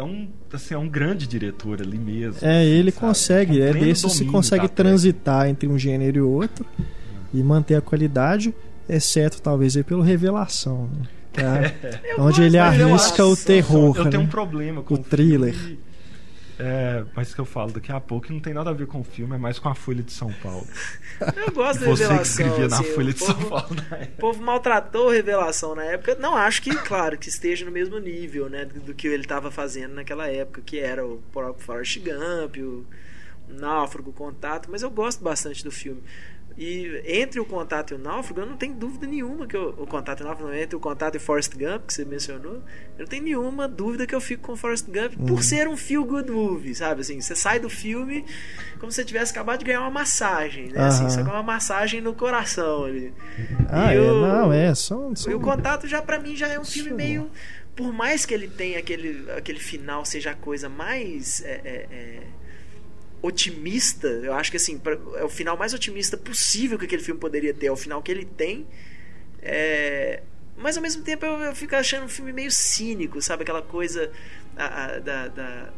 [0.00, 2.38] é um, assim, é um grande diretor ali mesmo.
[2.42, 3.06] É, ele sabe?
[3.06, 6.64] consegue, Com é que domínio consegue transitar entre um gênero e outro
[7.32, 8.54] e manter a qualidade,
[8.88, 10.88] exceto talvez aí pelo Revelação,
[11.36, 11.74] né?
[12.12, 13.96] É onde ele arrisca o terror.
[13.96, 14.30] Eu tenho um né?
[14.30, 15.54] problema com O thriller.
[15.54, 15.78] filme,
[16.60, 19.00] é, mas que eu falo daqui a pouco, que não tem nada a ver com
[19.00, 20.66] o filme, é mais com a Folha de São Paulo.
[21.36, 22.22] Eu gosto da Você que revelação.
[22.22, 24.12] escrevia na assim, Folha de São povo- Paulo na época.
[24.16, 26.14] O povo maltratou a revelação na época.
[26.16, 29.50] Não acho que, claro, que esteja no mesmo nível, né, do, do que ele estava
[29.50, 32.86] fazendo naquela época, que era o próprio Forrest Gump, o
[33.48, 36.02] Náufrago, o Contato, mas eu gosto bastante do filme.
[36.58, 39.86] E entre o Contato e o Náufrago, eu não tenho dúvida nenhuma que eu, o
[39.86, 42.54] Contato e o Náufrago, não, entre o Contato e Forrest Gump, que você mencionou,
[42.98, 45.26] eu não tenho nenhuma dúvida que eu fico com Forrest Gump Uhum.
[45.26, 47.00] por ser um feel good movie, sabe?
[47.00, 48.24] Assim, você sai do filme
[48.78, 50.80] como se você tivesse acabado de ganhar uma massagem, né?
[50.86, 51.10] Assim, Aham.
[51.10, 53.12] só que é uma massagem no coração ali.
[53.68, 54.74] Ah, E é, o- não, é.
[54.74, 55.32] São, são...
[55.32, 56.96] E o Contato já pra mim já é um filme Isso.
[56.96, 57.30] meio.
[57.76, 62.20] Por mais que ele tenha aquele, aquele final seja a coisa mais é, é, é,
[63.22, 67.20] otimista, eu acho que assim, pra- é o final mais otimista possível que aquele filme
[67.20, 68.66] poderia ter, é o final que ele tem.
[69.42, 70.22] É,
[70.56, 73.42] mas ao mesmo tempo eu, eu fico achando um filme meio cínico, sabe?
[73.42, 74.10] Aquela coisa
[74.56, 75.28] a- a- da.
[75.28, 75.72] da-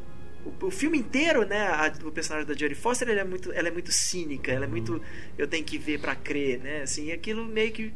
[0.61, 1.69] o, o filme inteiro, né?
[1.69, 4.69] A, o personagem da Jodie Foster ela é, muito, ela é muito cínica, ela é
[4.69, 5.01] muito.
[5.39, 6.83] Eu tenho que ver pra crer, né?
[6.83, 7.93] Assim, aquilo meio que,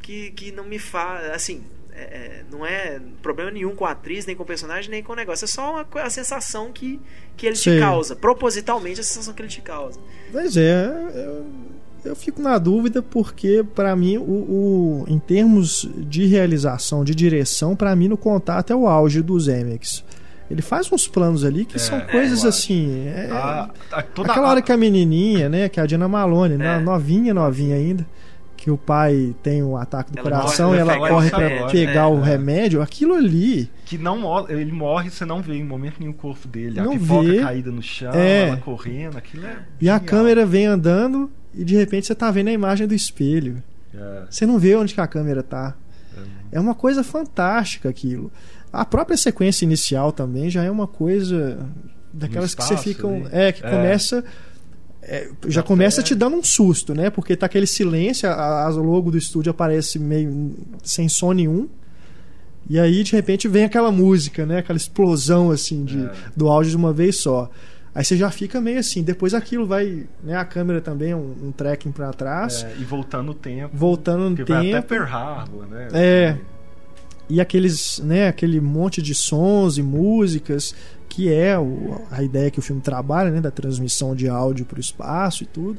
[0.00, 1.28] que, que não me faz.
[1.30, 1.64] Assim,
[1.98, 5.12] é, é, não é problema nenhum com a atriz, nem com o personagem, nem com
[5.12, 5.44] o negócio.
[5.44, 7.00] É só uma, a sensação que,
[7.36, 7.74] que ele Sim.
[7.74, 8.14] te causa.
[8.14, 9.98] Propositalmente, a sensação que ele te causa.
[10.30, 11.46] Pois é, eu,
[12.04, 17.74] eu fico na dúvida porque, para mim, o, o, em termos de realização, de direção,
[17.74, 20.04] para mim, no contato é o auge dos Emex.
[20.48, 23.06] Ele faz uns planos ali que é, são coisas é, assim.
[23.08, 27.34] É, a, a, aquela hora que a menininha, né, que é a Dina Malone, novinha,
[27.34, 28.06] novinha ainda
[28.68, 32.06] que o pai tem um ataque do ela coração e ela corre para pegar é,
[32.06, 33.70] o remédio, aquilo ali.
[33.86, 36.78] Que não ele morre, você não vê em momento nenhum o corpo dele.
[36.78, 37.40] Não a pipoca vê.
[37.40, 38.48] caída no chão, é.
[38.48, 39.64] ela correndo, aquilo é.
[39.80, 39.96] E genial.
[39.96, 43.62] a câmera vem andando e de repente você tá vendo a imagem do espelho.
[43.94, 44.24] É.
[44.28, 45.74] Você não vê onde que a câmera tá.
[46.52, 46.58] É.
[46.58, 48.30] é uma coisa fantástica aquilo.
[48.70, 51.58] A própria sequência inicial também já é uma coisa
[52.12, 53.08] daquelas espaço, que você fica.
[53.32, 53.70] É, que é.
[55.08, 57.08] É, já começa te dando um susto, né?
[57.08, 61.66] Porque tá aquele silêncio, a, a logo do estúdio aparece meio sem som nenhum.
[62.68, 64.58] E aí, de repente, vem aquela música, né?
[64.58, 66.12] Aquela explosão, assim, de, é.
[66.36, 67.50] do áudio de uma vez só.
[67.94, 69.02] Aí você já fica meio assim.
[69.02, 70.06] Depois aquilo vai.
[70.22, 72.62] Né, a câmera também, um, um tracking para trás.
[72.62, 73.74] É, e voltando no tempo.
[73.74, 74.52] Voltando no tempo.
[74.52, 75.88] Vai até Pearl Harbor, né?
[75.94, 76.36] É.
[77.30, 80.74] E aqueles, né, aquele monte de sons e músicas
[81.08, 84.76] que é o, a ideia que o filme trabalha, né, da transmissão de áudio para
[84.76, 85.78] o espaço e tudo.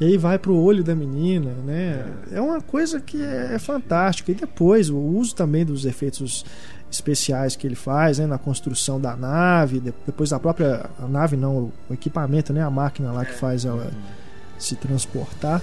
[0.00, 2.06] E aí vai pro olho da menina, né?
[2.30, 4.30] É, é uma coisa que é, é, fantástica.
[4.30, 6.44] E depois o uso também dos efeitos
[6.90, 11.72] especiais que ele faz, né, na construção da nave, depois da própria a nave não,
[11.90, 13.90] o equipamento, né, a máquina lá que faz ela
[14.56, 15.60] se transportar.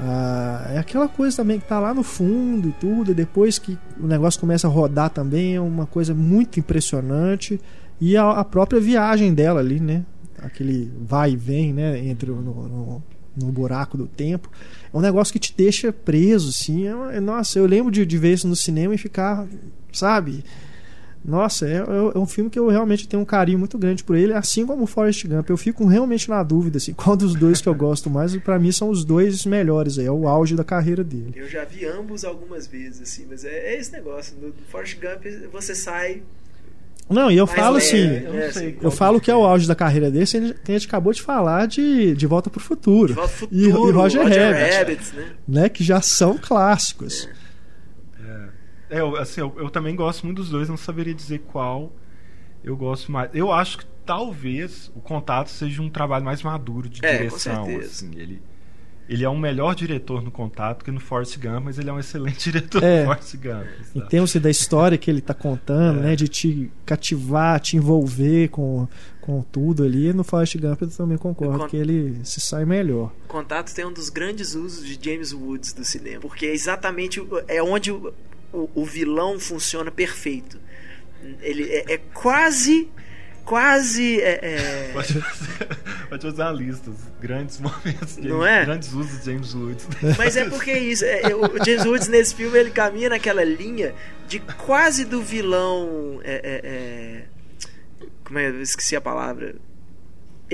[0.00, 3.78] Ah, é aquela coisa também que tá lá no fundo e tudo, e depois que
[3.98, 7.60] o negócio começa a rodar também, é uma coisa muito impressionante.
[8.00, 10.04] E a, a própria viagem dela ali, né?
[10.38, 11.98] Aquele vai e vem, né?
[12.06, 13.02] Entre no, no,
[13.36, 14.50] no buraco do tempo.
[14.92, 16.86] É um negócio que te deixa preso, assim.
[17.12, 19.46] É, nossa, eu lembro de, de ver isso no cinema e ficar,
[19.92, 20.44] sabe?
[21.24, 24.34] Nossa, é, é, um filme que eu realmente tenho um carinho muito grande por ele,
[24.34, 25.48] assim como o Forrest Gump.
[25.48, 28.36] Eu fico realmente na dúvida, assim, qual dos dois que eu gosto mais.
[28.36, 31.32] Para mim são os dois melhores, é o auge da carreira dele.
[31.34, 34.36] Eu já vi ambos algumas vezes, assim, mas é, é esse negócio.
[34.40, 36.22] No Forrest Gump você sai
[37.08, 39.74] não, e eu falo leve, assim, eu, é, eu falo que é o auge da
[39.74, 40.24] carreira dele,
[40.64, 43.08] que a gente acabou de falar de De Volta pro Futuro.
[43.08, 45.26] De Volta pro Futuro, e, e Roger, Roger Rabbit, Rabbit né?
[45.46, 45.68] né?
[45.68, 47.28] Que já são clássicos.
[47.30, 47.43] É.
[48.94, 51.92] É, eu, assim, eu, eu, também gosto muito dos dois, não saberia dizer qual
[52.62, 53.28] eu gosto mais.
[53.34, 57.64] Eu acho que talvez o Contato seja um trabalho mais maduro de é, direção.
[57.78, 58.40] Assim, ele,
[59.08, 61.98] ele é um melhor diretor no Contato que no Force Gump, mas ele é um
[61.98, 63.66] excelente diretor é, no Force Gump.
[63.96, 66.02] Em termos da história que ele está contando, é.
[66.02, 68.86] né, de te cativar, te envolver com,
[69.20, 71.66] com tudo ali, no Forrest Gump eu também concordo con...
[71.66, 73.12] que ele se sai melhor.
[73.26, 77.60] Contato tem um dos grandes usos de James Woods do cinema, porque é exatamente é
[77.60, 77.90] onde
[78.54, 80.58] o, o vilão funciona perfeito.
[81.40, 82.88] Ele é, é quase
[83.44, 84.20] quase.
[84.20, 84.90] É, é...
[84.92, 85.24] Pode,
[86.08, 86.94] pode usar listas.
[87.20, 88.14] Grandes momentos.
[88.14, 88.64] James, Não é?
[88.64, 89.86] Grandes usos de James Woods.
[90.16, 91.04] Mas é porque isso.
[91.04, 93.94] É, o James Woods nesse filme ele caminha naquela linha
[94.26, 96.20] de quase do vilão.
[96.24, 97.24] É, é, é
[98.24, 98.48] como é?
[98.48, 99.54] Eu esqueci a palavra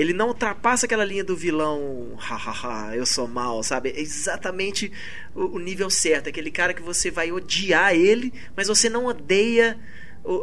[0.01, 3.89] ele não ultrapassa aquela linha do vilão, hahaha, eu sou mal, sabe?
[3.89, 4.91] É exatamente
[5.35, 6.29] o, o, nível certo.
[6.29, 9.79] Aquele cara que você vai odiar ele, mas você não odeia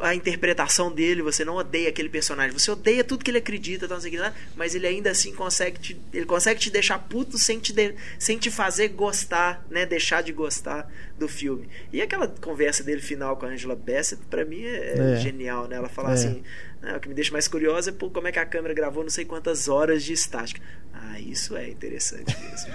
[0.03, 4.19] a interpretação dele, você não odeia aquele personagem, você odeia tudo que ele acredita, que
[4.57, 8.37] mas ele ainda assim consegue te, ele consegue te deixar puto sem te, de, sem
[8.39, 11.69] te fazer gostar, né, deixar de gostar do filme.
[11.93, 15.77] E aquela conversa dele final com a Angela Bassett, para mim é, é, genial, né?
[15.77, 16.15] Ela fala é.
[16.15, 16.43] assim,
[16.83, 19.05] ah, o que me deixa mais curioso é por como é que a câmera gravou
[19.05, 20.61] não sei quantas horas de estática.
[20.93, 22.73] Ah, isso é interessante mesmo.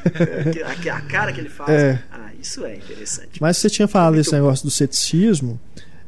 [0.89, 2.01] a, a, cara que ele faz, é.
[2.09, 3.41] ah, isso é interessante.
[3.41, 5.59] Mas você tinha falado desse negócio do ceticismo,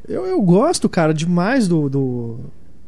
[0.07, 2.40] eu, eu gosto, cara, demais do, do.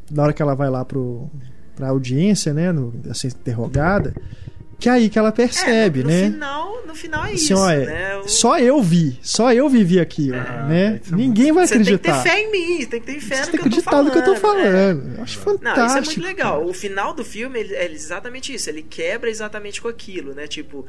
[0.09, 1.29] Da hora que ela vai lá pro,
[1.75, 2.71] pra audiência, né?
[2.71, 4.13] No, assim, interrogada.
[4.79, 6.31] Que é aí que ela percebe, é, no, no né?
[6.31, 7.55] Final, no final é assim, isso.
[7.55, 8.21] Ó, né?
[8.27, 11.01] Só eu vi, só eu vivi aquilo, é, né?
[11.09, 11.97] Ninguém vai acreditar.
[11.97, 13.71] Você tem que ter fé em mim, tem que ter fé no que, que eu
[13.71, 14.05] tô falando.
[14.05, 15.03] no que eu tô falando.
[15.03, 15.15] Né?
[15.17, 15.79] Eu acho fantástico.
[15.79, 16.63] Não, isso é muito legal.
[16.63, 18.69] O final do filme é exatamente isso.
[18.69, 20.45] Ele quebra exatamente com aquilo, né?
[20.45, 20.85] Tipo,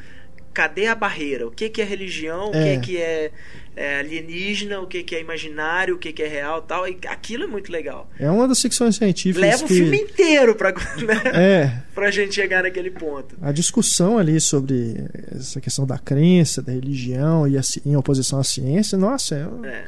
[0.52, 1.46] cadê a barreira?
[1.46, 2.50] O que, que é religião?
[2.52, 2.76] É.
[2.76, 3.30] O que, que é,
[3.78, 4.80] é, alienígena?
[4.80, 5.94] O que, que é imaginário?
[5.94, 6.60] O que, que é real?
[6.62, 8.10] tal e Aquilo é muito legal.
[8.18, 9.40] É uma das ficções científicas.
[9.40, 9.72] Leva que...
[9.72, 11.22] o filme inteiro pra, né?
[11.34, 11.82] é.
[11.94, 13.36] pra gente chegar naquele ponto.
[13.40, 14.96] A discussão ali sobre
[15.30, 19.68] essa questão da crença, da religião e a, em oposição à ciência, nossa, é.
[19.68, 19.84] é.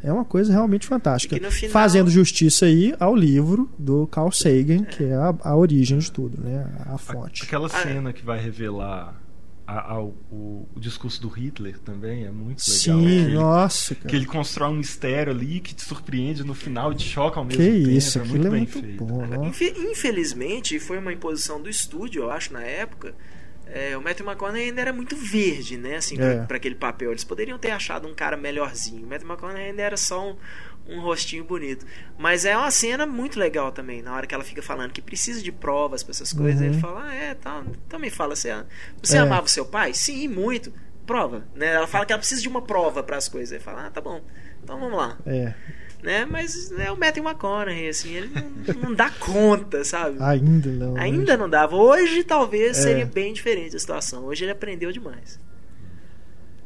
[0.00, 1.36] É uma coisa realmente fantástica.
[1.50, 1.72] Final...
[1.72, 4.84] Fazendo justiça aí ao livro do Carl Sagan, é.
[4.84, 6.66] que é a, a, origem de tudo, né?
[6.86, 7.42] A fonte.
[7.42, 9.20] Aquela cena que vai revelar
[9.68, 12.98] a, a, o, o, discurso do Hitler também é muito legal.
[12.98, 13.94] Sim, ele, nossa.
[13.94, 14.08] Cara.
[14.08, 17.44] Que ele constrói um mistério ali que te surpreende no final e te choca ao
[17.44, 17.84] mesmo que tempo.
[17.84, 19.04] Que isso, é aquilo muito é bem muito feito.
[19.04, 19.52] bom.
[19.90, 23.14] Infelizmente, foi uma imposição do estúdio, eu acho, na época.
[23.66, 25.96] É, o Matthew McConaughey ainda era muito verde, né?
[25.96, 26.46] Assim, é.
[26.46, 27.10] para aquele papel.
[27.10, 29.04] Eles poderiam ter achado um cara melhorzinho.
[29.04, 30.36] O Matthew McConaughey ainda era só um,
[30.88, 31.84] um rostinho bonito.
[32.16, 35.42] Mas é uma cena muito legal também, na hora que ela fica falando que precisa
[35.42, 36.60] de provas para essas coisas.
[36.60, 36.66] Uhum.
[36.68, 38.64] Ele fala, ah, é, tá, também fala, você,
[39.02, 39.20] você é.
[39.20, 39.92] amava o seu pai?
[39.92, 40.72] Sim, muito.
[41.06, 41.44] Prova.
[41.54, 41.74] Né?
[41.74, 43.52] Ela fala que ela precisa de uma prova para as coisas.
[43.52, 44.22] Ele fala, ah, tá bom,
[44.62, 45.18] então vamos lá.
[45.26, 45.54] É.
[46.02, 46.24] Né?
[46.24, 50.16] Mas é o Matthew McConaughey, assim, ele não, não dá conta, sabe?
[50.20, 50.92] Ainda não.
[50.94, 51.02] Né?
[51.02, 51.76] Ainda não dava.
[51.76, 52.82] Hoje talvez é.
[52.82, 54.24] seria bem diferente a situação.
[54.24, 55.40] Hoje ele aprendeu demais.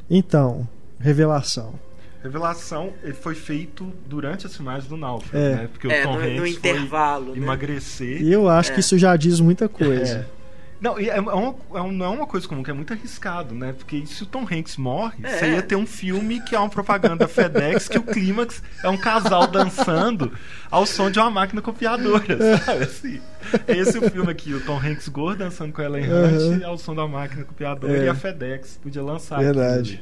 [0.09, 0.67] Então,
[0.99, 1.79] revelação.
[2.23, 5.55] Revelação ele foi feito durante as filmagens do Náufrago, é.
[5.55, 5.69] né?
[5.69, 7.43] Porque é, o Tom no, Hanks no intervalo, foi né?
[7.43, 8.21] emagrecer.
[8.21, 8.79] E eu acho que é.
[8.79, 10.25] isso já diz muita coisa.
[10.39, 10.43] É.
[10.83, 13.71] Não, é, uma, é não é uma coisa comum, que é muito arriscado, né?
[13.71, 15.29] Porque se o Tom Hanks morre, é.
[15.29, 18.97] você ia ter um filme que é uma propaganda FedEx, que o clímax é um
[18.97, 20.33] casal dançando
[20.69, 22.57] ao som de uma máquina copiadora, é.
[22.57, 22.83] sabe?
[22.83, 23.21] Assim,
[23.65, 26.67] esse é o filme aqui, o Tom Hanks gordo dançando com ela errante uhum.
[26.67, 28.05] ao som da máquina copiadora é.
[28.05, 30.01] e a FedEx podia lançar Verdade.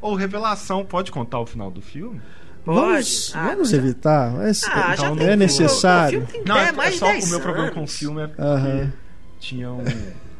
[0.00, 2.20] Ou Revelação, pode contar o final do filme?
[2.64, 2.80] Pode.
[2.80, 6.26] Vamos, ah, vamos evitar, mas ah, então, não é necessário.
[6.44, 8.90] Não, é, é só o meu problema com o filme é porque uhum
[9.38, 9.84] tinha um.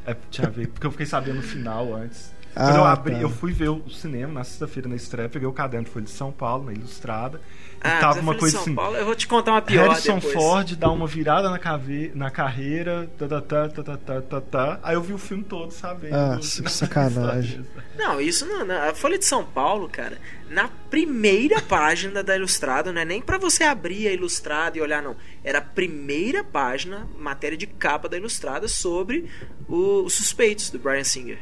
[0.05, 2.33] É, tinha a ver, porque eu fiquei sabendo no final antes.
[2.59, 3.21] Ah, Quando eu ah, abri, tá.
[3.21, 6.33] eu fui ver o cinema na sexta-feira na estreia, peguei o caderno, foi de São
[6.33, 7.39] Paulo, na Ilustrada.
[7.83, 8.75] Ah, e tava uma coisa São assim.
[8.75, 10.33] Paulo, eu vou te contar uma pior Harrison depois.
[10.33, 14.41] Ford dá uma virada na, cave, na carreira, tá, tá, tá, tá, tá, tá, tá,
[14.41, 14.81] tá.
[14.83, 16.09] Aí eu vi o filme todo, sabe?
[16.11, 17.63] Ah, sacanagem.
[17.95, 20.17] Não, isso não, não, A Folha de São Paulo, cara,
[20.49, 25.03] na primeira página da Ilustrada, não é nem para você abrir a Ilustrada e olhar,
[25.03, 25.15] não.
[25.45, 29.29] Era a primeira página, matéria de capa da Ilustrada sobre
[29.69, 31.39] o, os suspeitos do Brian Singer.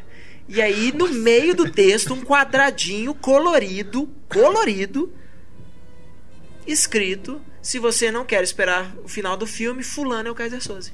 [0.49, 5.13] E aí, no meio do texto, um quadradinho colorido, colorido,
[6.67, 10.93] escrito: se você não quer esperar o final do filme, fulano é o Kaiser Soze.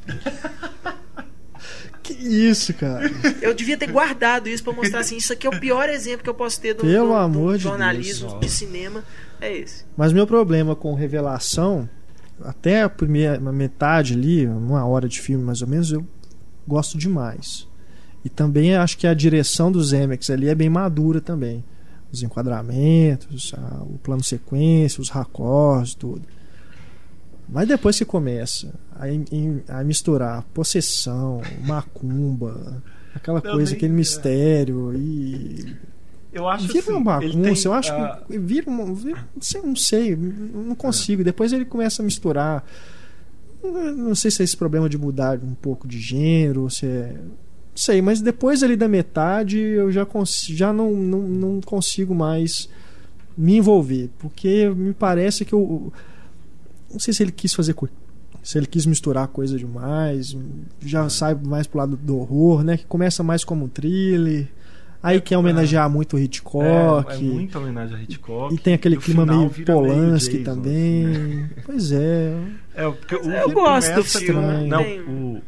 [2.03, 3.11] Que isso, cara?
[3.43, 6.31] Eu devia ter guardado isso para mostrar assim, isso aqui é o pior exemplo que
[6.31, 8.41] eu posso ter do, Pelo do, amor do de jornalismo, Deus.
[8.41, 9.05] de cinema,
[9.41, 9.85] é esse.
[9.97, 11.89] Mas meu problema com revelação,
[12.43, 16.05] até a primeira metade ali, uma hora de filme mais ou menos, eu
[16.67, 17.69] gosto demais.
[18.25, 21.65] E também acho que a direção dos Zemeckis ali é bem madura também
[22.13, 26.23] os enquadramentos, a, o plano sequência, os raccords, tudo.
[27.49, 32.83] Mas depois que começa a, a misturar possessão, macumba,
[33.15, 34.97] aquela coisa, nem, aquele mistério é.
[34.97, 35.77] e.
[36.33, 38.27] Eu acho vira assim, uma bagunça, tem, eu acho uh...
[38.27, 38.95] que vira uma.
[38.95, 39.27] Vira,
[39.65, 41.23] não sei, não consigo.
[41.23, 41.25] É.
[41.25, 42.65] Depois ele começa a misturar.
[43.63, 47.17] Não sei se é esse problema de mudar um pouco de gênero, se é
[47.75, 50.07] sei, mas depois ali da metade eu já,
[50.49, 52.69] já não, não, não consigo mais
[53.37, 55.93] me envolver, porque me parece que eu
[56.91, 57.93] não sei se ele quis fazer coisa
[58.43, 60.37] se ele quis misturar coisa demais,
[60.85, 62.77] já sai mais pro lado do horror, né?
[62.77, 64.49] Que começa mais como um thriller.
[65.03, 67.13] Aí é, quer homenagear é, muito o Hitchcock.
[67.13, 68.55] É, é muita homenagem a Hitchcock.
[68.55, 71.07] E tem aquele clima meio Polanski meio também.
[71.07, 71.49] Assim.
[71.65, 72.35] Pois é.
[72.75, 74.67] É, porque o eu gosto do filme.
[74.67, 75.43] Não, o,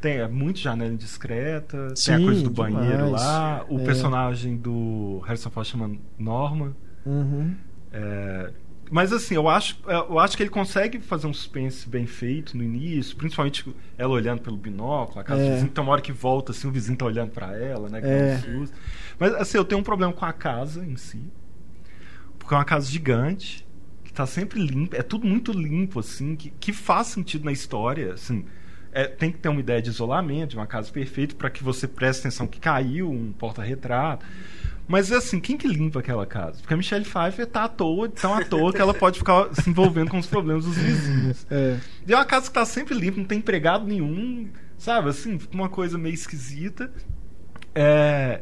[0.00, 3.22] tem é muito janela indiscreta, Sim, tem a coisa do banheiro demais.
[3.22, 3.84] lá, o é.
[3.84, 6.76] personagem do Harrison Ford chama Norma.
[7.04, 7.54] Uhum.
[7.92, 8.52] É,
[8.90, 12.56] mas assim, eu acho, é, eu acho que ele consegue fazer um suspense bem feito
[12.56, 15.44] no início, principalmente ela olhando pelo binóculo, a casa é.
[15.44, 18.00] do vizinho, tem uma hora que volta assim, o vizinho tá olhando para ela, né?
[18.02, 18.40] É.
[19.18, 21.20] Mas assim, eu tenho um problema com a casa em si.
[22.38, 23.66] Porque é uma casa gigante,
[24.04, 28.14] que tá sempre limpa, é tudo muito limpo, assim, que, que faz sentido na história,
[28.14, 28.44] assim
[28.92, 31.86] é, tem que ter uma ideia de isolamento, de uma casa perfeita, para que você
[31.86, 34.24] preste atenção que caiu um porta-retrato.
[34.86, 36.60] Mas assim, quem que limpa aquela casa?
[36.60, 39.68] Porque a Michelle Pfeiffer tá à toa, tão à toa que ela pode ficar se
[39.68, 41.46] envolvendo com os problemas dos vizinhos.
[41.50, 41.76] É.
[42.06, 44.48] E é uma casa que tá sempre limpa, não tem empregado nenhum,
[44.78, 45.10] sabe?
[45.10, 46.90] Assim, fica uma coisa meio esquisita.
[47.74, 48.40] É.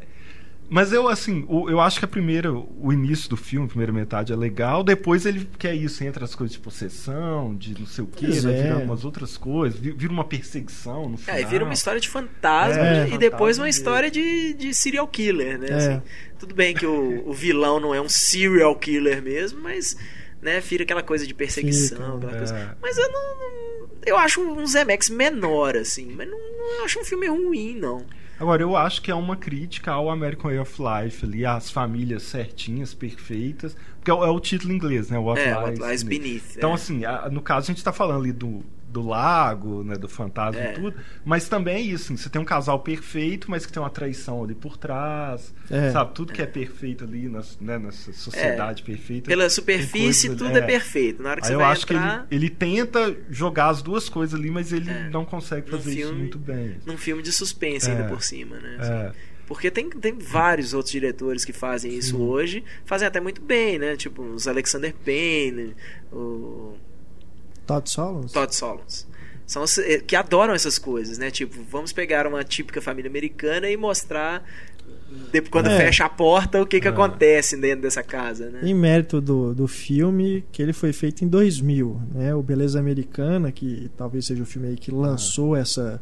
[0.68, 3.92] Mas eu, assim, o, eu acho que a primeira, o início do filme, a primeira
[3.92, 4.82] metade é legal.
[4.82, 8.62] Depois ele quer isso, entra as coisas de possessão, de não sei o quê, né?
[8.62, 11.38] vira umas outras coisas, vira uma perseguição no final.
[11.40, 15.58] É, vira uma história de fantasma é, e depois uma história de, de serial killer,
[15.58, 15.68] né?
[15.70, 15.74] É.
[15.74, 16.02] Assim,
[16.38, 19.96] tudo bem que o, o vilão não é um serial killer mesmo, mas
[20.42, 22.56] né, vira aquela coisa de perseguição, Fica, coisa.
[22.56, 22.74] É.
[22.80, 23.86] Mas eu não.
[24.04, 28.04] Eu acho um Zemex menor, assim, mas não, não acho um filme ruim, não.
[28.38, 32.22] Agora, eu acho que é uma crítica ao American Way of Life ali, as famílias
[32.22, 33.76] certinhas, perfeitas.
[33.96, 35.18] Porque é, é o título em inglês, né?
[35.18, 36.56] What é, Lies, What Lies Beneath.
[36.56, 36.74] Então, é.
[36.74, 37.02] assim,
[37.32, 38.62] no caso, a gente está falando ali do,
[38.96, 40.72] do lago, né, do fantasma É.
[40.72, 43.82] e tudo, mas também é isso, assim, você tem um casal perfeito, mas que tem
[43.82, 45.90] uma traição ali por trás, É.
[45.90, 46.14] sabe?
[46.14, 49.28] Tudo que é perfeito ali nas- né, nessa sociedade perfeita.
[49.28, 50.62] Pela superfície, coisas- tudo é.
[50.62, 51.22] perfeito.
[51.22, 53.82] Na hora que Aí você eu vai acho entrar que ele, ele tenta jogar as
[53.82, 55.10] duas coisas ali, mas ele É.
[55.10, 56.76] não consegue fazer isso filme- muito bem.
[56.86, 58.08] num filme de suspense ainda É.
[58.08, 58.78] por cima, né?
[58.80, 59.36] É.
[59.46, 63.94] Porque tem, tem vários outros diretores que fazem isso hoje, fazem até muito bem, né?
[63.94, 65.76] Tipo os Alexander Payne,
[66.10, 66.74] o
[67.66, 68.32] Todd Solondz?
[68.32, 69.06] Todd Solondz.
[69.46, 71.30] São os, eh, que adoram essas coisas, né?
[71.30, 74.44] Tipo, vamos pegar uma típica família americana e mostrar
[75.30, 75.76] depois, quando É.
[75.76, 76.90] fecha a porta o que, que É.
[76.90, 78.60] acontece dentro dessa casa, né?
[78.64, 82.34] Em mérito do, do filme, que ele foi feito em 2000, né?
[82.34, 86.00] O Beleza Americana, que talvez seja o filme aí que lançou essa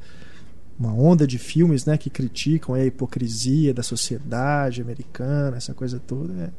[0.77, 6.33] uma onda de filmes, né, que criticam a hipocrisia da sociedade americana, essa coisa toda.
[6.33, 6.51] É,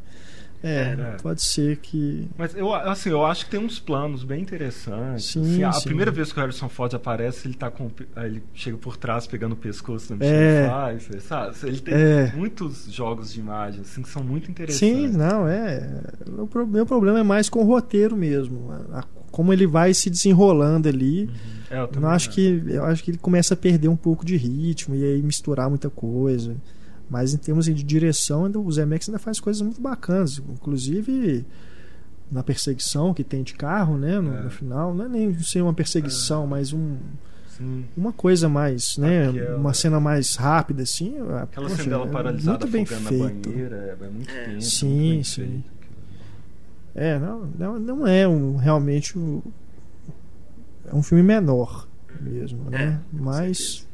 [0.68, 1.18] é, É, né?
[1.22, 5.26] pode ser que Mas eu, assim, eu acho que tem uns planos bem interessantes.
[5.28, 5.84] Sim, assim, a sim.
[5.86, 7.90] primeira vez que o Harrison Ford aparece, ele tá com.
[8.18, 10.70] Ele chega por trás pegando o pescoço da Michelle É.
[10.96, 11.56] Pfeiffer, sabe?
[11.64, 12.34] Ele tem É.
[12.36, 14.80] muitos jogos de imagem assim, que são muito interessantes.
[15.12, 16.02] Sim, não, é.
[16.28, 18.72] O meu problema é mais com o roteiro mesmo.
[18.72, 21.30] a- a- como ele vai se desenrolando ali.
[21.70, 24.38] É, eu Eu acho que eu acho que ele começa a perder um pouco de
[24.38, 26.56] ritmo e aí misturar muita coisa.
[27.10, 31.46] Mas em termos de direção, ainda, o Zemeckis ainda faz coisas muito bacanas, inclusive
[32.32, 34.42] na perseguição que tem de carro, né, no, É.
[34.44, 36.98] no final, não é nem ser uma perseguição, mas um,
[37.56, 37.86] Sim.
[37.96, 41.16] uma coisa mais, né, Aquela- uma cena mais rápida assim.
[41.30, 43.50] ah, Aquela poxa, cena dela é paralisada muito bem feito.
[43.50, 44.46] banheira, é, é muito É.
[44.46, 45.42] tenso, Sim, muito sim.
[45.46, 45.76] feito.
[46.96, 49.42] É, não, não, não é um, realmente um,
[50.88, 51.88] é um filme menor
[52.22, 53.00] mesmo, né?
[53.14, 53.85] É, Mas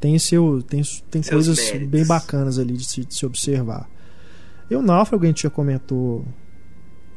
[0.00, 1.88] tem seu tem, tem Seus coisas méritos.
[1.88, 3.88] bem bacanas ali de se, de se observar.
[4.70, 6.24] E o Náufrago a gente já comentou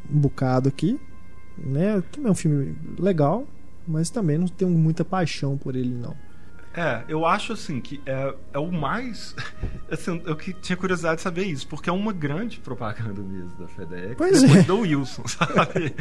[0.10, 1.00] um bocado aqui,
[1.58, 2.02] né?
[2.12, 3.48] Também é um filme legal,
[3.88, 6.16] mas também não tenho muita paixão por ele não.
[6.80, 9.36] É, eu acho assim que é, é o mais.
[9.92, 13.68] Assim, eu que tinha curiosidade de saber isso, porque é uma grande propaganda mesmo da
[13.68, 14.14] FedEx.
[14.16, 14.64] Pois depois é.
[14.64, 15.96] do Wilson, sabe?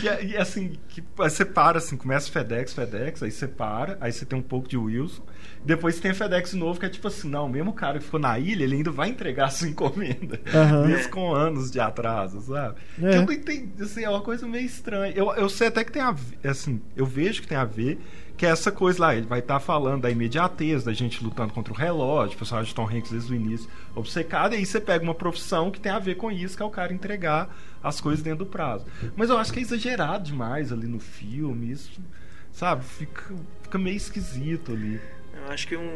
[0.00, 4.12] que é, e assim, que você para assim, começa FedEx, FedEx, aí você para, aí
[4.12, 5.22] você tem um pouco de Wilson.
[5.64, 8.38] Depois tem FedEx novo, que é tipo assim, não, mesmo o cara que ficou na
[8.38, 10.40] ilha, ele ainda vai entregar a sua encomenda.
[10.52, 10.86] Aham.
[10.88, 12.76] Mesmo com anos de atraso, sabe?
[13.00, 13.10] É.
[13.10, 15.12] Que eu não entendi, assim, é uma coisa meio estranha.
[15.14, 18.00] Eu, eu sei até que tem a ver, assim, eu vejo que tem a ver,
[18.38, 21.72] que é essa coisa lá, ele vai estar falando da imediatez, da gente lutando contra
[21.72, 25.02] o relógio, o personagem de Tom Hanks desde o início obcecado, e aí você pega
[25.02, 27.52] uma profissão que tem a ver com isso, que é o cara entregar
[27.82, 28.86] as coisas dentro do prazo.
[29.16, 32.00] Mas eu acho que é exagerado demais ali no filme, isso,
[32.52, 35.00] sabe, fica, fica meio esquisito ali.
[35.46, 35.90] Eu acho que um,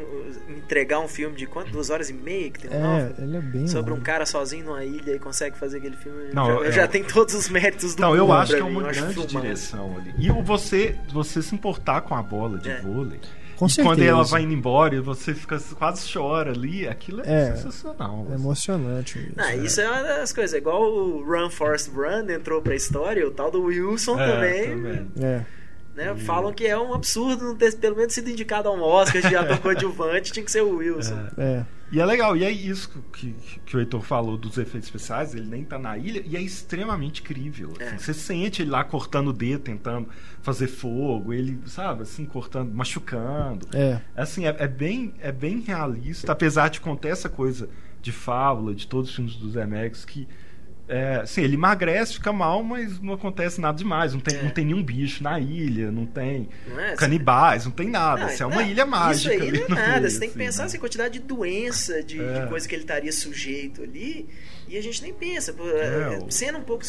[0.49, 1.71] entregar um filme de quanto?
[1.71, 4.65] Duas horas e meia que tem um É, ele é bem Sobre um cara sozinho
[4.67, 6.31] numa ilha e consegue fazer aquele filme.
[6.33, 8.93] Não, já, eu- já tem todos os méritos do Então, eu acho que é uma
[8.93, 10.15] grande direção ali.
[10.19, 12.81] E o você, você se importar com a bola de É.
[12.81, 13.21] vôlei.
[13.57, 13.89] Com e certeza.
[13.95, 17.55] quando ela vai indo embora e você fica quase chora ali, aquilo é, É.
[17.57, 18.27] sensacional.
[18.31, 19.35] É emocionante isso.
[19.37, 20.55] Ah, isso é uma das coisas.
[20.55, 24.71] É igual o Run Forest Run entrou pra história, o tal do Wilson É, também.
[24.71, 25.09] também.
[25.21, 25.43] É.
[25.95, 29.21] Né, Falam que é um absurdo não ter pelo menos sido indicado a um Oscar
[29.21, 31.29] de ator coadjuvante, tinha que ser o Wilson.
[31.37, 31.67] É.
[31.93, 33.35] E é legal, e é isso que,
[33.67, 37.21] que o Heitor falou dos efeitos especiais, ele nem tá na ilha, e é extremamente
[37.21, 37.75] crível.
[37.79, 37.95] assim.
[37.95, 37.99] É.
[37.99, 40.09] Você sente ele lá cortando o dedo, tentando
[40.41, 43.69] fazer fogo, ele, sabe, assim, cortando, machucando.
[43.75, 44.01] É.
[44.17, 47.69] Assim, é, é bem, é bem realista, apesar de conter essa coisa
[48.01, 50.27] de fábula, de todos os filmes dos Zemeckis, que
[50.95, 54.13] é, assim, ele emagrece, fica mal, mas não acontece nada demais.
[54.13, 54.43] Não tem, É.
[54.43, 56.95] não tem nenhum bicho na ilha, não tem Não é?
[56.97, 58.21] canibais, não tem nada.
[58.21, 59.35] Não, assim, é uma não, ilha mágica.
[59.35, 60.01] Isso aí não é nada.
[60.01, 60.67] meio, Você tem que assim, pensar né?
[60.67, 62.41] assim, a quantidade de doença, de, É.
[62.43, 64.29] de coisa que ele estaria sujeito ali.
[64.73, 65.55] E a gente nem pensa.
[65.61, 66.83] É, é, sendo, um pouco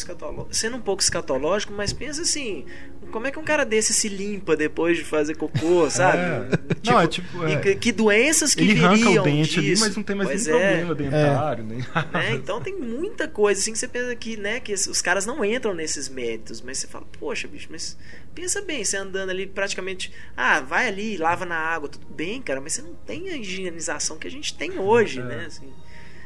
[0.50, 2.64] sendo um pouco escatológico, mas pensa assim:
[3.12, 6.16] como é que um cara desse se limpa depois de fazer cocô, sabe?
[6.16, 6.90] É.
[6.90, 7.56] Não, é tipo, e é.
[7.60, 9.84] que, que doenças que Ele viriam o dente ali, disso?
[9.84, 10.84] mas não tem mais Pois nenhum é.
[10.86, 12.32] problema dentário, nem né?
[12.32, 15.74] Então tem muita coisa assim que você pensa que, né, que os caras não entram
[15.74, 17.98] nesses méritos, mas você fala, poxa, bicho, mas
[18.34, 22.62] pensa bem, você andando ali praticamente, ah, vai ali, lava na água, tudo bem, cara,
[22.62, 25.24] mas você não tem a higienização que a gente tem hoje, É.
[25.24, 25.68] né, assim.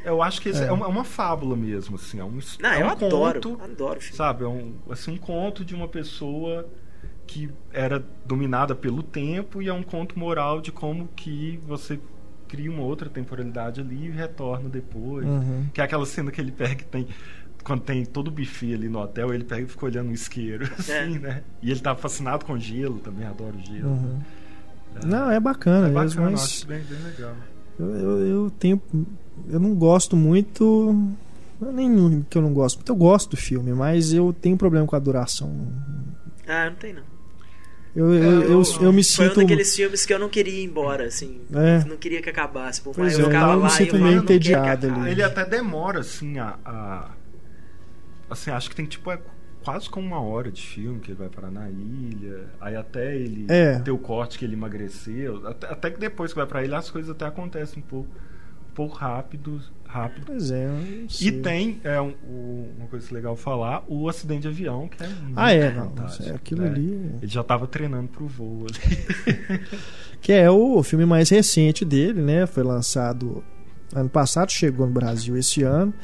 [0.05, 0.65] Eu acho que É.
[0.67, 2.21] é, uma, é uma fábula mesmo, assim.
[2.21, 4.17] É um, Não, é eu um adoro, conto, adoro o filme.
[4.17, 4.45] sabe?
[4.45, 6.67] É um, assim, um conto de uma pessoa
[7.27, 12.01] que era dominada pelo tempo e é um conto moral de como que você
[12.49, 15.27] cria uma outra temporalidade ali e retorna depois.
[15.27, 15.67] Uhum.
[15.75, 17.07] Que é aquela cena que ele pega que tem
[17.63, 20.65] quando tem todo o buffet ali no hotel, ele pega e fica olhando o isqueiro,
[20.79, 21.43] assim, né?
[21.61, 23.89] E ele tá fascinado com gelo, também adoro gelo.
[23.91, 24.21] Uhum.
[25.05, 27.35] Não, é bacana, É mesmo, bacana, eu mas acho bem, bem legal.
[27.79, 28.81] eu, eu, eu tenho.
[29.51, 30.95] Eu não gosto muito.
[31.61, 34.95] Nem que eu não gosto muito, eu gosto do filme, mas eu tenho problema com
[34.95, 35.53] a duração.
[36.47, 37.03] Ah, não tem não.
[37.97, 39.35] Eu, eu, eu, eu, eu me foi sinto.
[39.35, 41.41] Foi um daqueles filmes que eu não queria ir embora, assim.
[41.53, 41.85] É.
[41.85, 42.81] Não queria que acabasse.
[42.81, 44.49] Por Pois mais eu é, ficava eu me lá sinto e meio não queria que
[44.59, 45.11] entediado ali.
[45.11, 46.57] Ele até demora, assim, a.
[46.65, 47.11] a-
[48.31, 49.11] assim, acho que tem tipo.
[49.11, 49.19] É
[49.65, 52.45] quase com uma hora de filme que ele vai parar na ilha.
[52.61, 53.81] Aí até ele É.
[53.81, 55.45] ter o corte que ele emagreceu.
[55.47, 58.09] Até, até que depois que vai pra ilha as coisas até acontecem um pouco,
[58.79, 59.61] pouco rápido.
[59.87, 60.27] rápido.
[60.27, 60.69] Pois é,
[61.21, 65.09] E tem, é, um- o- uma coisa legal falar, o acidente de avião, que é
[65.09, 65.93] muito Ah, é, não.
[66.27, 66.69] é Aquilo né?
[66.69, 66.93] ali.
[67.23, 69.59] Ele já tava treinando pro voo ali.
[70.21, 72.45] Que é o filme mais recente dele, né?
[72.47, 73.43] Foi lançado
[73.95, 75.95] ano passado, chegou no Brasil esse ano.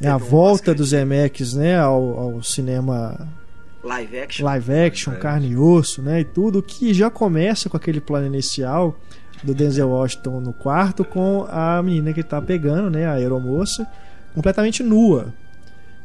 [0.00, 1.78] É a Teve um volta dos Zemeckis, né?
[1.78, 3.16] Ao, ao cinema
[3.86, 4.44] Live action.
[4.44, 6.20] live action, Live carne e osso, né?
[6.20, 8.98] E tudo que já começa com aquele plano inicial
[9.42, 13.06] do Denzel Washington no quarto com a menina que tá pegando, né?
[13.06, 13.86] A aeromoça,
[14.34, 15.32] completamente nua.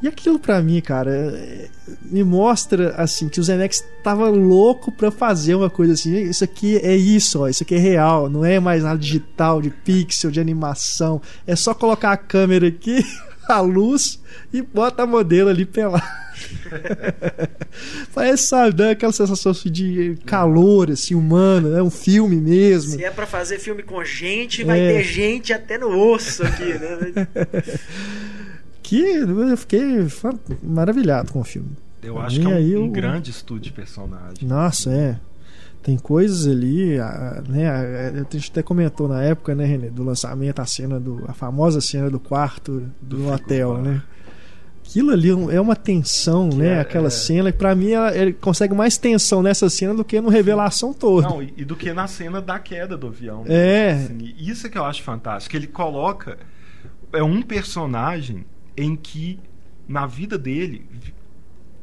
[0.04, 1.70] E aquilo pra mim, cara, é-
[2.02, 6.16] me mostra assim que o Zemeckis tava louco pra fazer uma coisa assim.
[6.24, 9.70] Isso aqui é isso, ó, isso aqui é real, não é mais nada digital, de
[9.70, 11.22] pixel, de animação.
[11.46, 13.06] É só colocar a câmera aqui,
[13.56, 14.20] a luz
[14.54, 16.04] e bota a modelo ali pelada.
[18.14, 21.82] Parece, sabe, dá aquela sensação assim, de calor, assim, humano, né?
[21.82, 22.94] Um filme mesmo.
[22.94, 24.94] Se é pra fazer filme com gente, vai É.
[24.94, 27.28] ter gente até no osso aqui, né?
[28.84, 30.06] Que eu fiquei
[30.62, 31.70] maravilhado com o filme.
[32.04, 34.36] Eu Pra acho mim, que é um, aí um eu- grande estudo de personagem.
[34.46, 35.18] Nossa, é.
[35.84, 37.68] Tem coisas ali, a- né?
[37.68, 41.24] a- A gente até comentou na época, né, René, do lançamento, a cena do.
[41.28, 44.02] a famosa cena do quarto do, Do hotel, né?
[44.86, 46.68] Aquilo ali é uma tensão, Que né?
[46.74, 47.10] é- Aquela é.
[47.10, 50.94] cena que pra mim ela- ele consegue mais tensão nessa cena do que no Revelação
[50.94, 51.28] toda.
[51.30, 53.44] Não, e, e do que na cena da queda do avião.
[53.48, 53.92] É.
[53.94, 55.56] Assim, isso é que eu acho fantástico.
[55.56, 56.38] Ele coloca.
[57.14, 58.46] É um personagem
[58.78, 59.40] em que,
[59.88, 61.14] na vida dele, vi-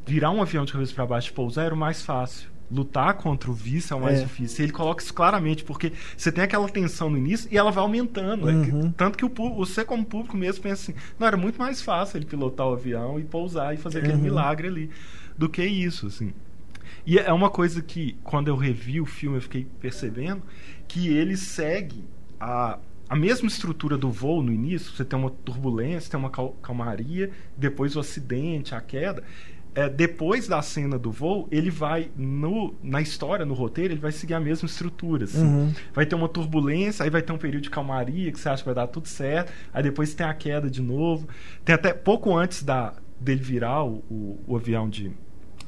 [0.05, 2.47] virar um avião de cabeça para baixo e pousar era o mais fácil.
[2.71, 4.23] Lutar contra o vício é o mais É.
[4.23, 4.63] difícil.
[4.65, 8.47] Ele coloca isso claramente, porque você tem aquela tensão no início e ela vai aumentando.
[8.49, 8.91] É que- Uhum.
[8.91, 12.25] tanto que o, você, como público mesmo, pensa assim: não, era muito mais fácil ele
[12.25, 14.21] pilotar o avião e pousar e fazer aquele Uhum.
[14.21, 14.89] milagre ali
[15.37, 16.31] do que isso, assim.
[17.05, 20.43] E é uma coisa que, quando eu revi o filme, eu fiquei percebendo
[20.87, 22.03] que ele segue
[22.39, 22.77] a,
[23.07, 24.91] a mesma estrutura do voo no início.
[24.91, 29.23] Você tem uma turbulência, tem uma cal- calmaria, depois o acidente, a queda.
[29.75, 34.11] É, depois da cena do voo, ele vai, no, na história, no roteiro, ele vai
[34.11, 35.25] seguir a mesma estrutura.
[35.25, 35.43] Assim.
[35.43, 35.73] Uhum.
[35.93, 38.65] Vai ter uma turbulência, aí vai ter um período de calmaria, que você acha que
[38.65, 41.27] vai dar tudo certo, aí depois tem a queda de novo.
[41.63, 45.11] Tem até pouco antes da, dele virar o, o, o avião de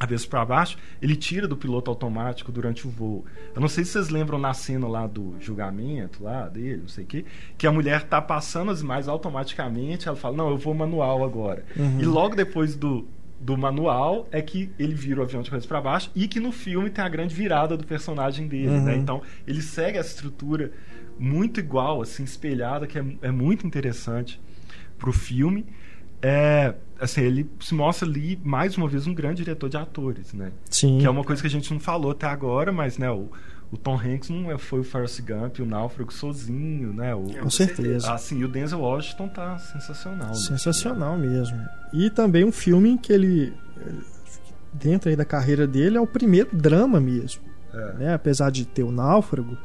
[0.02, 3.24] cabeça para baixo, ele tira do piloto automático durante o voo.
[3.54, 7.04] Eu não sei se vocês lembram na cena lá do julgamento lá dele, não sei
[7.04, 7.26] o quê,
[7.56, 11.64] que a mulher tá passando as imagens automaticamente, ela fala: "Não, eu vou manual agora".
[11.78, 12.00] Uhum.
[12.00, 13.08] E logo depois do
[13.42, 16.52] do manual é que ele vira o avião de cabeça para baixo e que no
[16.52, 18.84] filme tem a grande virada do personagem dele, Uhum.
[18.84, 18.96] né?
[18.96, 20.72] Então, ele segue essa estrutura
[21.18, 24.40] muito igual, assim, espelhada, que é, é muito interessante
[25.00, 25.66] pro filme.
[26.22, 30.52] É, assim, ele se mostra ali, mais uma vez, um grande diretor de atores, né?
[30.70, 31.00] Sim.
[31.00, 33.28] Que é uma coisa que a gente não falou até agora, mas, né, o,
[33.72, 37.16] o Tom Hanks não é- foi o Forrest Gump, o Náufrago sozinho, né?
[37.16, 38.12] O, Com certeza.
[38.14, 40.30] assim, e o Denzel Washington tá sensacional.
[40.30, 41.58] nesse Sensacional mesmo.
[41.94, 43.54] E também um filme que ele,
[44.74, 47.42] dentro aí da carreira dele, é o primeiro drama mesmo.
[47.74, 47.94] É.
[47.94, 48.14] Né?
[48.14, 49.58] Apesar de ter o Náufrago,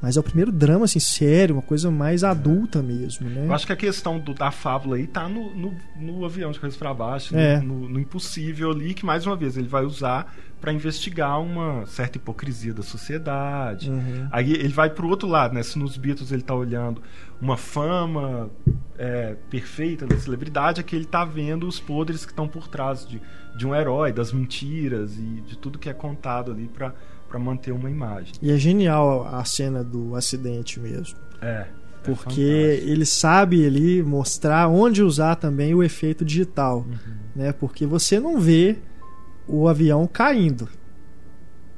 [0.00, 3.46] mas é o primeiro drama, assim, sério, uma coisa mais adulta mesmo, né?
[3.46, 6.60] Eu acho que a questão do- da fábula aí tá no, no, no avião de
[6.60, 7.60] cabeça para baixo, no- É.
[7.60, 12.18] no, no impossível ali, que mais uma vez ele vai usar para investigar uma certa
[12.18, 13.90] hipocrisia da sociedade.
[13.90, 14.28] Uhum.
[14.32, 15.62] Aí ele vai pro outro lado, né?
[15.62, 17.00] Se nos Beatles ele tá olhando
[17.40, 18.50] uma fama
[18.98, 23.20] é, perfeita da celebridade, aqui ele tá vendo os podres que estão por trás de,
[23.56, 26.92] de um herói, das mentiras e de tudo que é contado ali para
[27.28, 28.32] para manter uma imagem.
[28.40, 31.16] E é genial a cena do acidente mesmo.
[31.42, 31.46] É.
[31.46, 31.66] é
[32.02, 32.16] Porque
[32.74, 32.90] fantástico.
[32.90, 36.96] ele sabe ali mostrar onde usar também o efeito digital, Uhum.
[37.36, 37.52] né?
[37.52, 38.76] Porque você não vê
[39.46, 40.68] o avião caindo.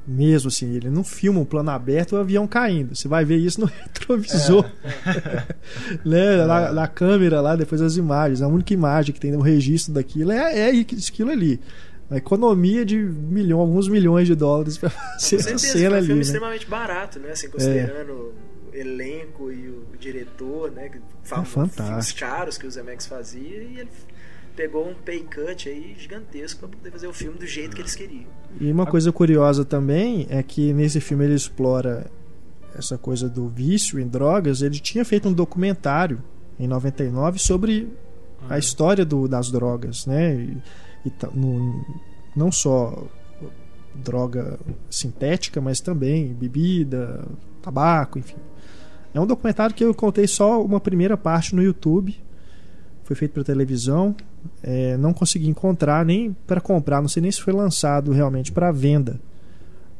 [0.07, 2.95] Mesmo assim, ele não filma um plano aberto o avião caindo.
[2.95, 4.65] Você vai ver isso no retrovisor,
[6.03, 6.45] né?
[6.45, 8.41] Na, na câmera lá, depois das imagens.
[8.41, 11.59] A única imagem que tem no registro daquilo é, é aquilo ali.
[12.11, 15.93] A economia de milhão, alguns milhões de dólares para fazer Com essa certeza, cena foi
[15.93, 16.21] um ali, filme né?
[16.21, 17.31] extremamente barato, né?
[17.31, 18.33] Assim, considerando o
[18.73, 20.89] elenco e o diretor, né?
[20.89, 22.19] Que É fantástico.
[22.19, 23.89] caros que o Zemeckis fazia e ele
[24.55, 27.95] pegou um pay cut aí gigantesco para poder fazer o filme do jeito que eles
[27.95, 28.25] queriam.
[28.59, 32.11] E uma coisa curiosa também é que nesse filme ele explora
[32.75, 34.61] essa coisa do vício em drogas.
[34.61, 36.21] Ele tinha feito um documentário
[36.59, 37.87] em 99 sobre
[38.49, 40.35] a história do, das drogas, né?
[40.35, 40.57] E,
[41.33, 41.85] no-
[42.35, 43.05] não só
[43.93, 44.59] droga
[44.89, 47.25] sintética, mas também bebida,
[47.61, 48.35] tabaco, enfim.
[49.13, 52.17] É um documentário que eu contei só uma primeira parte no YouTube.
[53.03, 54.15] Foi feito para televisão.
[54.63, 57.01] É, não consegui encontrar nem para comprar.
[57.01, 59.19] Não sei nem se foi lançado realmente para venda.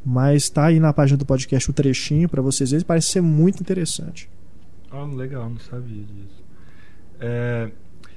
[0.05, 2.85] Mas está aí na página do podcast o trechinho para vocês verem.
[2.85, 4.29] Parece ser muito interessante.
[4.89, 6.41] Ah, legal, não sabia disso.
[7.19, 7.69] É,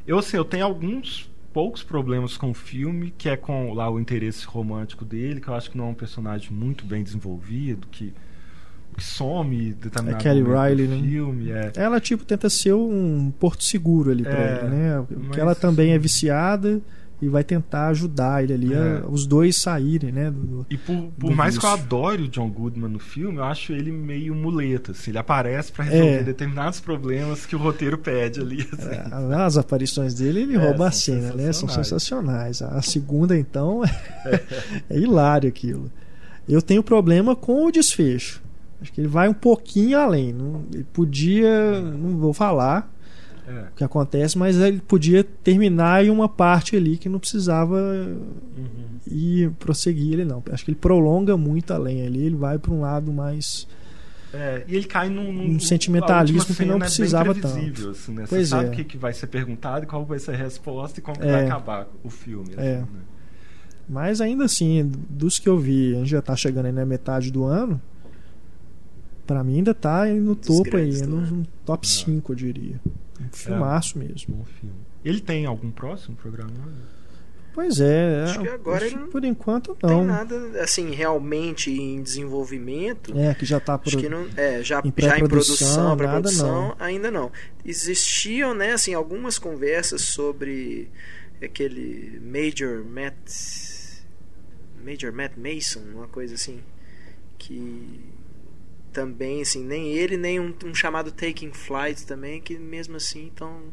[0.07, 4.01] eu assim, eu tenho alguns poucos problemas com o filme, que é com lá o
[4.01, 8.13] interesse romântico dele, que eu acho que não é um personagem muito bem desenvolvido, que
[8.97, 11.01] que some determinado é Kelly Riley, né?
[11.03, 11.51] filme.
[11.51, 11.73] É.
[11.75, 15.05] Ela, tipo, tenta ser um porto seguro ali pra é, ele, né?
[15.09, 16.81] Porque ela também é viciada
[17.25, 18.77] e vai tentar ajudar ele ali, é.
[18.77, 20.31] a, os dois saírem, né?
[20.31, 23.73] Do, e por, por mais que eu adore o John Goodman no filme, eu acho
[23.73, 26.23] ele meio muleta, assim, ele aparece para resolver é.
[26.23, 28.69] determinados problemas que o roteiro pede ali.
[28.73, 28.89] Assim.
[28.91, 31.53] É, as aparições dele, ele rouba a cena, né?
[31.53, 32.63] São sensacionais.
[32.63, 33.83] A segunda, então,
[34.89, 35.91] é hilário aquilo.
[36.49, 38.43] Eu tenho problema com o desfecho.
[38.81, 40.33] Acho que ele vai um pouquinho além.
[40.33, 42.94] Não, ele podia, não vou falar
[43.47, 43.69] é.
[43.73, 48.99] o que acontece, mas ele podia terminar em uma parte ali que não precisava uhum.
[49.07, 50.43] ir prosseguir ele não.
[50.51, 52.27] Acho que ele prolonga muito além ali.
[52.27, 53.67] Ele vai para um lado mais
[54.33, 57.91] é, e ele cai num, num um sentimentalismo que não precisava é tanto.
[57.91, 58.25] Assim, né?
[58.29, 58.69] Pois Você sabe é.
[58.69, 61.31] o que, que vai ser perguntado, qual vai ser a resposta e como é.
[61.31, 62.53] vai acabar o filme.
[62.57, 62.79] Assim, é.
[62.79, 62.87] né?
[63.89, 67.31] Mas ainda assim, dos que eu vi, a gente já está chegando aí na metade
[67.31, 67.81] do ano
[69.27, 72.81] para mim ainda tá no topo aí, no, no top 5, eu diria.
[73.27, 74.37] Um filmaço é, mesmo.
[74.37, 74.77] Bom filme.
[75.05, 76.53] Ele tem algum próximo programa?
[77.55, 79.99] Pois é, acho que agora acho, por enquanto não.
[80.01, 83.17] Tem nada assim realmente em desenvolvimento.
[83.17, 87.13] É, que já está pro, que não, é, já, em já em produção, pré-produção, ainda
[87.13, 87.31] não.
[87.65, 90.91] Existiam, né, assim, algumas conversas sobre
[91.41, 93.15] aquele Major Matt
[94.85, 96.61] Major Matt Mason, uma coisa assim,
[97.39, 98.01] que
[98.95, 103.65] também, assim, nem ele, nem um, um chamado Taking Flight também, que mesmo assim estão.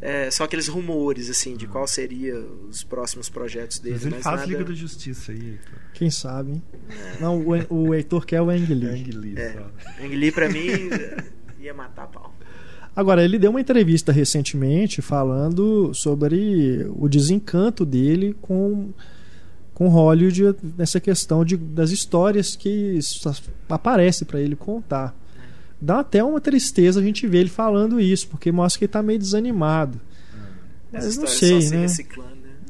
[0.00, 3.94] É, só aqueles rumores, assim, de qual seria os próximos projetos dele.
[3.94, 4.52] Mas ele mas faz nada...
[4.52, 5.78] Liga da Justiça aí, Heitor.
[5.94, 6.62] Quem sabe, hein?
[6.90, 7.20] É.
[7.20, 8.88] Não, o, o Heitor quer o Ang Lee.
[8.88, 9.64] Ang Lee, é.
[10.00, 10.90] Ang Lee pra mim,
[11.58, 12.34] ia matar pau.
[12.94, 18.92] Agora, ele deu uma entrevista recentemente falando sobre o desencanto dele com
[19.76, 22.98] com Hollywood nessa questão de, das histórias que
[23.68, 25.14] aparece para ele contar.
[25.78, 29.02] Dá até uma tristeza a gente ver ele falando isso, porque mostra que ele tá
[29.02, 30.00] meio desanimado.
[30.90, 31.86] Mas não sei, né?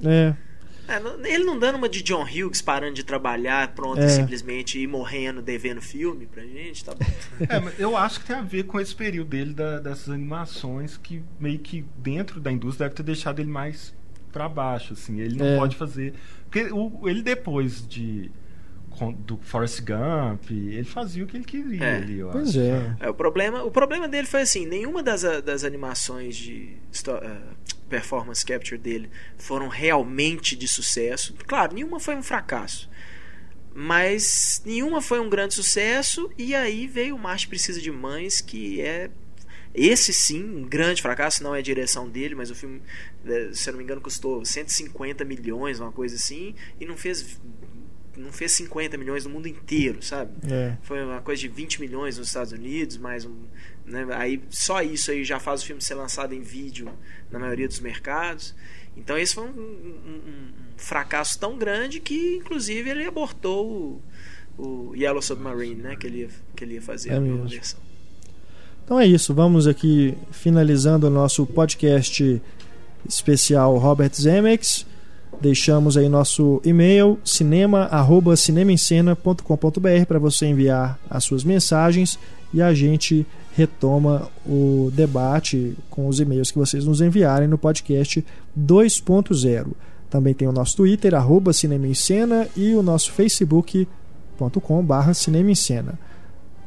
[0.02, 0.36] né?
[0.88, 0.94] É.
[0.94, 1.32] é.
[1.32, 4.08] ele não dando uma de John Hughes parando de trabalhar, pronto, é.
[4.08, 7.06] simplesmente ir morrendo, devendo filme pra gente, tá bom.
[7.48, 11.22] É, eu acho que tem a ver com esse período dele da, dessas animações que
[11.38, 13.94] meio que dentro da indústria deve ter deixado ele mais
[14.36, 15.18] para baixo, assim.
[15.18, 15.56] Ele não é.
[15.56, 16.12] pode fazer.
[16.44, 18.30] Porque o, ele depois de
[19.18, 21.96] do Forrest Gump, ele fazia o que ele queria é.
[21.96, 22.60] ali, eu pois acho.
[22.60, 22.96] É.
[23.00, 23.08] é.
[23.10, 27.54] o problema, o problema dele foi assim, nenhuma das, das animações de uh,
[27.90, 31.34] performance capture dele foram realmente de sucesso.
[31.46, 32.88] Claro, nenhuma foi um fracasso.
[33.74, 38.80] Mas nenhuma foi um grande sucesso e aí veio o Marte Precisa de Mães, que
[38.80, 39.10] é
[39.76, 42.80] esse sim, um grande fracasso, não é a direção dele, mas o filme,
[43.26, 47.38] é, se eu não me engano, custou 150 milhões, uma coisa assim, e não fez
[48.16, 50.32] não fez 50 milhões no mundo inteiro, sabe?
[50.50, 50.78] É.
[50.82, 53.34] Foi uma coisa de 20 milhões nos Estados Unidos, mais um,
[53.84, 54.06] né?
[54.12, 56.90] aí só isso aí já faz o filme ser lançado em vídeo
[57.30, 58.54] na maioria dos mercados.
[58.96, 64.02] Então esse foi um, um, um fracasso tão grande que inclusive ele abortou
[64.58, 65.96] o, o Yellow Submarine, né?
[65.96, 67.85] Que ele ia, que ele ia fazer é a versão.
[68.86, 72.40] Então é isso, vamos aqui finalizando o nosso podcast
[73.04, 74.86] especial Robert Zemeckis.
[75.40, 82.16] Deixamos aí nosso e-mail cinema@cinemaencena.com.br para você enviar as suas mensagens
[82.54, 83.26] e a gente
[83.56, 88.24] retoma o debate com os e-mails que vocês nos enviarem no podcast
[88.56, 89.72] 2.0.
[90.08, 91.50] Também tem o nosso Twitter, arroba
[92.56, 95.98] e o nosso facebook.com barra Cinema.